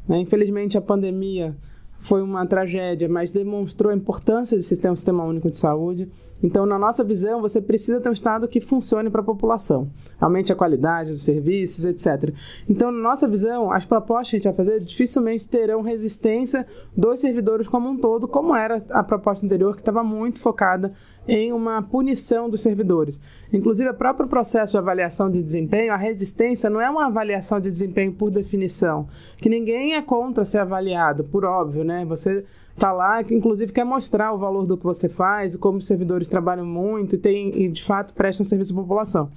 Né? 0.09 0.18
Infelizmente, 0.18 0.77
a 0.77 0.83
pandemia 0.83 1.57
foi 2.01 2.22
uma 2.22 2.47
tragédia, 2.47 3.09
mas 3.09 3.33
demonstrou 3.33 3.91
a 3.91 3.97
importância 3.97 4.57
de 4.57 4.62
se 4.62 4.77
ter 4.77 4.91
um 4.91 4.97
sistema 4.97 5.24
único 5.24 5.51
de 5.51 5.57
saúde. 5.57 6.09
Então, 6.43 6.66
na 6.66 6.78
nossa 6.78 7.03
visão, 7.03 7.41
você 7.41 7.61
precisa 7.61 8.01
ter 8.01 8.09
um 8.09 8.12
Estado 8.12 8.47
que 8.47 8.61
funcione 8.61 9.11
para 9.11 9.20
a 9.20 9.24
população, 9.24 9.91
aumente 10.20 10.53
a 10.53 10.57
qualidade 10.57 11.11
dos 11.11 11.24
serviços, 11.24 11.84
etc. 11.84 12.32
Então, 12.68 12.91
na 12.93 13.01
nossa 13.01 13.26
visão, 13.26 13.70
as 13.70 13.84
propostas 13.84 14.30
que 14.30 14.37
a 14.37 14.39
gente 14.39 14.45
vai 14.45 14.66
fazer 14.66 14.80
dificilmente 14.80 15.49
terão 15.49 15.82
resistência 15.82 16.66
dos 16.97 17.20
servidores 17.20 17.66
como 17.66 17.89
um 17.89 17.97
todo, 17.97 18.28
como 18.28 18.55
era 18.55 18.84
a 18.91 19.03
proposta 19.03 19.45
anterior, 19.45 19.74
que 19.74 19.80
estava 19.80 20.05
muito 20.05 20.41
focada 20.41 20.93
em 21.26 21.53
uma 21.53 21.82
punição 21.82 22.49
dos 22.49 22.62
servidores. 22.62 23.20
Inclusive, 23.53 23.91
o 23.91 23.95
próprio 23.95 24.28
processo 24.28 24.72
de 24.72 24.78
avaliação 24.78 25.30
de 25.30 25.43
desempenho, 25.43 25.93
a 25.93 25.97
resistência 25.97 26.70
não 26.70 26.80
é 26.80 26.89
uma 26.89 27.07
avaliação 27.07 27.61
de 27.61 27.70
desempenho 27.70 28.12
por 28.12 28.30
definição, 28.30 29.09
que 29.39 29.49
ninguém 29.49 29.95
é 29.95 30.03
contra 30.03 30.45
ser 30.45 30.59
avaliado, 30.59 31.24
por 31.24 31.45
óbvio, 31.45 31.82
né? 31.82 32.05
Você 32.05 32.45
está 32.77 32.93
lá, 32.93 33.24
que 33.24 33.35
inclusive 33.35 33.72
quer 33.72 33.85
mostrar 33.85 34.33
o 34.33 34.39
valor 34.39 34.66
do 34.66 34.77
que 34.77 34.85
você 34.85 35.09
faz, 35.09 35.57
como 35.57 35.79
os 35.79 35.87
servidores 35.87 36.29
trabalham 36.29 36.64
muito 36.64 37.16
e, 37.16 37.18
tem, 37.18 37.62
e 37.62 37.68
de 37.68 37.83
fato 37.83 38.12
prestam 38.14 38.45
serviço 38.45 38.72
à 38.74 38.77
população. 38.77 39.31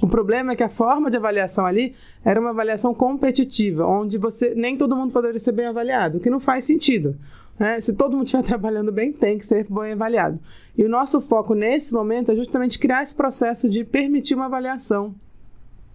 O 0.00 0.08
problema 0.08 0.52
é 0.52 0.56
que 0.56 0.62
a 0.62 0.68
forma 0.68 1.10
de 1.10 1.16
avaliação 1.16 1.66
ali 1.66 1.94
era 2.24 2.40
uma 2.40 2.50
avaliação 2.50 2.94
competitiva, 2.94 3.86
onde 3.86 4.16
você 4.16 4.54
nem 4.54 4.76
todo 4.76 4.96
mundo 4.96 5.12
poderia 5.12 5.38
ser 5.38 5.52
bem 5.52 5.66
avaliado, 5.66 6.18
o 6.18 6.20
que 6.20 6.30
não 6.30 6.40
faz 6.40 6.64
sentido. 6.64 7.16
Né? 7.58 7.78
Se 7.80 7.96
todo 7.96 8.12
mundo 8.12 8.24
estiver 8.24 8.42
trabalhando 8.46 8.90
bem, 8.90 9.12
tem 9.12 9.38
que 9.38 9.46
ser 9.46 9.66
bem 9.68 9.92
avaliado. 9.92 10.38
E 10.76 10.84
o 10.84 10.88
nosso 10.88 11.20
foco 11.20 11.54
nesse 11.54 11.92
momento 11.92 12.32
é 12.32 12.36
justamente 12.36 12.78
criar 12.78 13.02
esse 13.02 13.14
processo 13.14 13.68
de 13.68 13.84
permitir 13.84 14.34
uma 14.34 14.46
avaliação 14.46 15.14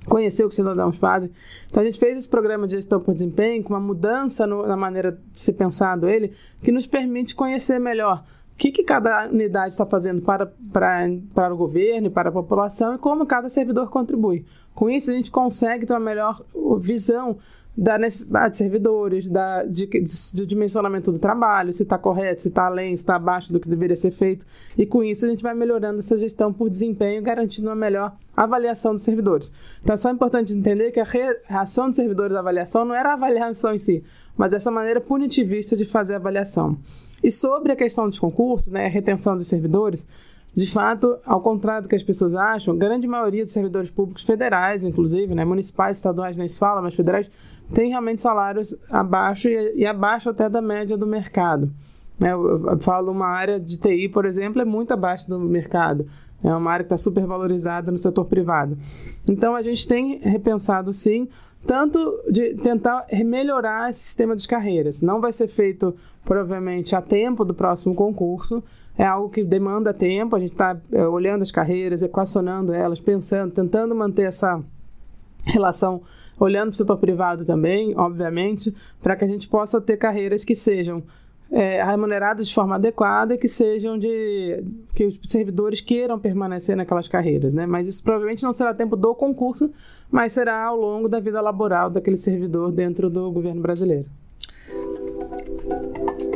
conhecer 0.09 0.43
o 0.43 0.47
que 0.47 0.53
os 0.53 0.55
cidadãos 0.55 0.97
fazem. 0.97 1.29
Então 1.67 1.81
a 1.81 1.85
gente 1.85 1.99
fez 1.99 2.17
esse 2.17 2.27
programa 2.27 2.67
de 2.67 2.75
gestão 2.75 2.99
por 2.99 3.13
desempenho 3.13 3.63
com 3.63 3.73
uma 3.73 3.79
mudança 3.79 4.45
no, 4.45 4.65
na 4.65 4.75
maneira 4.75 5.11
de 5.31 5.39
ser 5.39 5.53
pensado 5.53 6.09
ele, 6.09 6.33
que 6.61 6.71
nos 6.71 6.87
permite 6.87 7.35
conhecer 7.35 7.79
melhor 7.79 8.23
o 8.53 8.57
que, 8.57 8.71
que 8.71 8.83
cada 8.83 9.29
unidade 9.29 9.71
está 9.71 9.85
fazendo 9.85 10.21
para, 10.21 10.51
para, 10.73 11.07
para 11.33 11.53
o 11.53 11.57
governo 11.57 12.07
e 12.07 12.09
para 12.09 12.27
a 12.29 12.31
população 12.31 12.95
e 12.95 12.97
como 12.97 13.25
cada 13.25 13.47
servidor 13.47 13.89
contribui. 13.89 14.45
Com 14.75 14.89
isso, 14.89 15.11
a 15.11 15.13
gente 15.13 15.31
consegue 15.31 15.85
ter 15.85 15.93
uma 15.93 15.99
melhor 15.99 16.41
visão 16.79 17.37
da 17.79 17.97
necessidade 17.97 18.51
de 18.51 18.57
servidores, 18.57 19.29
da, 19.29 19.63
de, 19.63 19.87
de, 19.87 20.45
dimensionamento 20.45 21.13
do 21.13 21.17
trabalho, 21.17 21.71
se 21.71 21.83
está 21.83 21.97
correto, 21.97 22.41
se 22.41 22.49
está 22.49 22.65
além, 22.65 22.93
se 22.93 23.03
está 23.03 23.15
abaixo 23.15 23.53
do 23.53 23.59
que 23.59 23.69
deveria 23.69 23.95
ser 23.95 24.11
feito. 24.11 24.45
E 24.77 24.85
com 24.85 25.01
isso 25.01 25.25
a 25.25 25.29
gente 25.29 25.41
vai 25.41 25.53
melhorando 25.53 25.99
essa 25.99 26.17
gestão 26.17 26.51
por 26.51 26.69
desempenho, 26.69 27.21
garantindo 27.21 27.69
uma 27.69 27.75
melhor 27.75 28.13
avaliação 28.35 28.91
dos 28.91 29.03
servidores. 29.03 29.53
Então 29.81 29.93
é 29.93 29.97
só 29.97 30.11
importante 30.11 30.53
entender 30.53 30.91
que 30.91 30.99
a 30.99 31.05
reação 31.47 31.87
dos 31.87 31.95
servidores 31.95 32.35
à 32.35 32.39
avaliação 32.39 32.83
não 32.83 32.93
era 32.93 33.11
a 33.11 33.13
avaliação 33.13 33.73
em 33.73 33.79
si, 33.79 34.03
mas 34.35 34.51
essa 34.51 34.69
maneira 34.69 34.99
punitivista 34.99 35.77
de 35.77 35.85
fazer 35.85 36.15
a 36.15 36.17
avaliação. 36.17 36.77
E 37.23 37.31
sobre 37.31 37.71
a 37.71 37.77
questão 37.77 38.09
dos 38.09 38.19
concursos, 38.19 38.69
né, 38.69 38.87
a 38.87 38.89
retenção 38.89 39.37
dos 39.37 39.47
servidores, 39.47 40.05
de 40.55 40.67
fato, 40.67 41.17
ao 41.25 41.41
contrário 41.41 41.83
do 41.83 41.89
que 41.89 41.95
as 41.95 42.03
pessoas 42.03 42.35
acham, 42.35 42.73
a 42.73 42.77
grande 42.77 43.07
maioria 43.07 43.43
dos 43.43 43.53
servidores 43.53 43.89
públicos 43.89 44.23
federais, 44.23 44.83
inclusive, 44.83 45.33
né, 45.35 45.45
municipais, 45.45 45.97
estaduais 45.97 46.37
nem 46.37 46.47
se 46.47 46.57
fala, 46.57 46.81
mas 46.81 46.95
federais, 46.95 47.29
tem 47.73 47.89
realmente 47.89 48.19
salários 48.19 48.75
abaixo 48.89 49.47
e, 49.47 49.77
e 49.77 49.85
abaixo 49.85 50.29
até 50.29 50.49
da 50.49 50.61
média 50.61 50.97
do 50.97 51.05
mercado. 51.05 51.71
Né, 52.19 52.33
eu, 52.33 52.77
falo 52.81 53.11
uma 53.11 53.27
área 53.27 53.59
de 53.59 53.77
TI, 53.77 54.09
por 54.09 54.25
exemplo, 54.25 54.61
é 54.61 54.65
muito 54.65 54.91
abaixo 54.91 55.29
do 55.29 55.39
mercado. 55.39 56.07
É 56.43 56.53
uma 56.53 56.71
área 56.71 56.83
que 56.83 56.93
está 56.93 56.97
super 56.97 57.25
valorizada 57.25 57.91
no 57.91 57.97
setor 57.97 58.25
privado. 58.25 58.77
Então, 59.27 59.55
a 59.55 59.61
gente 59.61 59.87
tem 59.87 60.19
repensado, 60.19 60.91
sim, 60.91 61.27
tanto 61.65 61.99
de 62.29 62.55
tentar 62.55 63.05
melhorar 63.25 63.89
esse 63.89 63.99
sistema 63.99 64.35
de 64.35 64.47
carreiras. 64.47 65.01
Não 65.01 65.19
vai 65.19 65.31
ser 65.31 65.47
feito, 65.47 65.95
provavelmente, 66.23 66.95
a 66.95 67.01
tempo 67.01 67.43
do 67.43 67.53
próximo 67.53 67.93
concurso, 67.93 68.63
é 68.99 69.05
algo 69.05 69.29
que 69.29 69.45
demanda 69.45 69.93
tempo, 69.93 70.35
a 70.35 70.39
gente 70.39 70.51
está 70.51 70.77
é, 70.91 71.07
olhando 71.07 71.41
as 71.41 71.51
carreiras, 71.51 72.01
equacionando 72.01 72.73
elas, 72.73 72.99
pensando, 72.99 73.53
tentando 73.53 73.95
manter 73.95 74.23
essa 74.23 74.61
relação, 75.45 76.01
olhando 76.37 76.67
para 76.67 76.73
o 76.73 76.77
setor 76.77 76.97
privado 76.97 77.45
também, 77.45 77.97
obviamente, 77.97 78.75
para 79.01 79.15
que 79.15 79.23
a 79.23 79.27
gente 79.27 79.47
possa 79.47 79.79
ter 79.79 79.95
carreiras 79.95 80.43
que 80.43 80.53
sejam 80.53 81.01
é, 81.49 81.81
remuneradas 81.81 82.49
de 82.49 82.53
forma 82.53 82.75
adequada 82.75 83.37
que 83.37 83.47
sejam 83.47 83.97
de 83.97 84.63
que 84.93 85.05
os 85.05 85.19
servidores 85.23 85.79
queiram 85.79 86.19
permanecer 86.19 86.75
naquelas 86.75 87.07
carreiras, 87.07 87.53
né? 87.53 87.65
Mas 87.65 87.87
isso 87.87 88.03
provavelmente 88.03 88.43
não 88.43 88.51
será 88.51 88.73
tempo 88.73 88.97
do 88.97 89.15
concurso, 89.15 89.71
mas 90.11 90.33
será 90.33 90.65
ao 90.65 90.75
longo 90.75 91.07
da 91.07 91.21
vida 91.21 91.39
laboral 91.39 91.89
daquele 91.89 92.17
servidor 92.17 92.69
dentro 92.69 93.09
do 93.09 93.31
governo 93.31 93.61
brasileiro. 93.61 94.07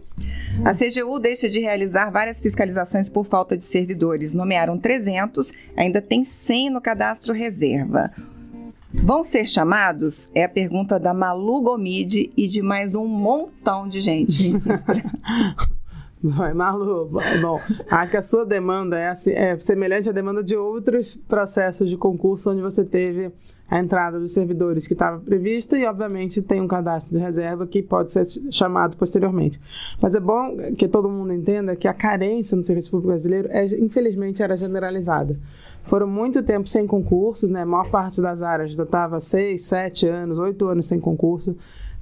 A 0.64 0.72
CGU 0.72 1.20
deixa 1.20 1.46
de 1.46 1.60
realizar 1.60 2.10
várias 2.10 2.40
fiscalizações 2.40 3.10
por 3.10 3.26
falta 3.26 3.54
de 3.54 3.64
servidores. 3.64 4.32
Nomearam 4.32 4.78
300, 4.78 5.52
ainda 5.76 6.00
tem 6.00 6.24
100 6.24 6.70
no 6.70 6.80
cadastro 6.80 7.34
reserva. 7.34 8.10
Vão 9.02 9.24
ser 9.24 9.46
chamados? 9.46 10.30
É 10.34 10.44
a 10.44 10.48
pergunta 10.48 10.98
da 10.98 11.12
Malu 11.12 11.62
Gomide 11.62 12.32
e 12.36 12.46
de 12.46 12.62
mais 12.62 12.94
um 12.94 13.06
montão 13.06 13.88
de 13.88 14.00
gente. 14.00 14.52
Vai, 16.22 16.54
Malu, 16.54 17.10
bom, 17.42 17.60
acho 17.90 18.10
que 18.10 18.16
a 18.16 18.22
sua 18.22 18.46
demanda 18.46 18.98
é, 18.98 19.08
assim, 19.08 19.32
é, 19.32 19.58
semelhante 19.58 20.08
à 20.08 20.12
demanda 20.12 20.42
de 20.42 20.56
outros 20.56 21.14
processos 21.28 21.86
de 21.86 21.98
concurso 21.98 22.50
onde 22.50 22.62
você 22.62 22.82
teve 22.82 23.30
a 23.74 23.80
entrada 23.80 24.20
dos 24.20 24.32
servidores 24.32 24.86
que 24.86 24.92
estava 24.92 25.18
prevista 25.18 25.76
e, 25.76 25.84
obviamente, 25.84 26.40
tem 26.40 26.60
um 26.60 26.68
cadastro 26.68 27.18
de 27.18 27.20
reserva 27.20 27.66
que 27.66 27.82
pode 27.82 28.12
ser 28.12 28.24
chamado 28.48 28.96
posteriormente. 28.96 29.60
Mas 30.00 30.14
é 30.14 30.20
bom 30.20 30.56
que 30.78 30.86
todo 30.86 31.10
mundo 31.10 31.32
entenda 31.32 31.74
que 31.74 31.88
a 31.88 31.92
carência 31.92 32.56
no 32.56 32.62
serviço 32.62 32.92
público 32.92 33.08
brasileiro, 33.08 33.48
é, 33.50 33.66
infelizmente, 33.80 34.44
era 34.44 34.56
generalizada. 34.56 35.36
Foram 35.82 36.06
muito 36.06 36.40
tempo 36.44 36.68
sem 36.68 36.86
concursos, 36.86 37.50
né? 37.50 37.62
A 37.62 37.66
maior 37.66 37.90
parte 37.90 38.22
das 38.22 38.42
áreas 38.42 38.78
estava 38.78 39.18
seis, 39.18 39.64
sete 39.64 40.06
anos, 40.06 40.38
oito 40.38 40.68
anos 40.68 40.86
sem 40.86 41.00
concurso 41.00 41.56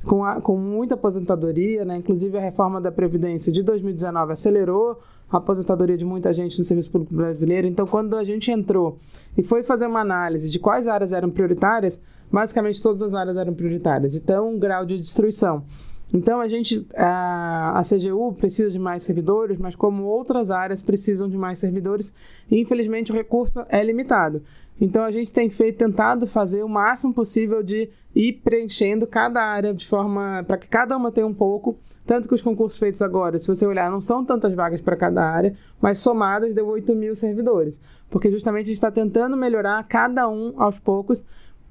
com, 0.04 0.24
a, 0.24 0.40
com 0.40 0.56
muita 0.56 0.94
aposentadoria, 0.94 1.84
né? 1.84 1.96
inclusive 1.96 2.36
a 2.36 2.40
reforma 2.40 2.80
da 2.80 2.90
Previdência 2.90 3.52
de 3.52 3.62
2019 3.62 4.32
acelerou 4.32 5.00
a 5.30 5.38
aposentadoria 5.38 5.96
de 5.96 6.04
muita 6.04 6.32
gente 6.32 6.58
no 6.58 6.64
serviço 6.64 6.90
público 6.90 7.14
brasileiro. 7.14 7.66
Então, 7.66 7.86
quando 7.86 8.16
a 8.16 8.24
gente 8.24 8.50
entrou 8.50 8.98
e 9.36 9.42
foi 9.42 9.62
fazer 9.62 9.86
uma 9.86 10.00
análise 10.00 10.50
de 10.50 10.58
quais 10.58 10.86
áreas 10.86 11.12
eram 11.12 11.30
prioritárias, 11.30 12.00
basicamente 12.30 12.82
todas 12.82 13.02
as 13.02 13.14
áreas 13.14 13.36
eram 13.36 13.54
prioritárias, 13.54 14.12
de 14.12 14.20
tão 14.20 14.58
grau 14.58 14.84
de 14.84 14.98
destruição. 14.98 15.64
Então, 16.12 16.40
a 16.40 16.48
gente, 16.48 16.86
a, 16.94 17.78
a 17.78 17.82
CGU 17.82 18.34
precisa 18.34 18.70
de 18.70 18.78
mais 18.78 19.02
servidores, 19.02 19.58
mas 19.58 19.74
como 19.74 20.04
outras 20.04 20.50
áreas 20.50 20.82
precisam 20.82 21.28
de 21.28 21.38
mais 21.38 21.58
servidores, 21.58 22.14
infelizmente 22.50 23.10
o 23.10 23.14
recurso 23.14 23.64
é 23.68 23.82
limitado. 23.82 24.42
Então, 24.80 25.04
a 25.04 25.10
gente 25.10 25.32
tem 25.32 25.48
feito, 25.48 25.78
tentado 25.78 26.26
fazer 26.26 26.62
o 26.62 26.68
máximo 26.68 27.14
possível 27.14 27.62
de 27.62 27.88
ir 28.14 28.34
preenchendo 28.44 29.06
cada 29.06 29.42
área 29.42 29.72
de 29.72 29.86
forma 29.86 30.44
para 30.46 30.58
que 30.58 30.68
cada 30.68 30.96
uma 30.96 31.10
tenha 31.10 31.26
um 31.26 31.34
pouco. 31.34 31.78
Tanto 32.04 32.28
que 32.28 32.34
os 32.34 32.42
concursos 32.42 32.78
feitos 32.78 33.00
agora, 33.00 33.38
se 33.38 33.46
você 33.46 33.64
olhar, 33.64 33.88
não 33.90 34.00
são 34.00 34.24
tantas 34.24 34.52
vagas 34.54 34.80
para 34.80 34.96
cada 34.96 35.24
área, 35.24 35.56
mas 35.80 35.98
somadas 35.98 36.52
deu 36.52 36.66
8 36.66 36.94
mil 36.96 37.14
servidores. 37.14 37.78
Porque 38.10 38.30
justamente 38.30 38.64
a 38.64 38.66
gente 38.66 38.74
está 38.74 38.90
tentando 38.90 39.36
melhorar 39.36 39.82
cada 39.84 40.28
um 40.28 40.52
aos 40.60 40.80
poucos 40.80 41.24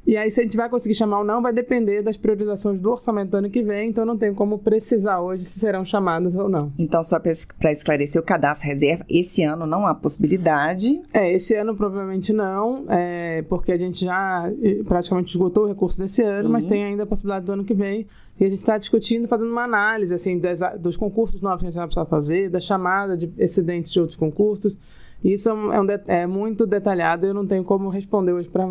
E 0.05 0.17
aí, 0.17 0.31
se 0.31 0.39
a 0.39 0.43
gente 0.43 0.57
vai 0.57 0.67
conseguir 0.67 0.95
chamar 0.95 1.19
ou 1.19 1.23
não, 1.23 1.41
vai 1.41 1.53
depender 1.53 2.01
das 2.01 2.17
priorizações 2.17 2.79
do 2.79 2.91
orçamento 2.91 3.29
do 3.29 3.37
ano 3.37 3.49
que 3.49 3.61
vem, 3.61 3.89
então 3.89 4.03
não 4.03 4.17
tem 4.17 4.33
como 4.33 4.57
precisar 4.57 5.21
hoje 5.21 5.43
se 5.43 5.59
serão 5.59 5.85
chamadas 5.85 6.35
ou 6.35 6.49
não. 6.49 6.73
Então, 6.77 7.03
só 7.03 7.19
para 7.19 7.71
esclarecer, 7.71 8.19
o 8.19 8.25
cadastro 8.25 8.67
reserva, 8.67 9.05
esse 9.07 9.43
ano 9.43 9.67
não 9.67 9.85
há 9.85 9.93
possibilidade? 9.93 10.99
É, 11.13 11.31
esse 11.31 11.55
ano 11.55 11.75
provavelmente 11.75 12.33
não, 12.33 12.85
é, 12.89 13.43
porque 13.43 13.71
a 13.71 13.77
gente 13.77 14.03
já 14.03 14.51
praticamente 14.85 15.29
esgotou 15.29 15.65
o 15.65 15.67
recurso 15.67 15.99
desse 15.99 16.23
ano, 16.23 16.47
uhum. 16.47 16.53
mas 16.53 16.65
tem 16.65 16.83
ainda 16.83 17.03
a 17.03 17.07
possibilidade 17.07 17.45
do 17.45 17.51
ano 17.51 17.63
que 17.63 17.73
vem. 17.73 18.07
E 18.39 18.45
a 18.45 18.49
gente 18.49 18.61
está 18.61 18.79
discutindo, 18.79 19.27
fazendo 19.27 19.51
uma 19.51 19.63
análise 19.63 20.13
assim, 20.13 20.39
das, 20.39 20.61
dos 20.79 20.97
concursos 20.97 21.39
novos 21.41 21.59
que 21.59 21.67
a 21.67 21.69
gente 21.69 21.77
vai 21.77 21.85
precisar 21.85 22.05
fazer, 22.05 22.49
da 22.49 22.59
chamada 22.59 23.15
de 23.15 23.31
excedentes 23.37 23.91
de 23.91 23.99
outros 23.99 24.17
concursos. 24.17 24.77
Isso 25.23 25.47
é, 25.47 25.53
um, 25.53 25.91
é, 25.91 26.01
é 26.07 26.27
muito 26.27 26.65
detalhado, 26.65 27.27
eu 27.27 27.35
não 27.35 27.45
tenho 27.45 27.63
como 27.63 27.87
responder 27.89 28.33
hoje 28.33 28.49
para 28.49 28.65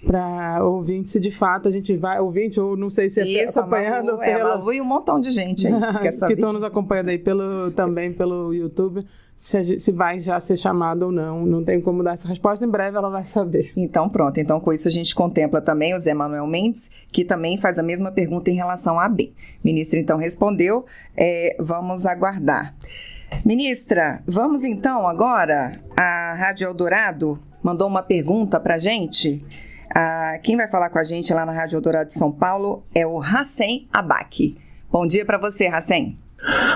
para 0.00 0.64
ouvinte 0.64 1.08
se 1.08 1.20
de 1.20 1.30
fato 1.30 1.68
a 1.68 1.70
gente 1.70 1.96
vai 1.96 2.18
ouvinte 2.20 2.58
ou 2.60 2.76
não 2.76 2.90
sei 2.90 3.08
se 3.08 3.20
é 3.20 3.44
Isso, 3.44 3.58
acompanhando 3.58 4.12
Malu, 4.12 4.22
é, 4.22 4.26
pela... 4.26 4.50
é, 4.50 4.56
Malu 4.56 4.72
e 4.72 4.80
um 4.80 4.84
montão 4.84 5.20
de 5.20 5.30
gente 5.30 5.66
aí 5.66 5.72
que 6.26 6.32
estão 6.34 6.52
nos 6.52 6.62
acompanhando 6.62 7.08
aí 7.08 7.18
pelo 7.18 7.70
também 7.72 8.12
pelo 8.12 8.52
YouTube 8.52 9.04
se, 9.36 9.80
se 9.80 9.90
vai 9.90 10.20
já 10.20 10.38
ser 10.38 10.56
chamado 10.56 11.04
ou 11.04 11.12
não 11.12 11.46
não 11.46 11.64
tem 11.64 11.80
como 11.80 12.02
dar 12.02 12.12
essa 12.12 12.28
resposta 12.28 12.64
em 12.64 12.68
breve 12.68 12.98
ela 12.98 13.08
vai 13.08 13.24
saber. 13.24 13.72
Então 13.74 14.08
pronto. 14.08 14.38
Então 14.38 14.60
com 14.60 14.70
isso 14.70 14.86
a 14.86 14.90
gente 14.90 15.14
contempla 15.14 15.62
também 15.62 15.94
o 15.94 15.98
Zé 15.98 16.12
Manuel 16.12 16.46
Mendes 16.46 16.90
que 17.10 17.24
também 17.24 17.56
faz 17.56 17.78
a 17.78 17.82
mesma 17.82 18.12
pergunta 18.12 18.50
em 18.50 18.54
relação 18.54 19.00
à 19.00 19.08
B. 19.08 19.32
Ministra 19.64 19.98
então 19.98 20.18
respondeu. 20.18 20.84
É, 21.16 21.56
vamos 21.58 22.04
aguardar. 22.04 22.74
Ministra 23.44 24.22
vamos 24.26 24.62
então 24.62 25.06
agora? 25.06 25.80
A 25.96 26.34
Rádio 26.34 26.66
Eldorado 26.66 27.38
mandou 27.62 27.88
uma 27.88 28.02
pergunta 28.02 28.60
para 28.60 28.76
gente 28.76 29.42
ah, 29.94 30.38
quem 30.42 30.56
vai 30.56 30.68
falar 30.68 30.90
com 30.90 30.98
a 30.98 31.02
gente 31.02 31.32
lá 31.32 31.44
na 31.44 31.52
Rádio 31.52 31.76
Eldorado 31.76 32.08
de 32.08 32.14
São 32.14 32.30
Paulo 32.30 32.86
é 32.94 33.06
o 33.06 33.20
Hassen 33.20 33.88
Abac. 33.92 34.56
Bom 34.90 35.06
dia 35.06 35.24
para 35.24 35.38
você, 35.38 35.66
Hassen. 35.66 36.16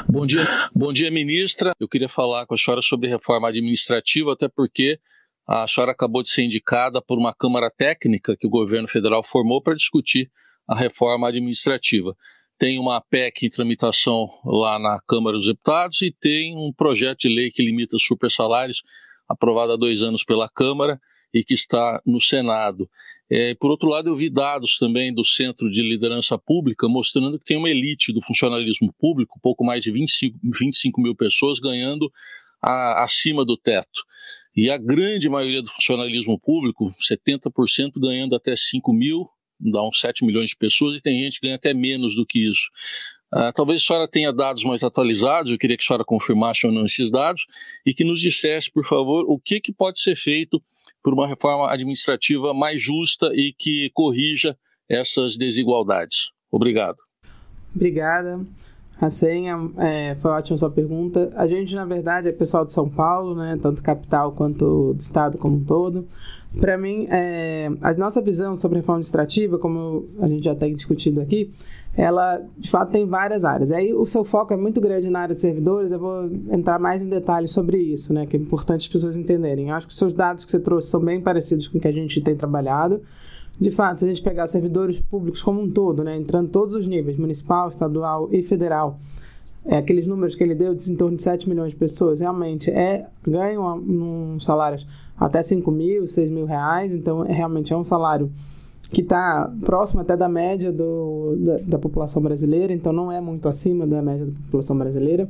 Bom 0.08 0.26
dia, 0.26 0.46
bom 0.74 0.92
dia, 0.92 1.10
ministra. 1.10 1.72
Eu 1.78 1.88
queria 1.88 2.08
falar 2.08 2.44
com 2.46 2.54
a 2.54 2.58
senhora 2.58 2.82
sobre 2.82 3.08
reforma 3.08 3.48
administrativa, 3.48 4.32
até 4.32 4.48
porque 4.48 4.98
a 5.46 5.66
senhora 5.68 5.92
acabou 5.92 6.22
de 6.22 6.28
ser 6.28 6.42
indicada 6.42 7.00
por 7.00 7.16
uma 7.16 7.32
Câmara 7.32 7.70
Técnica 7.70 8.36
que 8.36 8.46
o 8.46 8.50
governo 8.50 8.88
federal 8.88 9.22
formou 9.22 9.62
para 9.62 9.74
discutir 9.74 10.30
a 10.68 10.74
reforma 10.74 11.28
administrativa. 11.28 12.16
Tem 12.58 12.78
uma 12.78 13.00
PEC 13.00 13.46
em 13.46 13.50
tramitação 13.50 14.28
lá 14.44 14.78
na 14.78 15.00
Câmara 15.06 15.36
dos 15.36 15.46
Deputados 15.46 16.02
e 16.02 16.10
tem 16.10 16.56
um 16.56 16.72
projeto 16.72 17.20
de 17.20 17.28
lei 17.28 17.50
que 17.50 17.64
limita 17.64 17.96
super 17.98 18.30
salários, 18.30 18.82
aprovado 19.28 19.72
há 19.72 19.76
dois 19.76 20.02
anos 20.02 20.24
pela 20.24 20.48
Câmara 20.48 21.00
e 21.34 21.42
que 21.42 21.52
está 21.52 22.00
no 22.06 22.20
Senado. 22.20 22.88
É, 23.28 23.54
por 23.56 23.70
outro 23.70 23.88
lado, 23.88 24.08
eu 24.08 24.16
vi 24.16 24.30
dados 24.30 24.78
também 24.78 25.12
do 25.12 25.24
Centro 25.24 25.68
de 25.68 25.82
Liderança 25.82 26.38
Pública 26.38 26.88
mostrando 26.88 27.38
que 27.40 27.44
tem 27.44 27.56
uma 27.56 27.68
elite 27.68 28.12
do 28.12 28.22
funcionalismo 28.22 28.94
público, 28.96 29.40
pouco 29.42 29.64
mais 29.64 29.82
de 29.82 29.90
25, 29.90 30.38
25 30.44 31.00
mil 31.00 31.16
pessoas 31.16 31.58
ganhando 31.58 32.10
a, 32.62 33.02
acima 33.02 33.44
do 33.44 33.56
teto. 33.56 34.04
E 34.56 34.70
a 34.70 34.78
grande 34.78 35.28
maioria 35.28 35.60
do 35.60 35.70
funcionalismo 35.70 36.38
público, 36.38 36.94
70% 37.00 37.92
ganhando 37.96 38.36
até 38.36 38.54
5 38.56 38.92
mil, 38.92 39.28
dá 39.58 39.82
uns 39.82 39.98
7 39.98 40.24
milhões 40.24 40.50
de 40.50 40.56
pessoas, 40.56 40.96
e 40.96 41.02
tem 41.02 41.24
gente 41.24 41.40
que 41.40 41.46
ganha 41.46 41.56
até 41.56 41.74
menos 41.74 42.14
do 42.14 42.24
que 42.24 42.48
isso. 42.48 42.68
Uh, 43.34 43.52
talvez 43.52 43.82
a 43.82 43.84
senhora 43.84 44.08
tenha 44.08 44.32
dados 44.32 44.62
mais 44.62 44.84
atualizados, 44.84 45.50
eu 45.50 45.58
queria 45.58 45.76
que 45.76 45.82
a 45.82 45.86
senhora 45.86 46.04
confirmasse 46.04 46.64
ou 46.66 46.72
não 46.72 46.86
esses 46.86 47.10
dados, 47.10 47.44
e 47.84 47.92
que 47.92 48.04
nos 48.04 48.20
dissesse, 48.20 48.70
por 48.70 48.84
favor, 48.84 49.24
o 49.28 49.38
que, 49.38 49.60
que 49.60 49.72
pode 49.72 50.00
ser 50.00 50.14
feito 50.14 50.62
por 51.02 51.12
uma 51.12 51.26
reforma 51.26 51.70
administrativa 51.70 52.52
mais 52.54 52.80
justa 52.80 53.32
e 53.34 53.52
que 53.52 53.90
corrija 53.94 54.56
essas 54.88 55.36
desigualdades. 55.36 56.30
Obrigado. 56.50 56.98
Obrigada. 57.74 58.40
A 59.00 59.10
senha 59.10 59.58
é, 59.78 60.14
foi 60.20 60.30
ótima 60.30 60.56
sua 60.56 60.70
pergunta. 60.70 61.32
A 61.34 61.46
gente, 61.46 61.74
na 61.74 61.84
verdade, 61.84 62.28
é 62.28 62.32
pessoal 62.32 62.64
de 62.64 62.72
São 62.72 62.88
Paulo, 62.88 63.34
né, 63.34 63.58
tanto 63.60 63.82
capital 63.82 64.32
quanto 64.32 64.94
do 64.94 65.00
estado 65.00 65.36
como 65.36 65.56
um 65.56 65.64
todo. 65.64 66.06
Para 66.60 66.78
mim, 66.78 67.06
é, 67.10 67.68
a 67.82 67.92
nossa 67.94 68.22
visão 68.22 68.54
sobre 68.54 68.78
reforma 68.78 68.98
administrativa, 68.98 69.58
como 69.58 70.08
a 70.20 70.28
gente 70.28 70.44
já 70.44 70.54
tem 70.54 70.72
discutido 70.72 71.20
aqui, 71.20 71.52
ela 71.96 72.42
de 72.58 72.70
fato 72.70 72.90
tem 72.90 73.06
várias 73.06 73.44
áreas. 73.44 73.70
Aí 73.70 73.94
o 73.94 74.04
seu 74.04 74.24
foco 74.24 74.52
é 74.52 74.56
muito 74.56 74.80
grande 74.80 75.08
na 75.08 75.20
área 75.20 75.34
de 75.34 75.40
servidores, 75.40 75.92
eu 75.92 75.98
vou 75.98 76.24
entrar 76.50 76.78
mais 76.78 77.02
em 77.04 77.08
detalhes 77.08 77.50
sobre 77.50 77.78
isso, 77.78 78.12
né, 78.12 78.26
que 78.26 78.36
é 78.36 78.40
importante 78.40 78.82
as 78.82 78.88
pessoas 78.88 79.16
entenderem. 79.16 79.68
Eu 79.68 79.76
acho 79.76 79.86
que 79.86 79.92
os 79.92 79.98
seus 79.98 80.12
dados 80.12 80.44
que 80.44 80.50
você 80.50 80.58
trouxe 80.58 80.90
são 80.90 81.00
bem 81.00 81.20
parecidos 81.20 81.68
com 81.68 81.78
o 81.78 81.80
que 81.80 81.88
a 81.88 81.92
gente 81.92 82.20
tem 82.20 82.34
trabalhado. 82.34 83.00
De 83.60 83.70
fato, 83.70 83.98
se 83.98 84.04
a 84.04 84.08
gente 84.08 84.20
pegar 84.20 84.48
servidores 84.48 84.98
públicos 84.98 85.40
como 85.40 85.62
um 85.62 85.70
todo, 85.70 86.02
né, 86.02 86.16
entrando 86.16 86.48
todos 86.48 86.74
os 86.74 86.86
níveis, 86.86 87.16
municipal, 87.16 87.68
estadual 87.68 88.28
e 88.32 88.42
federal, 88.42 88.98
é, 89.64 89.78
aqueles 89.78 90.06
números 90.06 90.34
que 90.34 90.42
ele 90.42 90.54
deu 90.54 90.74
de 90.74 90.90
em 90.90 90.96
torno 90.96 91.16
de 91.16 91.22
7 91.22 91.48
milhões 91.48 91.70
de 91.70 91.76
pessoas, 91.76 92.18
realmente 92.18 92.70
é, 92.70 93.06
ganham 93.26 93.78
um 93.78 94.38
salários 94.40 94.86
até 95.16 95.40
5 95.40 95.70
mil, 95.70 96.06
6 96.06 96.30
mil 96.30 96.44
reais, 96.44 96.92
então 96.92 97.24
é, 97.24 97.32
realmente 97.32 97.72
é 97.72 97.76
um 97.76 97.84
salário 97.84 98.30
que 98.90 99.00
está 99.00 99.52
próximo 99.62 100.00
até 100.00 100.16
da 100.16 100.28
média 100.28 100.72
do, 100.72 101.36
da, 101.38 101.58
da, 101.58 101.78
população 101.78 102.22
brasileira, 102.22 102.72
então 102.72 102.92
não 102.92 103.10
é 103.10 103.20
muito 103.20 103.48
acima 103.48 103.86
da 103.86 104.02
média 104.02 104.26
da 104.26 104.32
população 104.32 104.76
brasileira. 104.76 105.28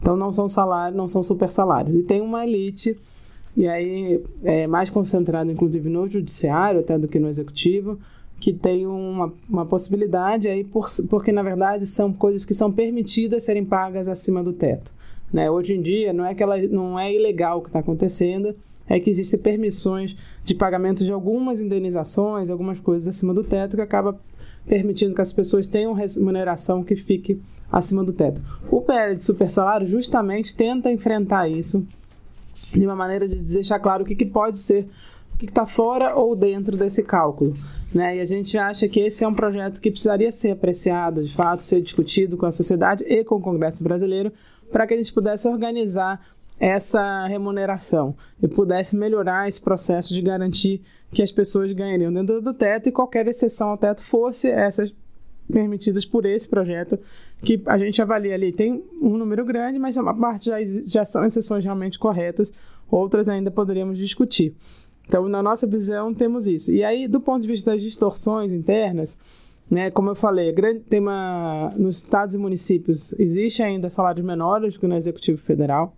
Então 0.00 0.16
não 0.16 0.32
são 0.32 0.48
salários, 0.48 0.96
não 0.96 1.06
são 1.06 1.22
super 1.22 1.50
salários. 1.50 1.94
E 1.94 2.02
tem 2.02 2.20
uma 2.20 2.44
elite, 2.44 2.98
e 3.56 3.68
aí 3.68 4.22
é 4.42 4.66
mais 4.66 4.90
concentrado 4.90 5.50
inclusive 5.50 5.88
no 5.88 6.08
judiciário 6.08 6.80
até 6.80 6.98
do 6.98 7.08
que 7.08 7.18
no 7.18 7.28
executivo, 7.28 7.98
que 8.40 8.52
tem 8.52 8.86
uma, 8.86 9.32
uma 9.48 9.64
possibilidade 9.64 10.48
aí, 10.48 10.64
por, 10.64 10.88
porque 11.08 11.30
na 11.30 11.42
verdade 11.42 11.86
são 11.86 12.12
coisas 12.12 12.44
que 12.44 12.54
são 12.54 12.72
permitidas 12.72 13.44
serem 13.44 13.64
pagas 13.64 14.08
acima 14.08 14.42
do 14.42 14.52
teto. 14.52 14.92
Né? 15.32 15.50
Hoje 15.50 15.74
em 15.74 15.80
dia 15.80 16.12
não 16.12 16.26
é 16.26 16.34
que 16.34 16.42
ela, 16.42 16.58
não 16.58 16.98
é 16.98 17.12
ilegal 17.12 17.58
o 17.58 17.62
que 17.62 17.68
está 17.68 17.78
acontecendo, 17.78 18.54
é 18.88 18.98
que 18.98 19.10
existem 19.10 19.38
permissões 19.38 20.16
de 20.44 20.54
pagamento 20.54 21.04
de 21.04 21.12
algumas 21.12 21.60
indenizações, 21.60 22.50
algumas 22.50 22.78
coisas 22.78 23.08
acima 23.08 23.32
do 23.32 23.44
teto, 23.44 23.76
que 23.76 23.82
acaba 23.82 24.18
permitindo 24.66 25.14
que 25.14 25.20
as 25.20 25.32
pessoas 25.32 25.66
tenham 25.66 25.92
remuneração 25.92 26.82
que 26.82 26.96
fique 26.96 27.40
acima 27.70 28.04
do 28.04 28.12
teto. 28.12 28.40
O 28.70 28.80
PL 28.82 29.16
de 29.16 29.24
super 29.24 29.50
salário 29.50 29.86
justamente 29.86 30.54
tenta 30.54 30.90
enfrentar 30.90 31.48
isso 31.48 31.86
de 32.72 32.84
uma 32.86 32.96
maneira 32.96 33.26
de 33.28 33.36
deixar 33.36 33.78
claro 33.78 34.02
o 34.02 34.06
que, 34.06 34.14
que 34.14 34.26
pode 34.26 34.58
ser, 34.58 34.88
o 35.34 35.38
que 35.38 35.46
está 35.46 35.66
fora 35.66 36.14
ou 36.14 36.36
dentro 36.36 36.76
desse 36.76 37.02
cálculo. 37.02 37.54
Né? 37.94 38.16
E 38.16 38.20
a 38.20 38.24
gente 38.24 38.56
acha 38.56 38.88
que 38.88 39.00
esse 39.00 39.24
é 39.24 39.28
um 39.28 39.34
projeto 39.34 39.80
que 39.80 39.90
precisaria 39.90 40.30
ser 40.30 40.52
apreciado, 40.52 41.22
de 41.22 41.34
fato, 41.34 41.62
ser 41.62 41.80
discutido 41.80 42.36
com 42.36 42.46
a 42.46 42.52
sociedade 42.52 43.04
e 43.04 43.24
com 43.24 43.36
o 43.36 43.40
Congresso 43.40 43.82
brasileiro, 43.82 44.32
para 44.70 44.86
que 44.86 44.94
a 44.94 44.96
gente 44.96 45.12
pudesse 45.12 45.48
organizar 45.48 46.20
essa 46.62 47.26
remuneração 47.26 48.14
e 48.40 48.46
pudesse 48.46 48.96
melhorar 48.96 49.48
esse 49.48 49.60
processo 49.60 50.14
de 50.14 50.22
garantir 50.22 50.80
que 51.10 51.20
as 51.20 51.32
pessoas 51.32 51.72
ganhariam 51.72 52.12
dentro 52.12 52.40
do 52.40 52.54
teto 52.54 52.88
e 52.88 52.92
qualquer 52.92 53.26
exceção 53.26 53.70
ao 53.70 53.76
teto 53.76 54.00
fosse 54.04 54.48
essas 54.48 54.94
permitidas 55.52 56.04
por 56.04 56.24
esse 56.24 56.48
projeto 56.48 57.00
que 57.42 57.60
a 57.66 57.76
gente 57.76 58.00
avalia 58.00 58.34
ali. 58.34 58.52
Tem 58.52 58.80
um 59.02 59.16
número 59.16 59.44
grande, 59.44 59.76
mas 59.76 59.96
uma 59.96 60.14
parte 60.14 60.46
já, 60.46 60.58
já 60.84 61.04
são 61.04 61.26
exceções 61.26 61.64
realmente 61.64 61.98
corretas, 61.98 62.52
outras 62.88 63.28
ainda 63.28 63.50
poderíamos 63.50 63.98
discutir. 63.98 64.54
Então, 65.08 65.28
na 65.28 65.42
nossa 65.42 65.66
visão, 65.66 66.14
temos 66.14 66.46
isso. 66.46 66.70
E 66.70 66.84
aí, 66.84 67.08
do 67.08 67.20
ponto 67.20 67.42
de 67.42 67.48
vista 67.48 67.72
das 67.72 67.82
distorções 67.82 68.52
internas, 68.52 69.18
né, 69.68 69.90
como 69.90 70.10
eu 70.10 70.14
falei, 70.14 70.52
grande, 70.52 70.78
tem 70.78 71.00
uma, 71.00 71.74
nos 71.76 71.96
estados 71.96 72.36
e 72.36 72.38
municípios 72.38 73.12
existe 73.18 73.64
ainda 73.64 73.90
salários 73.90 74.24
menores 74.24 74.74
do 74.74 74.80
que 74.80 74.86
no 74.86 74.94
Executivo 74.94 75.38
Federal. 75.38 75.92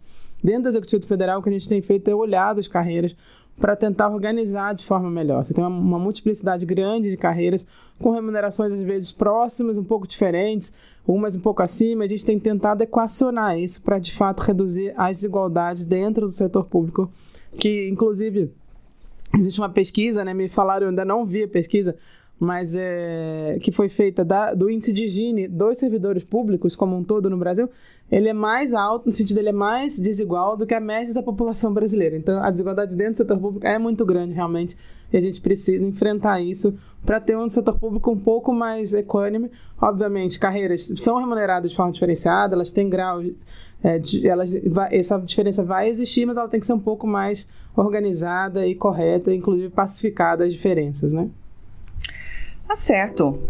Dentro 0.44 0.64
do 0.64 0.68
Executivo 0.68 1.06
Federal, 1.06 1.40
o 1.40 1.42
que 1.42 1.48
a 1.48 1.52
gente 1.52 1.66
tem 1.66 1.80
feito 1.80 2.10
é 2.10 2.14
olhar 2.14 2.58
as 2.58 2.68
carreiras 2.68 3.16
para 3.58 3.74
tentar 3.74 4.10
organizar 4.10 4.74
de 4.74 4.84
forma 4.84 5.10
melhor. 5.10 5.42
Você 5.42 5.54
tem 5.54 5.64
uma, 5.64 5.74
uma, 5.74 5.98
multiplicidade 5.98 6.66
grande 6.66 7.10
de 7.10 7.16
carreiras 7.16 7.66
com 7.98 8.10
remunerações 8.10 8.70
às 8.70 8.80
vezes 8.82 9.10
próximas, 9.10 9.78
um 9.78 9.84
pouco 9.84 10.06
diferentes, 10.06 10.74
umas 11.06 11.34
um 11.34 11.40
pouco 11.40 11.62
acima. 11.62 12.04
A 12.04 12.08
gente 12.08 12.26
tem 12.26 12.38
tentado 12.38 12.82
equacionar 12.82 13.58
isso 13.58 13.82
para 13.82 13.98
de 13.98 14.12
fato 14.12 14.42
reduzir 14.42 14.92
as 14.98 15.16
desigualdades 15.18 15.86
dentro 15.86 16.26
do 16.26 16.32
setor 16.32 16.66
público, 16.66 17.10
que 17.56 17.88
inclusive 17.88 18.50
existe 19.38 19.58
uma 19.60 19.70
pesquisa, 19.70 20.26
né? 20.26 20.34
Me 20.34 20.50
falaram, 20.50 20.86
eu 20.86 20.90
ainda 20.90 21.06
não 21.06 21.24
vi 21.24 21.44
a 21.44 21.48
pesquisa, 21.48 21.96
mas 22.38 22.74
é, 22.76 23.58
que 23.62 23.72
foi 23.72 23.88
feita 23.88 24.24
da, 24.24 24.52
do 24.52 24.68
índice 24.68 24.92
de 24.92 25.06
Gini 25.06 25.48
dos 25.48 25.78
servidores 25.78 26.24
públicos 26.24 26.74
como 26.76 26.96
um 26.96 27.04
todo 27.04 27.30
no 27.30 27.36
Brasil, 27.38 27.70
ele 28.14 28.28
é 28.28 28.32
mais 28.32 28.72
alto, 28.72 29.06
no 29.06 29.12
sentido 29.12 29.38
ele 29.38 29.48
é 29.48 29.52
mais 29.52 29.98
desigual 29.98 30.56
do 30.56 30.64
que 30.64 30.72
a 30.72 30.78
média 30.78 31.12
da 31.12 31.20
população 31.20 31.74
brasileira. 31.74 32.16
Então, 32.16 32.40
a 32.40 32.48
desigualdade 32.48 32.94
dentro 32.94 33.14
do 33.14 33.16
setor 33.16 33.40
público 33.40 33.66
é 33.66 33.76
muito 33.76 34.06
grande, 34.06 34.32
realmente, 34.32 34.76
e 35.12 35.16
a 35.16 35.20
gente 35.20 35.40
precisa 35.40 35.84
enfrentar 35.84 36.40
isso 36.40 36.78
para 37.04 37.18
ter 37.18 37.36
um 37.36 37.50
setor 37.50 37.76
público 37.76 38.12
um 38.12 38.18
pouco 38.18 38.52
mais 38.52 38.94
equânime. 38.94 39.50
Obviamente, 39.82 40.38
carreiras 40.38 40.92
são 40.96 41.18
remuneradas 41.18 41.72
de 41.72 41.76
forma 41.76 41.90
diferenciada, 41.90 42.54
elas 42.54 42.70
têm 42.70 42.88
grau, 42.88 43.20
é, 43.82 43.98
de, 43.98 44.28
elas, 44.28 44.54
essa 44.92 45.18
diferença 45.18 45.64
vai 45.64 45.88
existir, 45.88 46.24
mas 46.24 46.36
ela 46.36 46.48
tem 46.48 46.60
que 46.60 46.66
ser 46.66 46.72
um 46.72 46.78
pouco 46.78 47.08
mais 47.08 47.50
organizada 47.74 48.64
e 48.64 48.76
correta, 48.76 49.34
inclusive 49.34 49.70
pacificada 49.70 50.44
as 50.44 50.52
diferenças, 50.52 51.12
né? 51.12 51.28
Tá 52.68 52.76
certo. 52.76 53.40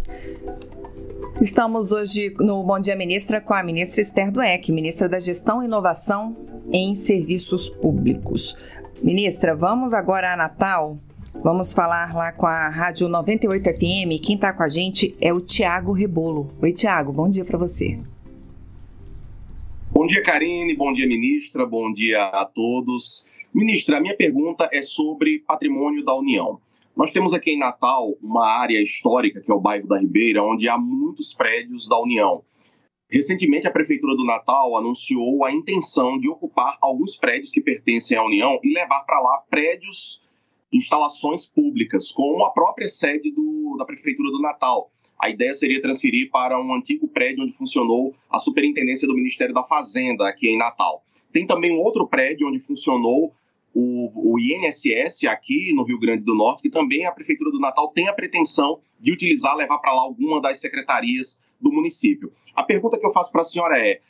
Estamos 1.40 1.90
hoje 1.90 2.32
no 2.38 2.62
Bom 2.62 2.78
Dia 2.78 2.94
Ministra 2.94 3.40
com 3.40 3.52
a 3.52 3.62
ministra 3.62 4.00
Esther 4.00 4.30
Dueck, 4.30 4.70
ministra 4.70 5.08
da 5.08 5.18
Gestão 5.18 5.62
e 5.62 5.66
Inovação 5.66 6.36
em 6.72 6.94
Serviços 6.94 7.68
Públicos. 7.70 8.56
Ministra, 9.02 9.56
vamos 9.56 9.92
agora 9.92 10.32
a 10.32 10.36
Natal. 10.36 10.96
Vamos 11.42 11.72
falar 11.72 12.14
lá 12.14 12.30
com 12.30 12.46
a 12.46 12.68
Rádio 12.68 13.08
98 13.08 13.64
FM. 13.64 14.22
Quem 14.22 14.36
está 14.36 14.52
com 14.52 14.62
a 14.62 14.68
gente 14.68 15.16
é 15.20 15.32
o 15.32 15.40
Tiago 15.40 15.92
Rebolo. 15.92 16.54
Oi, 16.62 16.72
Tiago, 16.72 17.12
bom 17.12 17.28
dia 17.28 17.44
para 17.44 17.58
você. 17.58 17.98
Bom 19.90 20.06
dia, 20.06 20.22
Karine. 20.22 20.74
Bom 20.76 20.92
dia, 20.92 21.08
ministra. 21.08 21.66
Bom 21.66 21.92
dia 21.92 22.26
a 22.26 22.44
todos. 22.44 23.26
Ministra, 23.52 23.98
a 23.98 24.00
minha 24.00 24.16
pergunta 24.16 24.68
é 24.72 24.82
sobre 24.82 25.40
patrimônio 25.40 26.04
da 26.04 26.14
União. 26.14 26.60
Nós 26.96 27.10
temos 27.10 27.32
aqui 27.34 27.50
em 27.50 27.58
Natal 27.58 28.16
uma 28.22 28.46
área 28.46 28.80
histórica, 28.80 29.40
que 29.40 29.50
é 29.50 29.54
o 29.54 29.60
bairro 29.60 29.88
da 29.88 29.98
Ribeira, 29.98 30.44
onde 30.44 30.68
há 30.68 30.78
muitos 30.78 31.34
prédios 31.34 31.88
da 31.88 31.98
União. 31.98 32.44
Recentemente, 33.10 33.66
a 33.66 33.72
Prefeitura 33.72 34.14
do 34.14 34.24
Natal 34.24 34.76
anunciou 34.76 35.44
a 35.44 35.52
intenção 35.52 36.18
de 36.18 36.28
ocupar 36.28 36.78
alguns 36.80 37.16
prédios 37.16 37.50
que 37.50 37.60
pertencem 37.60 38.16
à 38.16 38.24
União 38.24 38.60
e 38.62 38.72
levar 38.72 39.02
para 39.02 39.20
lá 39.20 39.42
prédios, 39.50 40.22
instalações 40.72 41.46
públicas, 41.46 42.12
como 42.12 42.44
a 42.44 42.52
própria 42.52 42.88
sede 42.88 43.32
do, 43.32 43.76
da 43.76 43.84
Prefeitura 43.84 44.30
do 44.30 44.40
Natal. 44.40 44.88
A 45.20 45.30
ideia 45.30 45.52
seria 45.52 45.82
transferir 45.82 46.30
para 46.30 46.60
um 46.60 46.72
antigo 46.72 47.08
prédio 47.08 47.42
onde 47.42 47.52
funcionou 47.52 48.14
a 48.30 48.38
Superintendência 48.38 49.08
do 49.08 49.14
Ministério 49.14 49.54
da 49.54 49.64
Fazenda, 49.64 50.28
aqui 50.28 50.48
em 50.48 50.58
Natal. 50.58 51.04
Tem 51.32 51.44
também 51.44 51.72
um 51.72 51.80
outro 51.80 52.06
prédio 52.06 52.46
onde 52.46 52.60
funcionou 52.60 53.32
o, 53.74 54.34
o, 54.34 54.38
INSS 54.38 55.24
aqui 55.26 55.72
no 55.74 55.82
Rio 55.82 55.98
Grande 55.98 56.22
do 56.22 56.34
Norte, 56.34 56.62
que 56.62 56.70
também 56.70 57.04
a 57.04 57.12
Prefeitura 57.12 57.50
do 57.50 57.58
Natal 57.58 57.88
tem 57.88 58.08
a 58.08 58.12
pretensão 58.12 58.80
de 59.00 59.12
utilizar, 59.12 59.56
levar 59.56 59.78
para 59.78 59.92
lá 59.92 60.02
alguma 60.02 60.40
das 60.40 60.60
secretarias 60.60 61.40
do 61.60 61.72
município. 61.72 62.32
A 62.54 62.62
pergunta 62.62 62.98
que 62.98 63.04
eu 63.04 63.12
faço 63.12 63.32
para 63.32 63.40
a 63.40 63.44
senhora 63.44 63.78
é: 63.78 64.00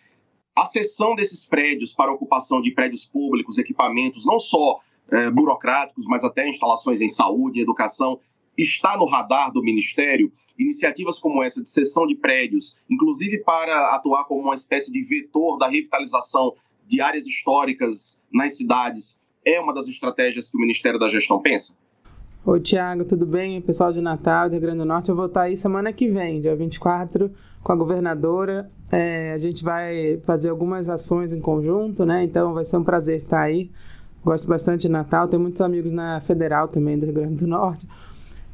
a 0.54 0.66
cessão 0.66 1.14
desses 1.14 1.46
prédios 1.46 1.94
para 1.94 2.12
ocupação 2.12 2.60
de 2.60 2.72
prédios 2.72 3.06
públicos, 3.06 3.56
equipamentos, 3.56 4.26
não 4.26 4.38
só 4.38 4.80
é, 5.10 5.30
burocráticos, 5.30 6.04
mas 6.06 6.24
até 6.24 6.46
instalações 6.46 7.00
em 7.00 7.08
saúde, 7.08 7.60
educação, 7.60 8.20
está 8.56 8.96
no 8.98 9.06
radar 9.06 9.50
do 9.50 9.62
Ministério? 9.62 10.30
Iniciativas 10.58 11.18
como 11.18 11.42
essa 11.42 11.62
de 11.62 11.68
cessão 11.68 12.06
de 12.06 12.14
prédios, 12.14 12.76
inclusive 12.88 13.38
para 13.38 13.94
atuar 13.94 14.24
como 14.24 14.42
uma 14.42 14.54
espécie 14.54 14.92
de 14.92 15.02
vetor 15.02 15.56
da 15.56 15.68
revitalização 15.68 16.54
de 16.86 17.00
áreas 17.00 17.26
históricas 17.26 18.20
nas 18.32 18.56
cidades, 18.56 19.18
é 19.44 19.60
uma 19.60 19.74
das 19.74 19.88
estratégias 19.88 20.50
que 20.50 20.56
o 20.56 20.60
Ministério 20.60 20.98
da 20.98 21.08
Gestão 21.08 21.40
pensa? 21.40 21.74
Oi, 22.46 22.60
Tiago, 22.60 23.04
tudo 23.04 23.24
bem? 23.24 23.60
Pessoal 23.60 23.92
de 23.92 24.00
Natal, 24.00 24.48
do 24.48 24.52
Rio 24.52 24.60
Grande 24.60 24.78
do 24.78 24.84
Norte, 24.84 25.08
eu 25.08 25.16
vou 25.16 25.26
estar 25.26 25.42
aí 25.42 25.56
semana 25.56 25.92
que 25.92 26.08
vem, 26.08 26.40
dia 26.40 26.54
24, 26.54 27.30
com 27.62 27.72
a 27.72 27.76
governadora. 27.76 28.70
É, 28.92 29.32
a 29.32 29.38
gente 29.38 29.64
vai 29.64 30.20
fazer 30.26 30.50
algumas 30.50 30.90
ações 30.90 31.32
em 31.32 31.40
conjunto, 31.40 32.04
né? 32.04 32.22
Então 32.24 32.52
vai 32.52 32.64
ser 32.64 32.76
um 32.76 32.84
prazer 32.84 33.16
estar 33.16 33.40
aí. 33.40 33.70
Gosto 34.22 34.46
bastante 34.46 34.82
de 34.82 34.88
Natal, 34.88 35.28
tenho 35.28 35.40
muitos 35.40 35.60
amigos 35.60 35.92
na 35.92 36.20
Federal 36.20 36.68
também 36.68 36.98
do 36.98 37.06
Rio 37.06 37.14
Grande 37.14 37.36
do 37.36 37.46
Norte. 37.46 37.86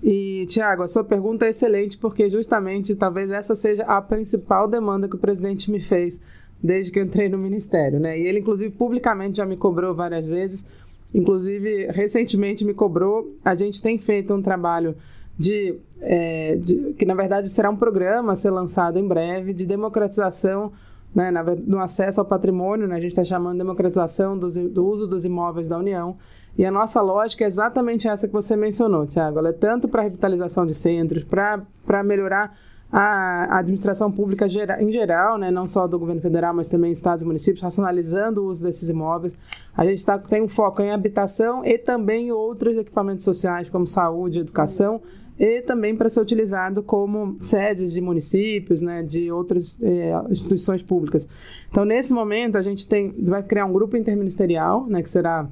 E, 0.03 0.47
Tiago, 0.49 0.83
a 0.83 0.89
sua 0.89 1.05
pergunta 1.05 1.45
é 1.45 1.51
excelente, 1.51 1.99
porque 1.99 2.31
justamente 2.31 2.95
talvez 2.97 3.31
essa 3.31 3.55
seja 3.55 3.83
a 3.85 4.01
principal 4.01 4.67
demanda 4.67 5.09
que 5.09 5.17
o 5.17 5.19
presidente 5.19 5.71
me 5.71 5.79
fez 5.79 6.21
desde 6.63 6.93
que 6.93 6.99
eu 6.99 7.05
entrei 7.05 7.29
no 7.29 7.39
ministério, 7.39 7.99
né? 7.99 8.19
E 8.19 8.27
ele, 8.27 8.41
inclusive, 8.41 8.71
publicamente 8.71 9.39
já 9.39 9.47
me 9.47 9.57
cobrou 9.57 9.95
várias 9.95 10.27
vezes 10.27 10.69
inclusive 11.15 11.87
recentemente 11.91 12.65
me 12.65 12.75
cobrou. 12.75 13.35
A 13.45 13.55
gente 13.55 13.83
tem 13.83 13.99
feito 13.99 14.35
um 14.35 14.43
trabalho 14.43 14.97
de, 15.37 15.79
é, 16.01 16.57
de, 16.57 16.95
que 16.99 17.05
na 17.05 17.15
verdade 17.15 17.51
será 17.51 17.71
um 17.71 17.77
programa 17.77 18.33
a 18.33 18.37
ser 18.37 18.51
lançado 18.51 18.99
em 18.99 19.07
breve 19.07 19.53
de 19.53 19.67
democratização 19.67 20.73
né, 21.15 21.31
na, 21.31 21.43
no 21.43 21.81
acesso 21.81 22.21
ao 22.21 22.27
patrimônio, 22.27 22.87
né, 22.87 22.97
a 22.97 23.01
gente 23.01 23.11
está 23.11 23.25
chamando 23.25 23.55
de 23.55 23.59
democratização 23.59 24.39
do, 24.39 24.49
do, 24.69 24.87
uso 24.87 25.09
dos 25.09 25.25
imóveis 25.25 25.69
da 25.69 25.77
União. 25.77 26.17
E 26.57 26.65
a 26.65 26.71
nossa 26.71 27.01
lógica 27.01 27.45
é 27.45 27.47
exatamente 27.47 28.07
essa 28.07 28.29
que 28.29 28.33
você 28.33 28.55
mencionou, 28.55 29.07
Tiago. 29.07 29.39
Ela 29.39 29.49
é 29.49 29.53
tanto 29.53 29.89
para 29.89 30.03
revitalização 30.03 30.67
de 30.67 30.75
centros, 30.75 31.25
para 31.25 32.03
melhorar 32.05 32.57
a 32.93 33.59
administração 33.59 34.11
pública 34.11 34.47
em 34.81 34.91
geral, 34.91 35.39
né, 35.39 35.51
não 35.51 35.67
só 35.67 35.87
do 35.87 35.99
governo 35.99 36.21
federal, 36.21 36.53
mas 36.53 36.69
também 36.69 36.91
estados 36.91 37.23
e 37.23 37.25
municípios, 37.25 37.63
racionalizando 37.63 38.43
o 38.43 38.47
uso 38.47 38.63
desses 38.63 38.89
imóveis. 38.89 39.37
A 39.77 39.87
gente 39.87 40.05
tá, 40.05 40.19
tem 40.19 40.43
um 40.43 40.49
foco 40.49 40.83
em 40.83 40.91
habitação 40.91 41.65
e 41.65 41.79
também 41.79 42.33
outros 42.33 42.77
equipamentos 42.77 43.25
sociais, 43.25 43.71
como 43.71 43.87
saúde, 43.87 44.41
educação, 44.41 45.01
e 45.39 45.63
também 45.63 45.97
para 45.97 46.09
ser 46.09 46.21
utilizado 46.21 46.83
como 46.83 47.37
sedes 47.41 47.93
de 47.93 48.01
municípios, 48.01 48.83
né, 48.83 49.03
de 49.03 49.31
outras 49.31 49.79
eh, 49.81 50.13
instituições 50.29 50.83
públicas. 50.83 51.27
Então, 51.71 51.85
nesse 51.85 52.13
momento, 52.13 52.59
a 52.59 52.63
gente 52.63 52.87
tem, 52.87 53.15
vai 53.23 53.43
criar 53.43 53.65
um 53.65 53.73
grupo 53.73 53.97
interministerial, 53.97 54.87
né, 54.87 55.01
que 55.01 55.09
será 55.09 55.49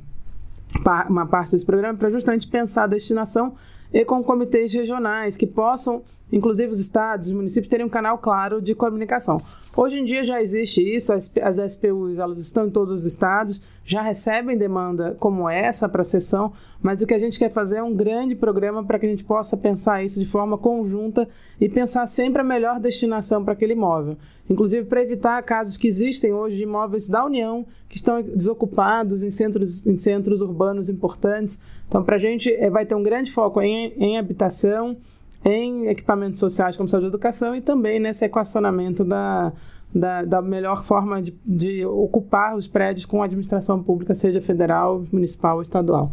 uma 1.08 1.24
parte 1.24 1.52
desse 1.52 1.64
programa, 1.64 1.96
para 1.96 2.10
justamente 2.10 2.46
pensar 2.48 2.84
a 2.84 2.86
destinação 2.88 3.54
e 3.92 4.04
com 4.04 4.22
comitês 4.22 4.72
regionais 4.72 5.36
que 5.36 5.46
possam 5.46 6.02
inclusive 6.32 6.70
os 6.70 6.80
estados, 6.80 7.28
os 7.28 7.32
municípios 7.32 7.70
terem 7.70 7.86
um 7.86 7.88
canal 7.88 8.18
claro 8.18 8.60
de 8.60 8.74
comunicação. 8.74 9.40
Hoje 9.76 9.98
em 9.98 10.04
dia 10.04 10.24
já 10.24 10.42
existe 10.42 10.82
isso, 10.82 11.12
as, 11.12 11.32
SPUs 11.72 12.18
elas 12.18 12.38
estão 12.38 12.66
em 12.66 12.70
todos 12.70 12.90
os 12.90 13.04
estados, 13.04 13.60
já 13.84 14.02
recebem 14.02 14.58
demanda 14.58 15.16
como 15.18 15.48
essa 15.48 15.88
para 15.88 16.02
a 16.02 16.04
sessão, 16.04 16.52
mas 16.82 17.00
o 17.00 17.06
que 17.06 17.14
a 17.14 17.18
gente 17.18 17.38
quer 17.38 17.50
fazer 17.50 17.78
é 17.78 17.82
um 17.82 17.94
grande 17.94 18.34
programa 18.34 18.84
para 18.84 18.98
que 18.98 19.06
a 19.06 19.08
gente 19.08 19.24
possa 19.24 19.56
pensar 19.56 20.02
isso 20.02 20.18
de 20.18 20.26
forma 20.26 20.58
conjunta 20.58 21.28
e 21.60 21.68
pensar 21.68 22.06
sempre 22.06 22.40
a 22.42 22.44
melhor 22.44 22.80
destinação 22.80 23.44
para 23.44 23.54
aquele 23.54 23.72
imóvel. 23.72 24.16
Inclusive 24.50 24.86
para 24.86 25.02
evitar 25.02 25.42
casos 25.42 25.76
que 25.76 25.86
existem 25.86 26.32
hoje 26.32 26.56
de 26.56 26.62
imóveis 26.64 27.08
da 27.08 27.24
União 27.24 27.64
que 27.88 27.96
estão 27.96 28.20
desocupados 28.20 29.22
em 29.22 29.30
centros, 29.30 29.86
em 29.86 29.96
centros 29.96 30.42
urbanos 30.42 30.90
importantes. 30.90 31.60
Então, 31.88 32.04
para 32.04 32.16
a 32.16 32.18
gente 32.18 32.52
é, 32.52 32.68
vai 32.68 32.84
ter 32.84 32.94
um 32.94 33.02
grande 33.02 33.32
foco 33.32 33.62
em, 33.62 33.77
em 33.96 34.18
habitação, 34.18 34.96
em 35.44 35.86
equipamentos 35.86 36.38
sociais 36.38 36.76
como 36.76 36.88
saúde 36.88 37.06
e 37.06 37.08
educação 37.08 37.54
e 37.54 37.60
também 37.60 38.00
nesse 38.00 38.24
equacionamento 38.24 39.04
da, 39.04 39.52
da, 39.94 40.24
da 40.24 40.42
melhor 40.42 40.84
forma 40.84 41.22
de, 41.22 41.36
de, 41.44 41.84
ocupar 41.84 42.56
os 42.56 42.66
prédios 42.66 43.06
com 43.06 43.22
a 43.22 43.24
administração 43.24 43.82
pública, 43.82 44.14
seja 44.14 44.40
federal, 44.40 45.04
municipal 45.12 45.56
ou 45.56 45.62
estadual. 45.62 46.12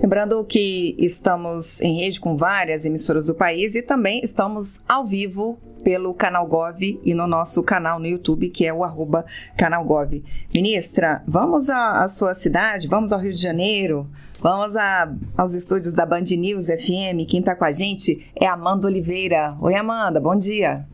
Lembrando 0.00 0.44
que 0.44 0.94
estamos 0.98 1.80
em 1.80 2.00
rede 2.00 2.20
com 2.20 2.36
várias 2.36 2.84
emissoras 2.84 3.24
do 3.26 3.34
país 3.34 3.74
e 3.74 3.82
também 3.82 4.20
estamos 4.22 4.80
ao 4.88 5.04
vivo 5.04 5.58
pelo 5.82 6.12
canal 6.12 6.46
Gov 6.46 6.82
e 6.82 7.14
no 7.14 7.26
nosso 7.26 7.62
canal 7.62 7.98
no 7.98 8.06
YouTube, 8.06 8.50
que 8.50 8.66
é 8.66 8.72
o 8.72 8.84
arroba 8.84 9.24
canal 9.56 9.84
Gov. 9.84 10.22
Ministra, 10.52 11.22
vamos 11.26 11.70
à, 11.70 12.02
à 12.02 12.08
sua 12.08 12.34
cidade, 12.34 12.88
vamos 12.88 13.12
ao 13.12 13.20
Rio 13.20 13.32
de 13.32 13.40
Janeiro, 13.40 14.06
Vamos 14.40 14.76
a, 14.76 15.12
aos 15.36 15.52
estúdios 15.52 15.92
da 15.92 16.06
Band 16.06 16.22
News 16.38 16.66
FM. 16.66 17.26
Quem 17.28 17.40
está 17.40 17.56
com 17.56 17.64
a 17.64 17.72
gente 17.72 18.24
é 18.40 18.46
Amanda 18.46 18.86
Oliveira. 18.86 19.56
Oi, 19.60 19.74
Amanda, 19.74 20.20
bom 20.20 20.36
dia. 20.36 20.86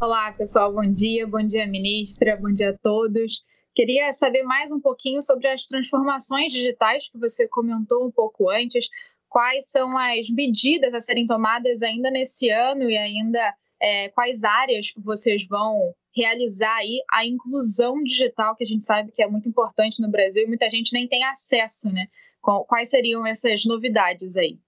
Olá, 0.00 0.32
pessoal, 0.32 0.74
bom 0.74 0.90
dia. 0.90 1.28
Bom 1.28 1.46
dia, 1.46 1.64
ministra. 1.68 2.36
Bom 2.42 2.52
dia 2.52 2.70
a 2.70 2.78
todos. 2.78 3.44
Queria 3.72 4.12
saber 4.12 4.42
mais 4.42 4.72
um 4.72 4.80
pouquinho 4.80 5.22
sobre 5.22 5.46
as 5.46 5.64
transformações 5.64 6.52
digitais 6.52 7.08
que 7.08 7.16
você 7.18 7.46
comentou 7.46 8.04
um 8.04 8.10
pouco 8.10 8.50
antes. 8.50 8.88
Quais 9.28 9.70
são 9.70 9.96
as 9.96 10.28
medidas 10.28 10.92
a 10.92 11.00
serem 11.00 11.24
tomadas 11.24 11.82
ainda 11.82 12.10
nesse 12.10 12.50
ano 12.50 12.82
e 12.82 12.98
ainda 12.98 13.54
é, 13.80 14.08
quais 14.08 14.42
áreas 14.42 14.92
vocês 14.96 15.46
vão 15.46 15.94
realizar 16.14 16.74
aí 16.76 17.00
a 17.10 17.26
inclusão 17.26 18.02
digital, 18.02 18.54
que 18.54 18.64
a 18.64 18.66
gente 18.66 18.84
sabe 18.84 19.10
que 19.12 19.22
é 19.22 19.28
muito 19.28 19.48
importante 19.48 20.00
no 20.00 20.10
Brasil 20.10 20.44
e 20.44 20.46
muita 20.46 20.68
gente 20.68 20.92
nem 20.92 21.08
tem 21.08 21.24
acesso, 21.24 21.90
né? 21.90 22.06
Quais 22.40 22.90
seriam 22.90 23.26
essas 23.26 23.64
novidades 23.64 24.36
aí? 24.36 24.58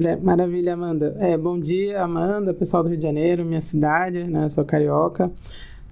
É, 0.00 0.16
maravilha, 0.16 0.74
Amanda. 0.74 1.16
É, 1.20 1.36
bom 1.36 1.58
dia, 1.58 2.02
Amanda, 2.02 2.52
pessoal 2.52 2.82
do 2.82 2.88
Rio 2.88 2.98
de 2.98 3.02
Janeiro, 3.02 3.44
minha 3.44 3.60
cidade, 3.60 4.24
né? 4.24 4.48
Sou 4.48 4.64
carioca, 4.64 5.32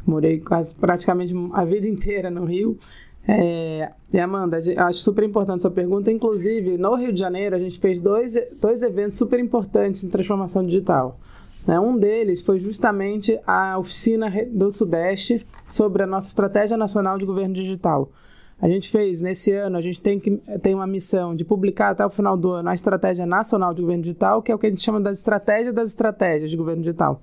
morei 0.07 0.41
quase 0.41 0.75
praticamente 0.75 1.33
a 1.53 1.65
vida 1.65 1.89
inteira 1.89 2.31
no 2.31 2.45
Rio. 2.45 2.79
É, 3.29 3.91
e 4.13 4.19
Amanda, 4.21 4.59
acho 4.59 5.01
super 5.01 5.25
importante 5.25 5.61
essa 5.61 5.71
pergunta. 5.71 6.11
Inclusive, 6.13 6.79
no 6.79 6.95
Rio 6.95 7.13
de 7.13 7.19
Janeiro, 7.19 7.57
a 7.57 7.59
gente 7.59 7.79
fez 7.79 8.01
dois, 8.01 8.35
dois 8.61 8.83
eventos 8.83 9.19
super 9.19 9.41
importantes 9.41 10.03
de 10.03 10.09
transformação 10.09 10.65
digital. 10.65 11.19
Né? 11.67 11.79
Um 11.81 11.99
deles 11.99 12.41
foi 12.41 12.59
justamente 12.59 13.39
a 13.47 13.79
oficina 13.79 14.33
do 14.51 14.71
Sudeste 14.71 15.47
sobre 15.67 16.03
a 16.03 16.07
nossa 16.07 16.29
estratégia 16.29 16.77
nacional 16.77 17.19
de 17.19 17.27
governo 17.27 17.55
digital. 17.55 18.11
A 18.61 18.69
gente 18.69 18.91
fez 18.91 19.21
nesse 19.21 19.53
ano, 19.53 19.77
a 19.77 19.83
gente 19.83 20.01
tem, 20.01 20.19
que, 20.19 20.31
tem 20.63 20.75
uma 20.75 20.87
missão 20.87 21.37
de 21.37 21.45
publicar 21.45 21.91
até 21.91 22.07
o 22.07 22.11
final 22.11 22.39
do 22.39 22.53
ano 22.53 22.71
a 22.71 22.75
estratégia 22.75 23.27
nacional 23.27 23.75
de 23.75 23.83
governo 23.83 24.03
digital, 24.03 24.41
que 24.41 24.51
é 24.51 24.55
o 24.55 24.59
que 24.59 24.67
a 24.67 24.71
gente 24.71 24.83
chama 24.83 24.99
da 24.99 25.11
estratégia 25.11 25.73
das 25.75 25.91
estratégias 25.91 26.51
de 26.51 26.57
governo 26.57 26.83
digital 26.83 27.21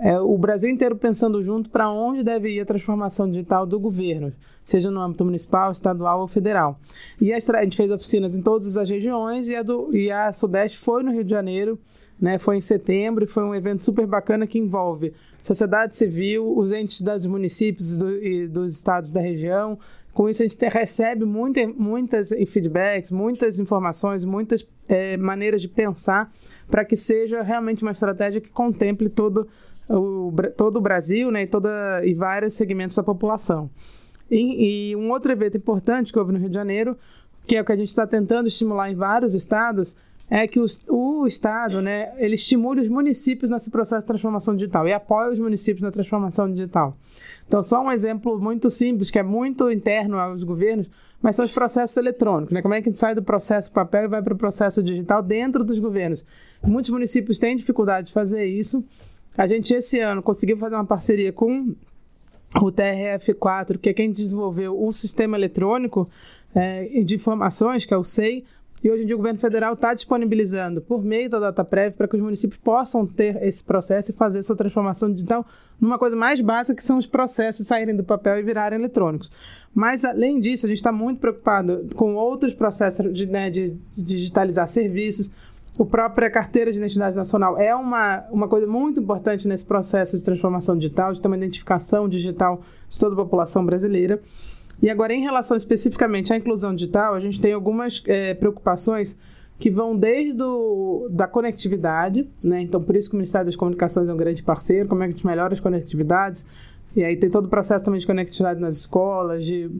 é, 0.00 0.18
o 0.18 0.36
Brasil 0.38 0.70
inteiro 0.70 0.96
pensando 0.96 1.42
junto 1.42 1.68
para 1.68 1.90
onde 1.90 2.24
deve 2.24 2.50
ir 2.50 2.60
a 2.60 2.64
transformação 2.64 3.28
digital 3.28 3.66
do 3.66 3.78
governo, 3.78 4.32
seja 4.62 4.90
no 4.90 5.00
âmbito 5.00 5.24
municipal, 5.24 5.70
estadual 5.70 6.22
ou 6.22 6.26
federal. 6.26 6.80
E 7.20 7.32
a, 7.32 7.36
a 7.36 7.62
gente 7.62 7.76
fez 7.76 7.90
oficinas 7.90 8.34
em 8.34 8.42
todas 8.42 8.78
as 8.78 8.88
regiões 8.88 9.48
e 9.48 9.54
a, 9.54 9.62
do, 9.62 9.94
e 9.94 10.10
a 10.10 10.32
Sudeste 10.32 10.78
foi 10.78 11.02
no 11.02 11.12
Rio 11.12 11.22
de 11.22 11.30
Janeiro, 11.30 11.78
né, 12.20 12.38
foi 12.38 12.56
em 12.56 12.60
setembro 12.60 13.24
e 13.24 13.26
foi 13.26 13.42
um 13.42 13.54
evento 13.54 13.82
super 13.82 14.06
bacana 14.06 14.46
que 14.46 14.58
envolve 14.58 15.12
sociedade 15.42 15.96
civil, 15.96 16.56
os 16.56 16.70
entes 16.72 17.00
dos 17.00 17.26
municípios 17.26 17.96
do, 17.96 18.22
e 18.22 18.46
dos 18.46 18.74
estados 18.74 19.10
da 19.10 19.20
região. 19.20 19.78
Com 20.12 20.28
isso, 20.28 20.42
a 20.42 20.46
gente 20.46 20.58
recebe 20.68 21.24
muita, 21.24 21.66
muitas 21.66 22.30
feedbacks, 22.48 23.10
muitas 23.10 23.58
informações, 23.58 24.24
muitas 24.24 24.66
é, 24.88 25.16
maneiras 25.16 25.62
de 25.62 25.68
pensar 25.68 26.30
para 26.68 26.84
que 26.84 26.96
seja 26.96 27.42
realmente 27.42 27.82
uma 27.82 27.92
estratégia 27.92 28.40
que 28.40 28.50
contemple 28.50 29.08
todo 29.08 29.48
o, 29.88 30.32
todo 30.56 30.76
o 30.76 30.80
Brasil 30.80 31.30
né, 31.30 31.44
e, 31.44 31.46
toda, 31.46 32.04
e 32.04 32.12
vários 32.12 32.54
segmentos 32.54 32.96
da 32.96 33.02
população. 33.02 33.70
E, 34.30 34.90
e 34.90 34.96
um 34.96 35.10
outro 35.10 35.32
evento 35.32 35.56
importante 35.56 36.12
que 36.12 36.18
houve 36.18 36.32
no 36.32 36.38
Rio 36.38 36.48
de 36.48 36.54
Janeiro, 36.54 36.96
que 37.46 37.56
é 37.56 37.62
o 37.62 37.64
que 37.64 37.72
a 37.72 37.76
gente 37.76 37.88
está 37.88 38.06
tentando 38.06 38.46
estimular 38.46 38.90
em 38.90 38.94
vários 38.94 39.34
estados, 39.34 39.96
é 40.30 40.46
que 40.46 40.60
os, 40.60 40.84
o 40.88 41.26
Estado, 41.26 41.82
né, 41.82 42.12
ele 42.16 42.36
estimule 42.36 42.80
os 42.80 42.88
municípios 42.88 43.50
nesse 43.50 43.68
processo 43.68 44.02
de 44.02 44.06
transformação 44.06 44.54
digital 44.54 44.86
e 44.86 44.92
apoia 44.92 45.32
os 45.32 45.40
municípios 45.40 45.82
na 45.82 45.90
transformação 45.90 46.50
digital. 46.50 46.96
Então, 47.46 47.60
só 47.64 47.82
um 47.82 47.90
exemplo 47.90 48.38
muito 48.38 48.70
simples, 48.70 49.10
que 49.10 49.18
é 49.18 49.24
muito 49.24 49.68
interno 49.72 50.18
aos 50.18 50.44
governos, 50.44 50.88
mas 51.20 51.34
são 51.34 51.44
os 51.44 51.50
processos 51.50 51.96
eletrônicos, 51.96 52.54
né? 52.54 52.62
Como 52.62 52.72
é 52.72 52.80
que 52.80 52.88
a 52.88 52.92
gente 52.92 53.00
sai 53.00 53.14
do 53.14 53.22
processo 53.22 53.72
papel 53.72 54.04
e 54.04 54.08
vai 54.08 54.22
para 54.22 54.32
o 54.32 54.38
processo 54.38 54.82
digital 54.82 55.20
dentro 55.20 55.64
dos 55.64 55.80
governos? 55.80 56.24
Muitos 56.62 56.90
municípios 56.90 57.38
têm 57.38 57.56
dificuldade 57.56 58.06
de 58.06 58.12
fazer 58.12 58.46
isso. 58.46 58.84
A 59.36 59.46
gente, 59.46 59.74
esse 59.74 59.98
ano, 59.98 60.22
conseguiu 60.22 60.56
fazer 60.56 60.76
uma 60.76 60.86
parceria 60.86 61.32
com 61.32 61.74
o 62.54 62.72
TRF4, 62.72 63.78
que 63.78 63.90
é 63.90 63.92
quem 63.92 64.10
desenvolveu 64.10 64.80
o 64.80 64.92
sistema 64.92 65.36
eletrônico 65.36 66.08
é, 66.54 67.02
de 67.02 67.16
informações, 67.16 67.84
que 67.84 67.92
é 67.92 67.96
o 67.96 68.04
SEI, 68.04 68.44
e 68.82 68.90
hoje 68.90 69.02
em 69.02 69.06
dia 69.06 69.14
o 69.14 69.18
governo 69.18 69.38
federal 69.38 69.74
está 69.74 69.92
disponibilizando 69.92 70.80
por 70.80 71.02
meio 71.02 71.28
da 71.28 71.38
data 71.38 71.64
prévia 71.64 71.92
para 71.96 72.08
que 72.08 72.16
os 72.16 72.22
municípios 72.22 72.58
possam 72.60 73.06
ter 73.06 73.42
esse 73.42 73.62
processo 73.62 74.10
e 74.10 74.14
fazer 74.14 74.38
essa 74.38 74.56
transformação 74.56 75.12
digital 75.12 75.46
numa 75.78 75.98
coisa 75.98 76.16
mais 76.16 76.40
básica 76.40 76.74
que 76.74 76.82
são 76.82 76.96
os 76.96 77.06
processos 77.06 77.66
saírem 77.66 77.94
do 77.94 78.02
papel 78.02 78.38
e 78.38 78.42
virarem 78.42 78.78
eletrônicos. 78.78 79.30
Mas 79.74 80.04
além 80.04 80.40
disso, 80.40 80.66
a 80.66 80.68
gente 80.68 80.78
está 80.78 80.90
muito 80.90 81.20
preocupado 81.20 81.88
com 81.94 82.14
outros 82.14 82.54
processos 82.54 83.12
de, 83.12 83.26
né, 83.26 83.50
de, 83.50 83.76
digitalizar 83.96 84.66
serviços. 84.66 85.30
A 85.78 85.84
própria 85.84 86.30
carteira 86.30 86.72
de 86.72 86.78
identidade 86.78 87.16
nacional 87.16 87.58
é 87.58 87.74
uma, 87.74 88.24
uma 88.30 88.48
coisa 88.48 88.66
muito 88.66 89.00
importante 89.00 89.46
nesse 89.46 89.64
processo 89.64 90.16
de 90.16 90.22
transformação 90.22 90.76
digital, 90.76 91.12
de 91.12 91.22
ter 91.22 91.28
uma 91.28 91.36
identificação 91.36 92.08
digital 92.08 92.62
de 92.88 92.98
toda 92.98 93.14
a 93.14 93.16
população 93.16 93.64
brasileira. 93.64 94.20
E 94.82 94.88
agora, 94.88 95.12
em 95.12 95.20
relação 95.20 95.56
especificamente 95.56 96.32
à 96.32 96.36
inclusão 96.36 96.74
digital, 96.74 97.14
a 97.14 97.20
gente 97.20 97.40
tem 97.40 97.52
algumas 97.52 98.02
é, 98.06 98.34
preocupações 98.34 99.18
que 99.58 99.70
vão 99.70 99.94
desde 99.94 100.42
o, 100.42 101.06
da 101.10 101.28
conectividade, 101.28 102.26
né? 102.42 102.62
Então, 102.62 102.82
por 102.82 102.96
isso 102.96 103.10
que 103.10 103.14
o 103.14 103.18
Ministério 103.18 103.44
das 103.44 103.56
Comunicações 103.56 104.08
é 104.08 104.12
um 104.12 104.16
grande 104.16 104.42
parceiro, 104.42 104.88
como 104.88 105.02
é 105.02 105.06
que 105.06 105.12
a 105.12 105.16
gente 105.16 105.26
melhora 105.26 105.52
as 105.52 105.60
conectividades, 105.60 106.46
e 106.96 107.04
aí 107.04 107.14
tem 107.14 107.28
todo 107.28 107.44
o 107.44 107.48
processo 107.48 107.84
também 107.84 108.00
de 108.00 108.06
conectividade 108.06 108.58
nas 108.58 108.78
escolas, 108.78 109.44
de, 109.44 109.70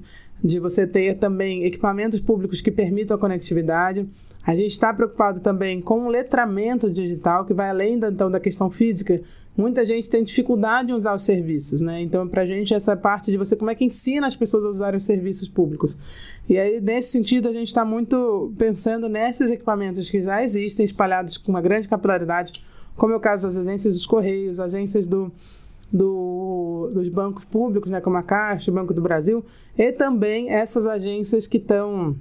de 0.44 0.61
você 0.61 0.86
ter 0.86 1.16
também 1.16 1.64
equipamentos 1.64 2.20
públicos 2.20 2.61
que 2.61 2.70
permitam 2.70 3.16
a 3.16 3.20
conectividade. 3.20 4.07
A 4.46 4.55
gente 4.55 4.70
está 4.70 4.92
preocupado 4.92 5.40
também 5.40 5.80
com 5.80 6.07
o 6.07 6.11
letramento 6.11 6.90
digital, 6.90 7.46
que 7.46 7.55
vai 7.55 7.70
além 7.70 7.94
então, 7.94 8.30
da 8.30 8.38
questão 8.38 8.68
física, 8.68 9.20
muita 9.57 9.84
gente 9.84 10.09
tem 10.09 10.22
dificuldade 10.22 10.90
em 10.90 10.94
usar 10.94 11.14
os 11.14 11.22
serviços, 11.22 11.80
né? 11.80 12.01
Então, 12.01 12.26
para 12.26 12.42
a 12.42 12.46
gente, 12.46 12.72
essa 12.72 12.96
parte 12.96 13.30
de 13.30 13.36
você, 13.36 13.57
como 13.57 13.70
é 13.70 13.74
que 13.74 13.84
ensina 13.84 14.26
as 14.26 14.36
pessoas 14.36 14.64
a 14.64 14.68
usarem 14.68 14.98
os 14.98 15.05
serviços 15.05 15.48
públicos? 15.48 15.96
E 16.48 16.59
aí, 16.59 16.80
nesse 16.80 17.11
sentido, 17.12 17.48
a 17.48 17.53
gente 17.53 17.68
está 17.68 17.84
muito 17.84 18.53
pensando 18.57 19.09
nesses 19.09 19.51
equipamentos 19.51 20.09
que 20.09 20.20
já 20.20 20.42
existem, 20.42 20.84
espalhados 20.84 21.36
com 21.36 21.51
uma 21.51 21.61
grande 21.61 21.88
capilaridade, 21.88 22.62
como 22.96 23.12
é 23.12 23.16
o 23.16 23.20
caso 23.20 23.46
das 23.46 23.57
agências 23.57 23.94
dos 23.94 24.07
Correios, 24.07 24.59
agências 24.59 25.07
do, 25.07 25.32
do, 25.92 26.90
dos 26.92 27.09
bancos 27.09 27.44
públicos, 27.44 27.90
né, 27.90 28.01
como 28.01 28.16
a 28.16 28.22
Caixa, 28.22 28.70
o 28.70 28.74
Banco 28.74 28.92
do 28.92 29.01
Brasil, 29.01 29.44
e 29.76 29.92
também 29.92 30.51
essas 30.51 30.86
agências 30.86 31.46
que 31.46 31.57
estão 31.57 32.16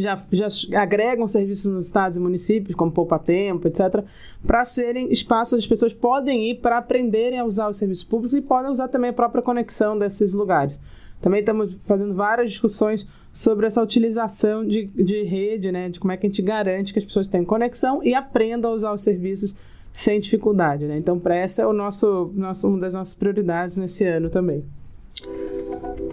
já, 0.00 0.22
já 0.32 0.48
agregam 0.82 1.26
serviços 1.26 1.72
nos 1.72 1.86
estados 1.86 2.16
e 2.16 2.20
municípios, 2.20 2.74
como 2.74 2.90
Poupa 2.90 3.18
Tempo, 3.18 3.68
etc., 3.68 4.04
para 4.46 4.64
serem 4.64 5.12
espaços 5.12 5.54
onde 5.54 5.64
as 5.64 5.68
pessoas 5.68 5.92
podem 5.92 6.50
ir 6.50 6.56
para 6.56 6.78
aprenderem 6.78 7.38
a 7.38 7.44
usar 7.44 7.68
os 7.68 7.76
serviços 7.76 8.04
públicos 8.04 8.36
e 8.36 8.42
podem 8.42 8.70
usar 8.70 8.88
também 8.88 9.10
a 9.10 9.14
própria 9.14 9.42
conexão 9.42 9.98
desses 9.98 10.34
lugares. 10.34 10.80
Também 11.20 11.40
estamos 11.40 11.76
fazendo 11.86 12.14
várias 12.14 12.50
discussões 12.50 13.06
sobre 13.32 13.66
essa 13.66 13.82
utilização 13.82 14.66
de, 14.66 14.86
de 14.86 15.22
rede, 15.24 15.72
né, 15.72 15.88
de 15.88 15.98
como 15.98 16.12
é 16.12 16.16
que 16.16 16.26
a 16.26 16.28
gente 16.28 16.40
garante 16.40 16.92
que 16.92 16.98
as 16.98 17.04
pessoas 17.04 17.26
tenham 17.26 17.44
conexão 17.44 18.02
e 18.02 18.14
aprendam 18.14 18.70
a 18.70 18.74
usar 18.74 18.92
os 18.92 19.02
serviços 19.02 19.56
sem 19.92 20.20
dificuldade. 20.20 20.84
Né? 20.86 20.98
Então, 20.98 21.18
para 21.18 21.36
essa 21.36 21.62
é 21.62 21.66
o 21.66 21.72
nosso, 21.72 22.32
nosso, 22.34 22.68
uma 22.68 22.78
das 22.78 22.92
nossas 22.92 23.14
prioridades 23.14 23.76
nesse 23.76 24.04
ano 24.04 24.28
também. 24.28 24.64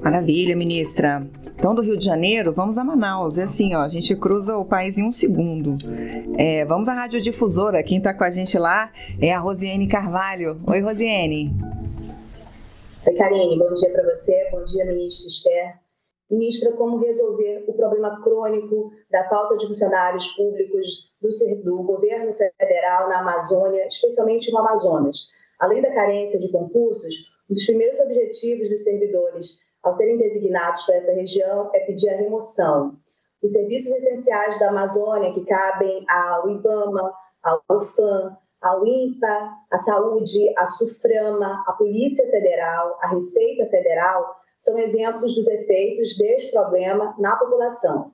Maravilha, 0.01 0.55
ministra. 0.55 1.27
Então, 1.61 1.75
do 1.75 1.83
Rio 1.83 1.95
de 1.95 2.03
Janeiro, 2.03 2.51
vamos 2.51 2.79
a 2.79 2.83
Manaus. 2.83 3.37
É 3.37 3.43
assim, 3.43 3.75
ó, 3.75 3.81
a 3.81 3.87
gente 3.87 4.15
cruza 4.15 4.57
o 4.57 4.65
país 4.65 4.97
em 4.97 5.07
um 5.07 5.13
segundo. 5.13 5.75
É, 6.35 6.65
vamos 6.65 6.87
à 6.87 6.93
radiodifusora. 6.95 7.83
Quem 7.83 7.99
está 7.99 8.15
com 8.15 8.23
a 8.23 8.31
gente 8.31 8.57
lá 8.57 8.91
é 9.21 9.31
a 9.31 9.37
Rosiane 9.37 9.87
Carvalho. 9.87 10.59
Oi, 10.65 10.79
Rosiane. 10.79 11.51
Oi, 13.05 13.13
Karine. 13.13 13.59
Bom 13.59 13.71
dia 13.73 13.91
para 13.91 14.03
você. 14.09 14.49
Bom 14.49 14.63
dia, 14.63 14.85
ministra 14.85 15.27
Esther. 15.27 15.79
Ministra, 16.31 16.71
como 16.71 16.97
resolver 16.97 17.63
o 17.67 17.73
problema 17.73 18.19
crônico 18.23 18.91
da 19.11 19.29
falta 19.29 19.55
de 19.55 19.67
funcionários 19.67 20.29
públicos 20.29 21.11
do, 21.21 21.29
do 21.63 21.83
governo 21.83 22.33
federal 22.33 23.07
na 23.07 23.19
Amazônia, 23.19 23.85
especialmente 23.85 24.51
no 24.51 24.57
Amazonas? 24.57 25.29
Além 25.59 25.79
da 25.79 25.93
carência 25.93 26.39
de 26.39 26.51
concursos, 26.51 27.13
um 27.47 27.53
dos 27.53 27.67
primeiros 27.67 27.99
objetivos 27.99 28.67
dos 28.67 28.83
servidores 28.83 29.70
ao 29.83 29.93
serem 29.93 30.17
designados 30.17 30.83
para 30.83 30.95
essa 30.95 31.13
região 31.13 31.69
é 31.73 31.79
pedir 31.81 32.09
a 32.09 32.17
remoção. 32.17 32.97
Os 33.41 33.53
serviços 33.53 33.91
essenciais 33.93 34.59
da 34.59 34.69
Amazônia, 34.69 35.33
que 35.33 35.45
cabem 35.45 36.05
ao 36.07 36.49
IBAMA, 36.49 37.13
ao 37.43 37.63
UFAM, 37.71 38.37
ao 38.61 38.85
INPA, 38.85 39.51
a 39.71 39.77
Saúde, 39.77 40.53
a 40.55 40.65
SUFRAMA, 40.65 41.63
a 41.67 41.73
Polícia 41.73 42.29
Federal, 42.29 42.99
a 43.01 43.07
Receita 43.07 43.65
Federal, 43.71 44.35
são 44.57 44.77
exemplos 44.77 45.33
dos 45.33 45.47
efeitos 45.47 46.15
deste 46.17 46.51
problema 46.51 47.15
na 47.17 47.35
população. 47.35 48.11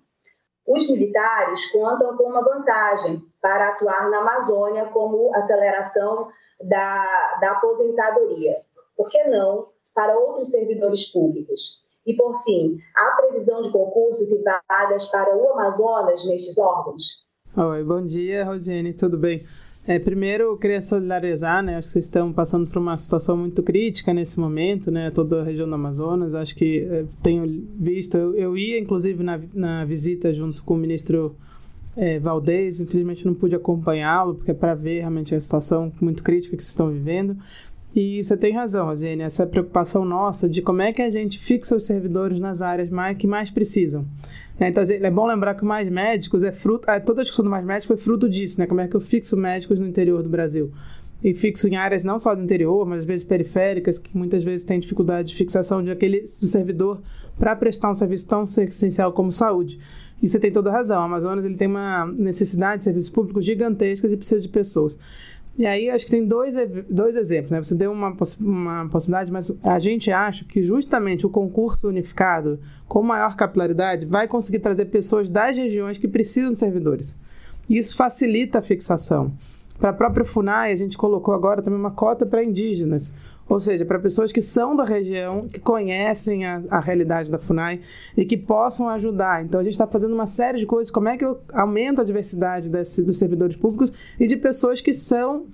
Os 0.65 0.89
militares 0.89 1.69
contam 1.71 2.15
com 2.15 2.23
uma 2.23 2.41
vantagem 2.41 3.17
para 3.41 3.69
atuar 3.69 4.09
na 4.09 4.19
Amazônia 4.19 4.85
como 4.93 5.35
aceleração 5.35 6.29
da, 6.61 7.37
da 7.41 7.51
aposentadoria 7.51 8.65
por 8.97 9.07
que 9.07 9.23
não 9.25 9.69
para 9.97 10.15
outros 10.15 10.51
servidores 10.51 11.11
públicos? 11.11 11.87
E, 12.05 12.13
por 12.13 12.43
fim, 12.43 12.77
há 12.95 13.17
previsão 13.17 13.63
de 13.63 13.71
concursos 13.71 14.31
e 14.31 14.43
vagas 14.43 15.07
para 15.07 15.35
o 15.35 15.53
Amazonas 15.53 16.23
nestes 16.27 16.59
órgãos? 16.59 17.25
Oi, 17.57 17.83
bom 17.83 18.05
dia, 18.05 18.45
Rosiane, 18.45 18.93
tudo 18.93 19.17
bem? 19.17 19.43
É, 19.87 19.97
primeiro, 19.97 20.43
eu 20.43 20.57
queria 20.57 20.83
solidarizar, 20.83 21.63
né? 21.63 21.77
Acho 21.77 21.87
que 21.87 21.93
vocês 21.93 22.05
estão 22.05 22.31
passando 22.31 22.69
por 22.69 22.77
uma 22.77 22.95
situação 22.95 23.35
muito 23.35 23.63
crítica 23.63 24.13
nesse 24.13 24.39
momento, 24.39 24.91
né? 24.91 25.09
Toda 25.09 25.41
a 25.41 25.43
região 25.43 25.67
do 25.67 25.73
Amazonas. 25.73 26.35
Acho 26.35 26.55
que 26.55 26.87
é, 26.91 27.05
tenho 27.23 27.67
visto, 27.79 28.15
eu, 28.15 28.35
eu, 28.35 28.57
ia 28.57 28.79
inclusive 28.79 29.23
na, 29.23 29.41
na 29.53 29.83
visita 29.83 30.31
junto 30.31 30.63
com 30.63 30.75
o 30.75 30.77
ministro 30.77 31.35
é, 31.95 32.19
Valdez, 32.19 32.79
infelizmente 32.79 33.25
não 33.25 33.33
pude 33.33 33.55
acompanhá-lo, 33.55 34.35
porque 34.35 34.51
é 34.51 34.53
para 34.53 34.75
ver 34.75 34.99
realmente 34.99 35.33
a 35.33 35.39
situação 35.39 35.91
muito 35.99 36.21
crítica 36.21 36.55
que 36.55 36.63
vocês 36.63 36.73
estão 36.73 36.91
vivendo. 36.91 37.35
E 37.95 38.23
você 38.23 38.37
tem 38.37 38.53
razão, 38.53 38.85
Rosine, 38.85 39.23
essa 39.23 39.47
preocupação 39.47 40.05
nossa 40.05 40.47
de 40.47 40.61
como 40.61 40.81
é 40.81 40.93
que 40.93 41.01
a 41.01 41.09
gente 41.09 41.39
fixa 41.39 41.75
os 41.75 41.85
servidores 41.85 42.39
nas 42.39 42.61
áreas 42.61 42.89
mais, 42.89 43.17
que 43.17 43.25
mais 43.25 43.49
precisam. 43.49 44.05
Né? 44.59 44.69
Então, 44.69 44.83
é 44.83 45.11
bom 45.11 45.25
lembrar 45.25 45.55
que 45.55 45.65
Mais 45.65 45.89
Médicos 45.89 46.43
é 46.43 46.51
fruto. 46.51 46.89
É, 46.89 46.99
toda 46.99 47.21
a 47.21 47.23
discussão 47.23 47.45
do 47.45 47.51
Mais 47.51 47.65
Médicos 47.65 47.87
foi 47.87 47.97
fruto 47.97 48.29
disso, 48.29 48.59
né? 48.59 48.67
Como 48.67 48.81
é 48.81 48.87
que 48.87 48.95
eu 48.95 49.01
fixo 49.01 49.37
médicos 49.37 49.79
no 49.79 49.87
interior 49.87 50.23
do 50.23 50.29
Brasil? 50.29 50.71
E 51.23 51.33
fixo 51.33 51.67
em 51.67 51.75
áreas 51.75 52.03
não 52.03 52.19
só 52.19 52.35
do 52.35 52.43
interior, 52.43 52.85
mas 52.85 52.99
às 52.99 53.05
vezes 53.05 53.25
periféricas, 53.25 53.97
que 53.97 54.15
muitas 54.15 54.43
vezes 54.43 54.63
têm 54.63 54.79
dificuldade 54.79 55.29
de 55.29 55.35
fixação 55.35 55.83
de 55.83 55.89
aquele 55.89 56.21
do 56.21 56.47
servidor 56.47 57.01
para 57.37 57.55
prestar 57.55 57.89
um 57.89 57.93
serviço 57.93 58.27
tão 58.27 58.43
essencial 58.43 59.11
como 59.11 59.31
saúde. 59.31 59.79
E 60.21 60.27
você 60.27 60.39
tem 60.39 60.51
toda 60.51 60.69
a 60.69 60.73
razão. 60.73 61.01
O 61.01 61.05
Amazonas 61.05 61.45
ele 61.45 61.55
tem 61.55 61.67
uma 61.67 62.05
necessidade 62.05 62.79
de 62.79 62.83
serviços 62.85 63.09
públicos 63.09 63.45
gigantescas 63.45 64.11
e 64.11 64.17
precisa 64.17 64.41
de 64.41 64.47
pessoas. 64.47 64.97
E 65.57 65.65
aí 65.65 65.89
acho 65.89 66.05
que 66.05 66.11
tem 66.11 66.23
dois, 66.23 66.53
dois 66.87 67.15
exemplos, 67.15 67.49
né? 67.49 67.63
Você 67.63 67.73
deu 67.73 67.91
uma, 67.91 68.15
uma 68.39 68.89
possibilidade, 68.89 69.31
mas 69.31 69.57
a 69.63 69.79
gente 69.79 70.11
acha 70.11 70.45
que 70.45 70.61
justamente 70.61 71.25
o 71.25 71.29
concurso 71.29 71.87
unificado, 71.87 72.59
com 72.87 73.01
maior 73.01 73.35
capilaridade, 73.35 74.05
vai 74.05 74.27
conseguir 74.27 74.59
trazer 74.59 74.85
pessoas 74.85 75.29
das 75.31 75.57
regiões 75.57 75.97
que 75.97 76.07
precisam 76.07 76.51
de 76.51 76.59
servidores. 76.59 77.17
Isso 77.67 77.97
facilita 77.97 78.59
a 78.59 78.61
fixação. 78.61 79.33
Para 79.79 79.89
a 79.89 79.93
própria 79.93 80.25
FUNAI, 80.25 80.71
a 80.71 80.75
gente 80.75 80.97
colocou 80.97 81.33
agora 81.33 81.61
também 81.61 81.79
uma 81.79 81.91
cota 81.91 82.25
para 82.25 82.43
indígenas. 82.43 83.13
Ou 83.49 83.59
seja, 83.59 83.85
para 83.85 83.97
pessoas 83.97 84.31
que 84.31 84.41
são 84.41 84.75
da 84.75 84.83
região, 84.83 85.47
que 85.47 85.59
conhecem 85.59 86.45
a, 86.45 86.61
a, 86.69 86.79
realidade 86.79 87.31
da 87.31 87.37
FUNAI 87.37 87.79
e 88.15 88.25
que 88.25 88.35
possam 88.35 88.89
ajudar. 88.89 89.43
Então, 89.43 89.59
a 89.59 89.63
gente 89.63 89.73
está 89.73 89.87
fazendo 89.87 90.13
uma 90.13 90.27
série 90.27 90.59
de 90.59 90.65
coisas. 90.65 90.91
Como 90.91 91.07
é 91.07 91.17
que 91.17 91.23
eu 91.23 91.39
aumento 91.53 92.01
a 92.01 92.03
diversidade 92.03 92.69
desse, 92.69 93.03
dos 93.03 93.17
servidores 93.17 93.55
públicos 93.55 93.93
e 94.19 94.27
de 94.27 94.35
pessoas 94.35 94.81
que 94.81 94.91
são 94.91 95.45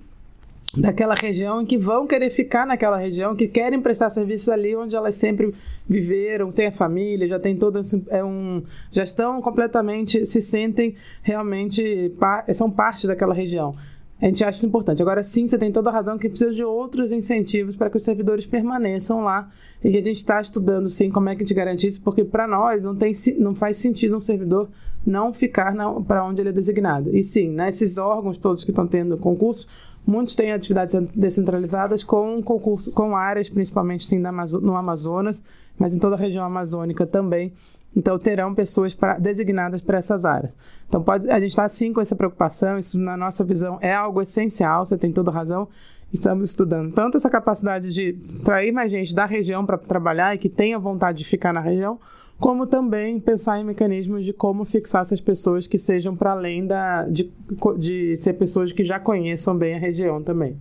daquela 0.75 1.13
região 1.13 1.61
e 1.61 1.65
que 1.65 1.77
vão 1.77 2.07
querer 2.07 2.29
ficar 2.31 2.65
naquela 2.65 2.97
região, 2.97 3.35
que 3.35 3.47
querem 3.47 3.79
prestar 3.79 4.09
serviço 4.09 4.51
ali 4.51 4.75
onde 4.75 4.95
elas 4.95 5.15
sempre 5.15 5.53
viveram, 5.87 6.51
têm 6.51 6.67
a 6.67 6.71
família, 6.71 7.27
já 7.27 7.39
tem 7.39 7.55
todo 7.55 7.79
é 8.09 8.23
um, 8.23 8.63
já 8.91 9.03
estão 9.03 9.41
completamente, 9.41 10.25
se 10.25 10.41
sentem 10.41 10.95
realmente 11.21 12.11
são 12.53 12.71
parte 12.71 13.05
daquela 13.05 13.33
região. 13.33 13.75
A 14.23 14.27
gente 14.27 14.41
acha 14.41 14.59
isso 14.59 14.65
importante. 14.65 15.01
Agora 15.01 15.21
sim, 15.21 15.45
você 15.45 15.57
tem 15.57 15.69
toda 15.69 15.89
a 15.89 15.93
razão 15.93 16.17
que 16.17 16.29
precisa 16.29 16.53
de 16.53 16.63
outros 16.63 17.11
incentivos 17.11 17.75
para 17.75 17.89
que 17.89 17.97
os 17.97 18.03
servidores 18.03 18.45
permaneçam 18.45 19.21
lá 19.21 19.49
e 19.83 19.91
que 19.91 19.97
a 19.97 20.01
gente 20.01 20.15
está 20.15 20.39
estudando 20.39 20.89
sim 20.89 21.09
como 21.09 21.27
é 21.27 21.35
que 21.35 21.43
a 21.43 21.45
gente 21.45 21.53
garante 21.53 21.85
isso, 21.85 22.01
porque 22.01 22.23
para 22.23 22.47
nós 22.47 22.81
não, 22.81 22.95
tem, 22.95 23.11
não 23.37 23.53
faz 23.53 23.75
sentido 23.75 24.15
um 24.15 24.21
servidor 24.21 24.69
não 25.05 25.33
ficar 25.33 25.75
para 26.07 26.23
onde 26.23 26.41
ele 26.41 26.49
é 26.49 26.53
designado. 26.53 27.13
E 27.13 27.21
sim, 27.21 27.49
né, 27.49 27.69
órgãos 27.99 28.37
todos 28.37 28.63
que 28.63 28.71
estão 28.71 28.87
tendo 28.87 29.17
concurso, 29.17 29.67
Muitos 30.05 30.35
têm 30.35 30.51
atividades 30.51 30.93
descentralizadas 31.15 32.03
com 32.03 32.43
concurso, 32.43 32.91
com 32.91 33.15
áreas, 33.15 33.49
principalmente 33.49 34.05
sim, 34.05 34.19
no 34.19 34.75
Amazonas, 34.75 35.41
mas 35.79 35.95
em 35.95 35.99
toda 35.99 36.15
a 36.15 36.19
região 36.19 36.43
amazônica 36.43 37.05
também. 37.07 37.53
Então 37.95 38.17
terão 38.17 38.53
pessoas 38.55 38.93
pra, 38.93 39.17
designadas 39.17 39.81
para 39.81 39.97
essas 39.97 40.25
áreas. 40.25 40.51
Então 40.87 41.01
pode, 41.01 41.29
a 41.29 41.39
gente 41.39 41.51
está 41.51 41.67
sim 41.69 41.93
com 41.93 42.01
essa 42.01 42.15
preocupação. 42.15 42.77
Isso 42.77 42.97
na 42.99 43.15
nossa 43.15 43.43
visão 43.43 43.77
é 43.81 43.93
algo 43.93 44.21
essencial. 44.21 44.85
Você 44.85 44.97
tem 44.97 45.11
toda 45.11 45.31
razão. 45.31 45.67
Estamos 46.11 46.49
estudando 46.49 46.93
tanto 46.93 47.17
essa 47.17 47.29
capacidade 47.29 47.91
de 47.91 48.13
trair 48.43 48.71
mais 48.71 48.91
gente 48.91 49.15
da 49.15 49.25
região 49.25 49.65
para 49.65 49.79
trabalhar 49.79 50.35
e 50.35 50.37
que 50.37 50.47
tenha 50.47 50.77
vontade 50.77 51.17
de 51.17 51.25
ficar 51.25 51.51
na 51.51 51.59
região, 51.59 51.99
como 52.39 52.67
também 52.67 53.19
pensar 53.19 53.59
em 53.59 53.63
mecanismos 53.63 54.23
de 54.23 54.31
como 54.31 54.63
fixar 54.63 55.01
essas 55.01 55.19
pessoas 55.19 55.65
que 55.65 55.79
sejam 55.79 56.15
para 56.15 56.33
além 56.33 56.67
da, 56.67 57.05
de, 57.05 57.31
de 57.79 58.15
ser 58.17 58.33
pessoas 58.33 58.71
que 58.71 58.83
já 58.83 58.99
conheçam 58.99 59.57
bem 59.57 59.73
a 59.73 59.79
região 59.79 60.21
também. 60.21 60.55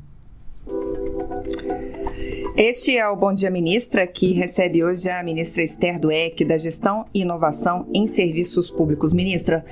Este 2.55 2.98
é 2.98 3.09
o 3.09 3.16
Bom 3.16 3.32
Dia 3.32 3.50
Ministra, 3.50 4.07
que 4.07 4.34
recebe 4.34 4.84
hoje 4.84 5.09
a 5.09 5.22
ministra 5.22 5.62
Esther 5.62 5.98
Dueck, 5.98 6.44
da 6.44 6.59
Gestão 6.59 7.07
e 7.14 7.22
Inovação 7.22 7.88
em 7.94 8.07
Serviços 8.07 8.70
Públicos. 8.70 9.14
Ministra, 9.14 9.64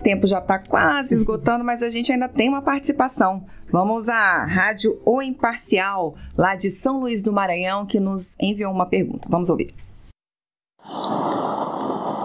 o 0.00 0.02
tempo 0.02 0.26
já 0.26 0.40
está 0.40 0.58
quase 0.58 1.14
esgotando, 1.14 1.64
mas 1.64 1.82
a 1.82 1.90
gente 1.90 2.10
ainda 2.10 2.28
tem 2.28 2.48
uma 2.48 2.62
participação. 2.62 3.46
Vamos 3.70 4.08
à 4.08 4.44
Rádio 4.44 5.00
O 5.04 5.22
Imparcial, 5.22 6.16
lá 6.36 6.56
de 6.56 6.68
São 6.68 6.98
Luís 6.98 7.22
do 7.22 7.32
Maranhão, 7.32 7.86
que 7.86 8.00
nos 8.00 8.34
enviou 8.40 8.72
uma 8.72 8.86
pergunta. 8.86 9.28
Vamos 9.30 9.48
ouvir. 9.48 9.72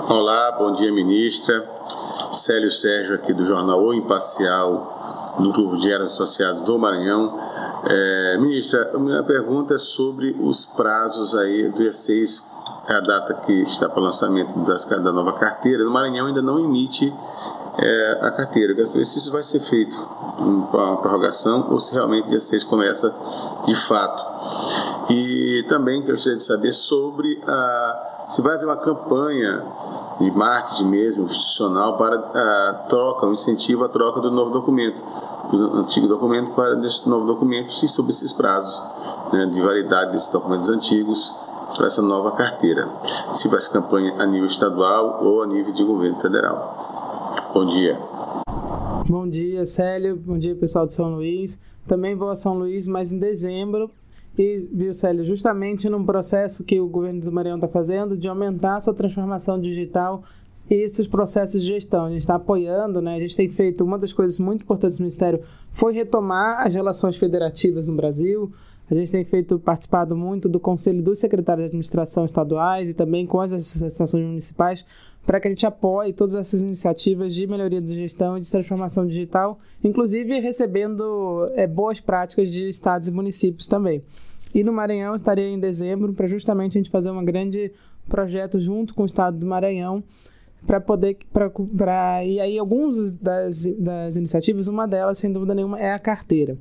Olá, 0.10 0.52
bom 0.58 0.72
dia, 0.72 0.92
ministra. 0.92 1.64
Célio 2.32 2.72
Sérgio, 2.72 3.14
aqui 3.14 3.34
do 3.34 3.46
jornal 3.46 3.84
O 3.84 3.94
Imparcial, 3.94 5.36
do 5.38 5.54
Grupo 5.54 5.78
de 5.78 5.92
Eras 5.92 6.14
Associados 6.14 6.64
do 6.64 6.80
Maranhão. 6.80 7.38
É, 7.84 8.38
ministra, 8.40 8.92
minha 8.98 9.24
pergunta 9.24 9.76
é 9.76 9.78
sobre 9.78 10.36
os 10.40 10.66
prazos 10.66 11.34
aí 11.36 11.70
do 11.70 11.78
dia 11.78 11.94
6, 11.94 12.58
é 12.88 12.94
a 12.94 13.00
data 13.00 13.34
que 13.46 13.54
está 13.62 13.88
para 13.88 14.00
o 14.00 14.04
lançamento 14.04 14.58
das, 14.66 14.86
da 14.86 15.12
nova 15.12 15.34
carteira. 15.34 15.84
No 15.84 15.92
Maranhão 15.92 16.28
ainda 16.28 16.42
não 16.42 16.60
emite 16.60 17.14
é, 17.78 18.20
a 18.22 18.32
carteira. 18.32 18.74
Quero 18.74 18.88
saber 18.88 19.06
se 19.06 19.18
isso 19.20 19.32
vai 19.32 19.44
ser 19.44 19.60
feito 19.60 19.96
para 20.72 20.84
uma 20.84 20.98
prorrogação 20.98 21.72
ou 21.72 21.80
se 21.80 21.94
realmente 21.94 22.30
dia 22.30 22.40
6 22.40 22.64
começa 22.64 23.14
de 23.66 23.76
fato. 23.76 25.12
E 25.12 25.66
também 25.70 26.04
gostaria 26.06 26.38
de 26.38 26.44
saber 26.44 26.74
sobre 26.74 27.42
a 27.48 28.10
se 28.30 28.44
vai 28.44 28.54
haver 28.54 28.66
uma 28.66 28.78
campanha 28.78 29.64
de 30.20 30.30
marketing 30.30 30.86
mesmo, 30.86 31.24
institucional, 31.24 31.98
para 31.98 32.16
a 32.16 32.74
troca, 32.88 33.26
o 33.26 33.30
um 33.30 33.34
incentivo 33.34 33.84
à 33.84 33.90
troca 33.90 34.22
do 34.22 34.30
novo 34.30 34.52
documento, 34.52 35.04
antigo 35.56 36.08
documento 36.08 36.52
para 36.52 36.74
esse 36.86 37.10
novo 37.10 37.26
documento, 37.26 37.74
sim, 37.74 37.88
sobre 37.88 38.12
esses 38.12 38.34
prazos 38.34 38.82
né, 39.34 39.46
de 39.48 39.62
validade 39.62 40.12
desses 40.12 40.32
documentos 40.32 40.70
antigos 40.70 41.36
para 41.76 41.88
essa 41.88 42.02
nova 42.02 42.32
carteira. 42.32 42.88
Se 43.34 43.50
ser 43.50 43.72
campanha 43.72 44.14
a 44.20 44.26
nível 44.26 44.48
estadual 44.48 45.24
ou 45.24 45.42
a 45.44 45.48
nível 45.48 45.74
de 45.74 45.84
governo 45.84 46.20
federal. 46.20 47.34
Bom 47.54 47.66
dia. 47.66 48.00
Bom 49.08 49.28
dia, 49.28 49.66
Célio. 49.66 50.16
Bom 50.16 50.38
dia, 50.38 50.56
pessoal 50.56 50.86
de 50.86 50.94
São 50.94 51.16
Luís. 51.16 51.60
Também 51.88 52.16
vou 52.16 52.30
a 52.30 52.36
São 52.36 52.54
Luís, 52.54 52.86
mas 52.86 53.12
em 53.12 53.18
dezembro 53.18 53.90
e, 54.40 54.70
viu, 54.72 54.94
Célio, 54.94 55.26
justamente 55.26 55.90
num 55.90 56.06
processo 56.06 56.64
que 56.64 56.80
o 56.80 56.88
governo 56.88 57.20
do 57.20 57.30
Maranhão 57.30 57.58
está 57.58 57.68
fazendo 57.68 58.16
de 58.16 58.26
aumentar 58.26 58.78
a 58.78 58.80
sua 58.80 58.94
transformação 58.94 59.60
digital 59.60 60.24
e 60.24 60.49
esses 60.70 61.08
processos 61.08 61.62
de 61.62 61.68
gestão. 61.68 62.06
A 62.06 62.10
gente 62.10 62.22
está 62.22 62.36
apoiando, 62.36 63.02
né? 63.02 63.16
A 63.16 63.20
gente 63.20 63.36
tem 63.36 63.48
feito 63.48 63.84
uma 63.84 63.98
das 63.98 64.14
coisas 64.14 64.40
muito 64.40 64.62
importantes 64.62 64.98
do 64.98 65.02
Ministério 65.02 65.42
foi 65.72 65.94
retomar 65.94 66.66
as 66.66 66.74
relações 66.74 67.16
federativas 67.16 67.88
no 67.88 67.96
Brasil. 67.96 68.52
A 68.90 68.96
gente 68.96 69.12
tem 69.12 69.24
feito 69.24 69.60
participado 69.60 70.16
muito 70.16 70.50
do 70.50 70.60
Conselho 70.60 71.02
dos 71.02 71.20
Secretários 71.20 71.66
de 71.66 71.68
Administração 71.70 72.26
Estaduais 72.26 72.90
e 72.90 72.94
também 72.94 73.26
com 73.26 73.40
as 73.40 73.54
associações 73.54 74.26
municipais 74.26 74.84
para 75.26 75.40
que 75.40 75.48
a 75.48 75.52
gente 75.52 75.66
apoie 75.66 76.14
todas 76.14 76.34
essas 76.34 76.62
iniciativas 76.62 77.34
de 77.34 77.46
melhoria 77.46 77.82
de 77.82 77.94
gestão 77.96 78.38
e 78.38 78.42
de 78.42 78.50
transformação 78.50 79.06
digital, 79.06 79.60
inclusive 79.84 80.40
recebendo 80.40 81.50
é, 81.54 81.68
boas 81.68 82.00
práticas 82.00 82.50
de 82.50 82.68
estados 82.68 83.08
e 83.08 83.12
municípios 83.12 83.68
também. 83.68 84.02
E 84.56 84.64
no 84.64 84.74
Maranhão 84.74 85.16
estaria 85.16 85.48
em 85.48 85.60
dezembro 85.60 86.14
para 86.14 86.28
justamente 86.28 86.78
a 86.78 86.82
gente 86.82 86.90
fazer 86.90 87.12
um 87.12 87.24
grande 87.24 87.72
projeto 88.08 88.60
junto 88.60 88.96
com 88.96 89.04
o 89.04 89.06
estado 89.06 89.38
do 89.38 89.46
Maranhão 89.46 90.04
para 90.66 90.80
poder 90.80 91.18
para 91.32 92.24
e 92.24 92.40
aí 92.40 92.60
alguns 92.60 93.14
das, 93.14 93.66
das 93.78 94.16
iniciativas 94.16 94.68
uma 94.68 94.88
delas 94.88 95.18
sem 95.18 95.32
dúvida 95.32 95.56
nenhuma 95.56 95.80
é 95.80 95.94
a 95.94 96.00
carteira 96.00 96.58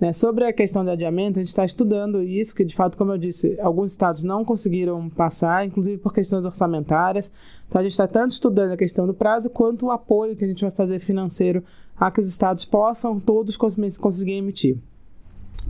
né? 0.00 0.14
Sobre 0.14 0.46
a 0.46 0.52
questão 0.52 0.82
de 0.82 0.90
adiamento, 0.90 1.38
a 1.38 1.42
gente 1.42 1.50
está 1.50 1.64
estudando 1.64 2.22
isso, 2.22 2.54
que 2.54 2.64
de 2.64 2.74
fato, 2.74 2.96
como 2.96 3.12
eu 3.12 3.18
disse, 3.18 3.60
alguns 3.60 3.92
estados 3.92 4.22
não 4.22 4.42
conseguiram 4.42 5.10
passar, 5.10 5.66
inclusive 5.66 5.98
por 5.98 6.14
questões 6.14 6.44
orçamentárias. 6.44 7.30
Então 7.68 7.78
a 7.78 7.82
gente 7.82 7.92
está 7.92 8.08
tanto 8.08 8.32
estudando 8.32 8.72
a 8.72 8.76
questão 8.78 9.06
do 9.06 9.12
prazo, 9.12 9.50
quanto 9.50 9.86
o 9.86 9.90
apoio 9.90 10.34
que 10.34 10.44
a 10.44 10.48
gente 10.48 10.62
vai 10.62 10.70
fazer 10.70 11.00
financeiro 11.00 11.62
a 11.98 12.10
que 12.10 12.18
os 12.18 12.26
estados 12.26 12.64
possam 12.64 13.20
todos 13.20 13.58
conseguir 13.58 14.32
emitir. 14.32 14.78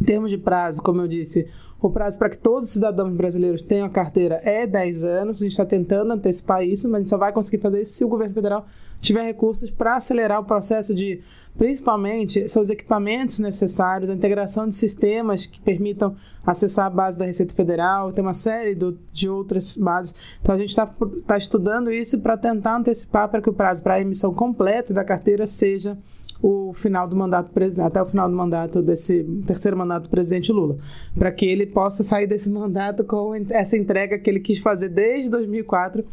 Em 0.00 0.04
termos 0.04 0.30
de 0.30 0.38
prazo, 0.38 0.80
como 0.80 1.00
eu 1.00 1.08
disse, 1.08 1.48
o 1.80 1.90
prazo 1.90 2.18
para 2.18 2.28
que 2.28 2.36
todos 2.36 2.68
os 2.68 2.72
cidadãos 2.74 3.12
brasileiros 3.14 3.62
tenham 3.62 3.86
a 3.86 3.90
carteira 3.90 4.40
é 4.44 4.66
10 4.66 5.02
anos. 5.02 5.36
A 5.36 5.40
gente 5.40 5.52
está 5.52 5.64
tentando 5.64 6.12
antecipar 6.12 6.62
isso, 6.62 6.88
mas 6.88 6.96
a 6.96 6.98
gente 6.98 7.10
só 7.10 7.16
vai 7.16 7.32
conseguir 7.32 7.58
fazer 7.58 7.80
isso 7.80 7.94
se 7.94 8.04
o 8.04 8.08
governo 8.08 8.34
federal 8.34 8.66
tiver 9.00 9.22
recursos 9.22 9.70
para 9.70 9.96
acelerar 9.96 10.40
o 10.40 10.44
processo 10.44 10.94
de, 10.94 11.22
principalmente, 11.56 12.46
seus 12.48 12.68
equipamentos 12.68 13.38
necessários, 13.38 14.10
a 14.10 14.14
integração 14.14 14.68
de 14.68 14.76
sistemas 14.76 15.46
que 15.46 15.58
permitam 15.58 16.14
acessar 16.46 16.86
a 16.86 16.90
base 16.90 17.16
da 17.16 17.24
Receita 17.24 17.54
Federal, 17.54 18.12
tem 18.12 18.22
uma 18.22 18.34
série 18.34 18.74
do, 18.74 18.98
de 19.12 19.28
outras 19.28 19.76
bases. 19.76 20.14
Então 20.42 20.54
a 20.54 20.58
gente 20.58 20.70
está 20.70 20.86
tá 21.26 21.38
estudando 21.38 21.90
isso 21.90 22.20
para 22.20 22.36
tentar 22.36 22.76
antecipar 22.76 23.28
para 23.28 23.40
que 23.40 23.48
o 23.48 23.54
prazo 23.54 23.82
para 23.82 23.94
a 23.94 24.00
emissão 24.00 24.34
completa 24.34 24.92
da 24.92 25.04
carteira 25.04 25.46
seja 25.46 25.96
o 26.42 26.72
final 26.72 27.06
do 27.06 27.14
mandato 27.14 27.50
até 27.84 28.02
o 28.02 28.06
final 28.06 28.28
do 28.28 28.34
mandato 28.34 28.80
desse 28.80 29.24
terceiro 29.46 29.76
mandato 29.76 30.04
do 30.04 30.10
presidente 30.10 30.50
Lula, 30.50 30.78
para 31.18 31.30
que 31.30 31.44
ele 31.44 31.66
possa 31.66 32.02
sair 32.02 32.26
desse 32.26 32.48
mandato 32.50 33.04
com 33.04 33.34
essa 33.50 33.76
entrega 33.76 34.18
que 34.18 34.28
ele 34.30 34.40
quis 34.40 34.58
fazer 34.58 34.88
desde 34.88 35.30
2004 35.30 36.04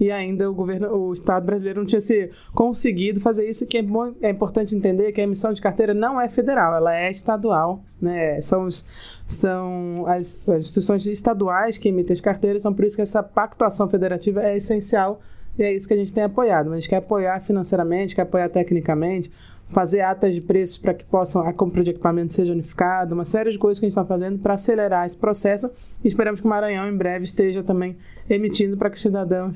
e 0.00 0.12
ainda 0.12 0.48
o 0.48 0.54
governo, 0.54 0.88
o 0.94 1.12
Estado 1.12 1.44
brasileiro 1.44 1.80
não 1.80 1.86
tinha 1.86 2.00
se 2.00 2.30
conseguido 2.54 3.20
fazer 3.20 3.48
isso, 3.48 3.66
que 3.66 3.78
é, 3.78 3.82
bom, 3.82 4.14
é 4.22 4.30
importante 4.30 4.74
entender 4.74 5.10
que 5.12 5.20
a 5.20 5.24
emissão 5.24 5.52
de 5.52 5.60
carteira 5.60 5.92
não 5.92 6.20
é 6.20 6.28
federal, 6.28 6.74
ela 6.74 6.96
é 6.96 7.10
estadual, 7.10 7.82
né? 8.00 8.40
São, 8.40 8.62
os, 8.62 8.88
são 9.26 10.04
as, 10.06 10.48
as 10.48 10.64
instituições 10.64 11.04
estaduais 11.06 11.78
que 11.78 11.88
emitem 11.88 12.12
as 12.12 12.20
carteiras, 12.20 12.62
então 12.62 12.72
por 12.72 12.84
isso 12.84 12.94
que 12.94 13.02
essa 13.02 13.22
pactuação 13.24 13.88
federativa 13.88 14.42
é 14.42 14.56
essencial 14.56 15.20
e 15.58 15.64
é 15.64 15.74
isso 15.74 15.88
que 15.88 15.94
a 15.94 15.96
gente 15.96 16.14
tem 16.14 16.22
apoiado. 16.22 16.72
A 16.72 16.76
gente 16.76 16.88
quer 16.88 16.96
apoiar 16.96 17.40
financeiramente, 17.40 18.14
quer 18.14 18.22
apoiar 18.22 18.48
tecnicamente, 18.48 19.32
fazer 19.68 20.00
atas 20.00 20.34
de 20.34 20.40
preços 20.40 20.78
para 20.78 20.94
que 20.94 21.04
possam 21.04 21.46
a 21.46 21.52
compra 21.52 21.84
de 21.84 21.90
equipamento 21.90 22.32
seja 22.32 22.52
unificada, 22.52 23.14
uma 23.14 23.24
série 23.24 23.52
de 23.52 23.58
coisas 23.58 23.78
que 23.78 23.86
a 23.86 23.88
gente 23.88 23.98
está 23.98 24.04
fazendo 24.04 24.38
para 24.38 24.54
acelerar 24.54 25.06
esse 25.06 25.16
processo 25.16 25.70
e 26.02 26.08
esperamos 26.08 26.40
que 26.40 26.46
o 26.46 26.48
Maranhão 26.48 26.88
em 26.88 26.96
breve 26.96 27.24
esteja 27.24 27.62
também 27.62 27.96
emitindo 28.28 28.76
para 28.76 28.88
que 28.90 28.96
os 28.96 29.02
cidadãos 29.02 29.54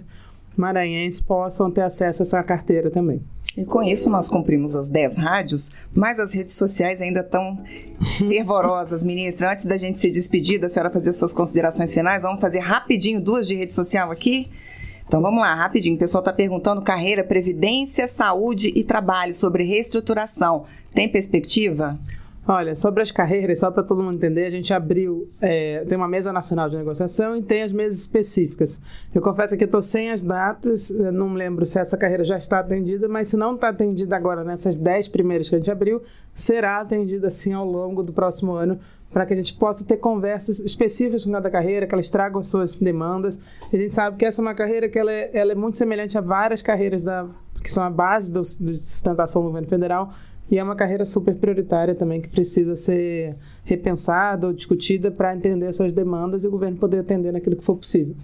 maranhenses 0.56 1.22
possam 1.22 1.70
ter 1.70 1.80
acesso 1.80 2.22
a 2.22 2.24
essa 2.24 2.42
carteira 2.42 2.90
também. 2.90 3.22
E 3.56 3.64
com 3.64 3.82
isso 3.82 4.08
nós 4.08 4.28
cumprimos 4.28 4.74
as 4.74 4.88
10 4.88 5.16
rádios, 5.16 5.70
mas 5.94 6.18
as 6.18 6.32
redes 6.32 6.54
sociais 6.54 7.00
ainda 7.00 7.20
estão 7.20 7.62
fervorosas, 8.18 9.04
ministra. 9.04 9.52
Antes 9.52 9.66
da 9.66 9.76
gente 9.76 10.00
se 10.00 10.10
despedir, 10.10 10.58
da 10.58 10.68
senhora 10.68 10.90
fazer 10.90 11.12
suas 11.12 11.32
considerações 11.32 11.92
finais, 11.92 12.22
vamos 12.22 12.40
fazer 12.40 12.60
rapidinho 12.60 13.20
duas 13.20 13.46
de 13.46 13.54
rede 13.54 13.74
social 13.74 14.10
aqui. 14.10 14.50
Então 15.12 15.20
vamos 15.20 15.42
lá, 15.42 15.54
rapidinho. 15.54 15.96
O 15.96 15.98
pessoal 15.98 16.22
está 16.22 16.32
perguntando 16.32 16.80
carreira, 16.80 17.22
previdência, 17.22 18.08
saúde 18.08 18.72
e 18.74 18.82
trabalho 18.82 19.34
sobre 19.34 19.62
reestruturação. 19.62 20.64
Tem 20.94 21.06
perspectiva? 21.06 21.98
Olha, 22.48 22.74
sobre 22.74 23.02
as 23.02 23.10
carreiras, 23.10 23.58
só 23.58 23.70
para 23.70 23.82
todo 23.82 24.02
mundo 24.02 24.14
entender, 24.14 24.46
a 24.46 24.50
gente 24.50 24.72
abriu, 24.72 25.28
é, 25.38 25.84
tem 25.86 25.98
uma 25.98 26.08
mesa 26.08 26.32
nacional 26.32 26.70
de 26.70 26.78
negociação 26.78 27.36
e 27.36 27.42
tem 27.42 27.62
as 27.62 27.72
mesas 27.72 28.00
específicas. 28.00 28.80
Eu 29.14 29.20
confesso 29.20 29.54
que 29.54 29.64
estou 29.64 29.82
sem 29.82 30.10
as 30.10 30.22
datas, 30.22 30.88
não 30.88 31.34
lembro 31.34 31.66
se 31.66 31.78
essa 31.78 31.98
carreira 31.98 32.24
já 32.24 32.38
está 32.38 32.60
atendida, 32.60 33.06
mas 33.06 33.28
se 33.28 33.36
não 33.36 33.54
está 33.54 33.68
atendida 33.68 34.16
agora 34.16 34.42
nessas 34.42 34.76
10 34.76 35.08
primeiras 35.08 35.46
que 35.46 35.54
a 35.54 35.58
gente 35.58 35.70
abriu, 35.70 36.00
será 36.32 36.80
atendida 36.80 37.28
assim 37.28 37.52
ao 37.52 37.66
longo 37.66 38.02
do 38.02 38.14
próximo 38.14 38.52
ano, 38.52 38.80
para 39.12 39.26
que 39.26 39.34
a 39.34 39.36
gente 39.36 39.54
possa 39.54 39.84
ter 39.84 39.98
conversas 39.98 40.58
específicas 40.58 41.24
com 41.24 41.32
cada 41.32 41.50
carreira, 41.50 41.86
que 41.86 41.94
elas 41.94 42.08
tragam 42.08 42.40
as 42.40 42.48
suas 42.48 42.76
demandas. 42.76 43.38
A 43.72 43.76
gente 43.76 43.92
sabe 43.92 44.16
que 44.16 44.24
essa 44.24 44.40
é 44.40 44.42
uma 44.42 44.54
carreira 44.54 44.88
que 44.88 44.98
ela 44.98 45.12
é, 45.12 45.30
ela 45.34 45.52
é 45.52 45.54
muito 45.54 45.76
semelhante 45.76 46.16
a 46.16 46.20
várias 46.20 46.62
carreiras 46.62 47.02
da, 47.02 47.26
que 47.62 47.70
são 47.70 47.84
a 47.84 47.90
base 47.90 48.32
do, 48.32 48.40
do 48.40 48.76
sustentação 48.78 49.42
do 49.42 49.48
governo 49.48 49.68
federal, 49.68 50.14
e 50.50 50.58
é 50.58 50.62
uma 50.62 50.76
carreira 50.76 51.06
super 51.06 51.34
prioritária 51.34 51.94
também 51.94 52.20
que 52.20 52.28
precisa 52.28 52.76
ser 52.76 53.36
repensada 53.64 54.46
ou 54.46 54.52
discutida 54.52 55.10
para 55.10 55.34
entender 55.34 55.66
as 55.66 55.76
suas 55.76 55.92
demandas 55.92 56.44
e 56.44 56.48
o 56.48 56.50
governo 56.50 56.76
poder 56.76 56.98
atender 56.98 57.32
naquilo 57.32 57.56
que 57.56 57.64
for 57.64 57.76
possível. 57.76 58.14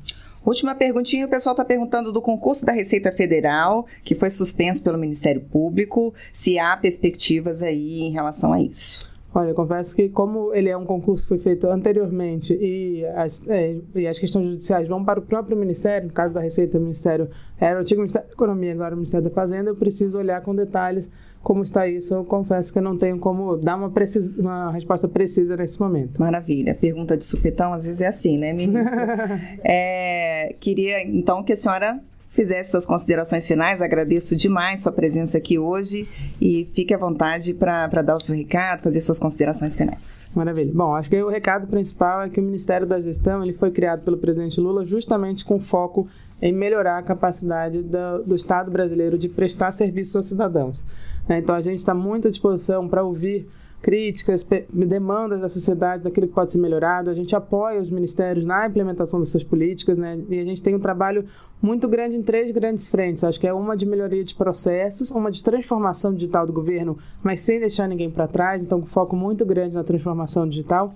Última 0.44 0.74
perguntinha, 0.74 1.26
o 1.26 1.28
pessoal 1.28 1.52
está 1.52 1.64
perguntando 1.64 2.12
do 2.12 2.22
concurso 2.22 2.64
da 2.64 2.72
Receita 2.72 3.12
Federal, 3.12 3.86
que 4.02 4.14
foi 4.14 4.30
suspenso 4.30 4.82
pelo 4.82 4.98
Ministério 4.98 5.40
Público, 5.40 6.14
se 6.32 6.58
há 6.58 6.76
perspectivas 6.76 7.62
aí 7.62 8.00
em 8.00 8.10
relação 8.10 8.52
a 8.52 8.60
isso. 8.60 9.07
Olha, 9.34 9.50
eu 9.50 9.54
confesso 9.54 9.94
que 9.94 10.08
como 10.08 10.54
ele 10.54 10.70
é 10.70 10.76
um 10.76 10.86
concurso 10.86 11.24
que 11.24 11.28
foi 11.28 11.38
feito 11.38 11.66
anteriormente 11.66 12.54
e 12.54 13.04
as, 13.14 13.46
é, 13.46 13.76
e 13.94 14.06
as 14.06 14.18
questões 14.18 14.46
judiciais 14.46 14.88
vão 14.88 15.04
para 15.04 15.20
o 15.20 15.22
próprio 15.22 15.56
Ministério, 15.56 16.08
no 16.08 16.14
caso 16.14 16.32
da 16.32 16.40
Receita, 16.40 16.78
o 16.78 16.80
Ministério 16.80 17.28
era 17.60 17.78
o 17.78 17.82
antigo 17.82 18.00
Ministério 18.00 18.28
da 18.28 18.32
Economia, 18.32 18.72
agora 18.72 18.94
o 18.94 18.96
Ministério 18.96 19.28
da 19.28 19.34
Fazenda, 19.34 19.68
eu 19.68 19.76
preciso 19.76 20.18
olhar 20.18 20.40
com 20.40 20.54
detalhes 20.54 21.10
como 21.42 21.62
está 21.62 21.86
isso. 21.86 22.14
Eu 22.14 22.24
confesso 22.24 22.72
que 22.72 22.78
eu 22.78 22.82
não 22.82 22.96
tenho 22.96 23.18
como 23.18 23.56
dar 23.56 23.76
uma, 23.76 23.90
precis, 23.90 24.36
uma 24.36 24.72
resposta 24.72 25.06
precisa 25.06 25.56
nesse 25.56 25.80
momento. 25.80 26.18
Maravilha. 26.18 26.74
Pergunta 26.74 27.16
de 27.16 27.24
supetão 27.24 27.72
às 27.72 27.84
vezes 27.84 28.00
é 28.00 28.08
assim, 28.08 28.38
né, 28.38 28.52
ministra? 28.52 29.40
é, 29.62 30.54
queria 30.58 31.02
então 31.06 31.42
que 31.42 31.52
a 31.52 31.56
senhora 31.56 32.00
fizesse 32.30 32.70
suas 32.70 32.86
considerações 32.86 33.46
finais. 33.46 33.80
Agradeço 33.80 34.36
demais 34.36 34.80
sua 34.80 34.92
presença 34.92 35.38
aqui 35.38 35.58
hoje 35.58 36.08
e 36.40 36.68
fique 36.74 36.94
à 36.94 36.98
vontade 36.98 37.54
para 37.54 38.02
dar 38.02 38.16
o 38.16 38.20
seu 38.20 38.34
recado, 38.34 38.82
fazer 38.82 39.00
suas 39.00 39.18
considerações 39.18 39.76
finais. 39.76 40.28
Maravilha. 40.34 40.72
Bom, 40.74 40.94
acho 40.94 41.08
que 41.08 41.22
o 41.22 41.28
recado 41.28 41.66
principal 41.66 42.22
é 42.22 42.28
que 42.28 42.40
o 42.40 42.42
Ministério 42.42 42.86
da 42.86 43.00
Gestão 43.00 43.42
ele 43.42 43.54
foi 43.54 43.70
criado 43.70 44.02
pelo 44.02 44.18
presidente 44.18 44.60
Lula 44.60 44.84
justamente 44.84 45.44
com 45.44 45.58
foco 45.58 46.08
em 46.40 46.52
melhorar 46.52 46.98
a 46.98 47.02
capacidade 47.02 47.82
do, 47.82 48.22
do 48.24 48.34
Estado 48.34 48.70
brasileiro 48.70 49.18
de 49.18 49.28
prestar 49.28 49.72
serviços 49.72 50.14
aos 50.14 50.26
cidadãos. 50.26 50.84
Né? 51.28 51.38
Então, 51.38 51.54
a 51.54 51.60
gente 51.60 51.80
está 51.80 51.94
muito 51.94 52.28
à 52.28 52.30
disposição 52.30 52.88
para 52.88 53.02
ouvir 53.02 53.48
críticas, 53.80 54.46
demandas 54.72 55.40
da 55.40 55.48
sociedade, 55.48 56.02
daquilo 56.02 56.26
que 56.26 56.34
pode 56.34 56.50
ser 56.50 56.58
melhorado. 56.58 57.10
A 57.10 57.14
gente 57.14 57.34
apoia 57.34 57.80
os 57.80 57.90
ministérios 57.90 58.44
na 58.44 58.66
implementação 58.66 59.20
dessas 59.20 59.44
políticas, 59.44 59.96
né? 59.96 60.18
E 60.28 60.38
a 60.40 60.44
gente 60.44 60.62
tem 60.62 60.74
um 60.74 60.80
trabalho 60.80 61.26
muito 61.60 61.88
grande 61.88 62.16
em 62.16 62.22
três 62.22 62.50
grandes 62.50 62.88
frentes. 62.88 63.24
Acho 63.24 63.38
que 63.38 63.46
é 63.46 63.52
uma 63.52 63.76
de 63.76 63.84
melhoria 63.84 64.22
de 64.22 64.34
processos, 64.34 65.10
uma 65.10 65.30
de 65.30 65.42
transformação 65.42 66.14
digital 66.14 66.46
do 66.46 66.52
governo, 66.52 66.98
mas 67.22 67.40
sem 67.40 67.58
deixar 67.58 67.88
ninguém 67.88 68.10
para 68.10 68.28
trás. 68.28 68.62
Então, 68.62 68.80
com 68.80 68.86
foco 68.86 69.16
muito 69.16 69.44
grande 69.44 69.74
na 69.74 69.84
transformação 69.84 70.48
digital 70.48 70.94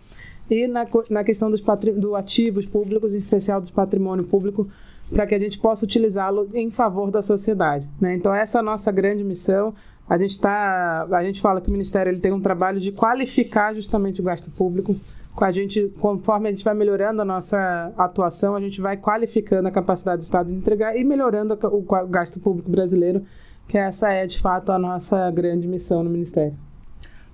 e 0.50 0.66
na, 0.66 0.86
na 1.10 1.24
questão 1.24 1.50
dos 1.50 1.62
do 1.96 2.14
ativos 2.14 2.66
públicos, 2.66 3.14
em 3.14 3.18
especial 3.18 3.60
do 3.60 3.72
patrimônio 3.72 4.24
público, 4.24 4.68
para 5.10 5.26
que 5.26 5.34
a 5.34 5.38
gente 5.38 5.58
possa 5.58 5.84
utilizá-lo 5.84 6.48
em 6.54 6.70
favor 6.70 7.10
da 7.10 7.22
sociedade. 7.22 7.86
Né? 8.00 8.14
Então, 8.14 8.34
essa 8.34 8.58
é 8.58 8.60
a 8.60 8.62
nossa 8.62 8.90
grande 8.90 9.22
missão. 9.22 9.74
A 10.08 10.18
gente, 10.18 10.40
tá, 10.40 11.06
a 11.10 11.24
gente 11.24 11.40
fala 11.40 11.60
que 11.60 11.68
o 11.68 11.72
Ministério 11.72 12.10
ele 12.10 12.20
tem 12.20 12.32
um 12.32 12.40
trabalho 12.40 12.80
de 12.80 12.92
qualificar 12.92 13.74
justamente 13.74 14.20
o 14.20 14.24
gasto 14.24 14.50
público. 14.50 14.94
Com 15.34 15.44
a 15.44 15.50
gente, 15.50 15.90
conforme 15.98 16.48
a 16.48 16.52
gente 16.52 16.64
vai 16.64 16.74
melhorando 16.74 17.22
a 17.22 17.24
nossa 17.24 17.92
atuação, 17.96 18.54
a 18.54 18.60
gente 18.60 18.80
vai 18.80 18.96
qualificando 18.96 19.66
a 19.66 19.70
capacidade 19.70 20.18
do 20.18 20.24
Estado 20.24 20.50
de 20.50 20.56
entregar 20.56 20.96
e 20.96 21.02
melhorando 21.04 21.58
o 21.68 21.82
gasto 22.06 22.38
público 22.38 22.70
brasileiro, 22.70 23.24
que 23.66 23.78
essa 23.78 24.12
é 24.12 24.26
de 24.26 24.38
fato 24.38 24.70
a 24.70 24.78
nossa 24.78 25.30
grande 25.30 25.66
missão 25.66 26.02
no 26.02 26.10
Ministério. 26.10 26.54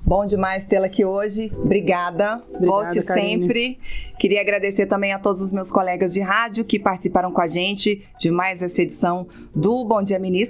Bom 0.09 0.25
demais 0.25 0.65
tê-la 0.65 0.87
aqui 0.87 1.05
hoje. 1.05 1.53
Obrigada. 1.55 2.43
Obrigada 2.49 2.67
Volte 2.67 3.03
Karine. 3.03 3.41
sempre. 3.41 3.79
Queria 4.19 4.41
agradecer 4.41 4.87
também 4.87 5.13
a 5.13 5.19
todos 5.19 5.43
os 5.43 5.53
meus 5.53 5.71
colegas 5.71 6.15
de 6.15 6.21
rádio 6.21 6.65
que 6.65 6.79
participaram 6.79 7.33
com 7.33 7.41
a 7.41 7.47
gente 7.47 8.07
de 8.19 8.31
mais 8.31 8.63
essa 8.63 8.81
edição 8.81 9.27
do 9.55 9.85
Bom 9.85 10.03
Dia 10.03 10.19
Ministra. 10.19 10.47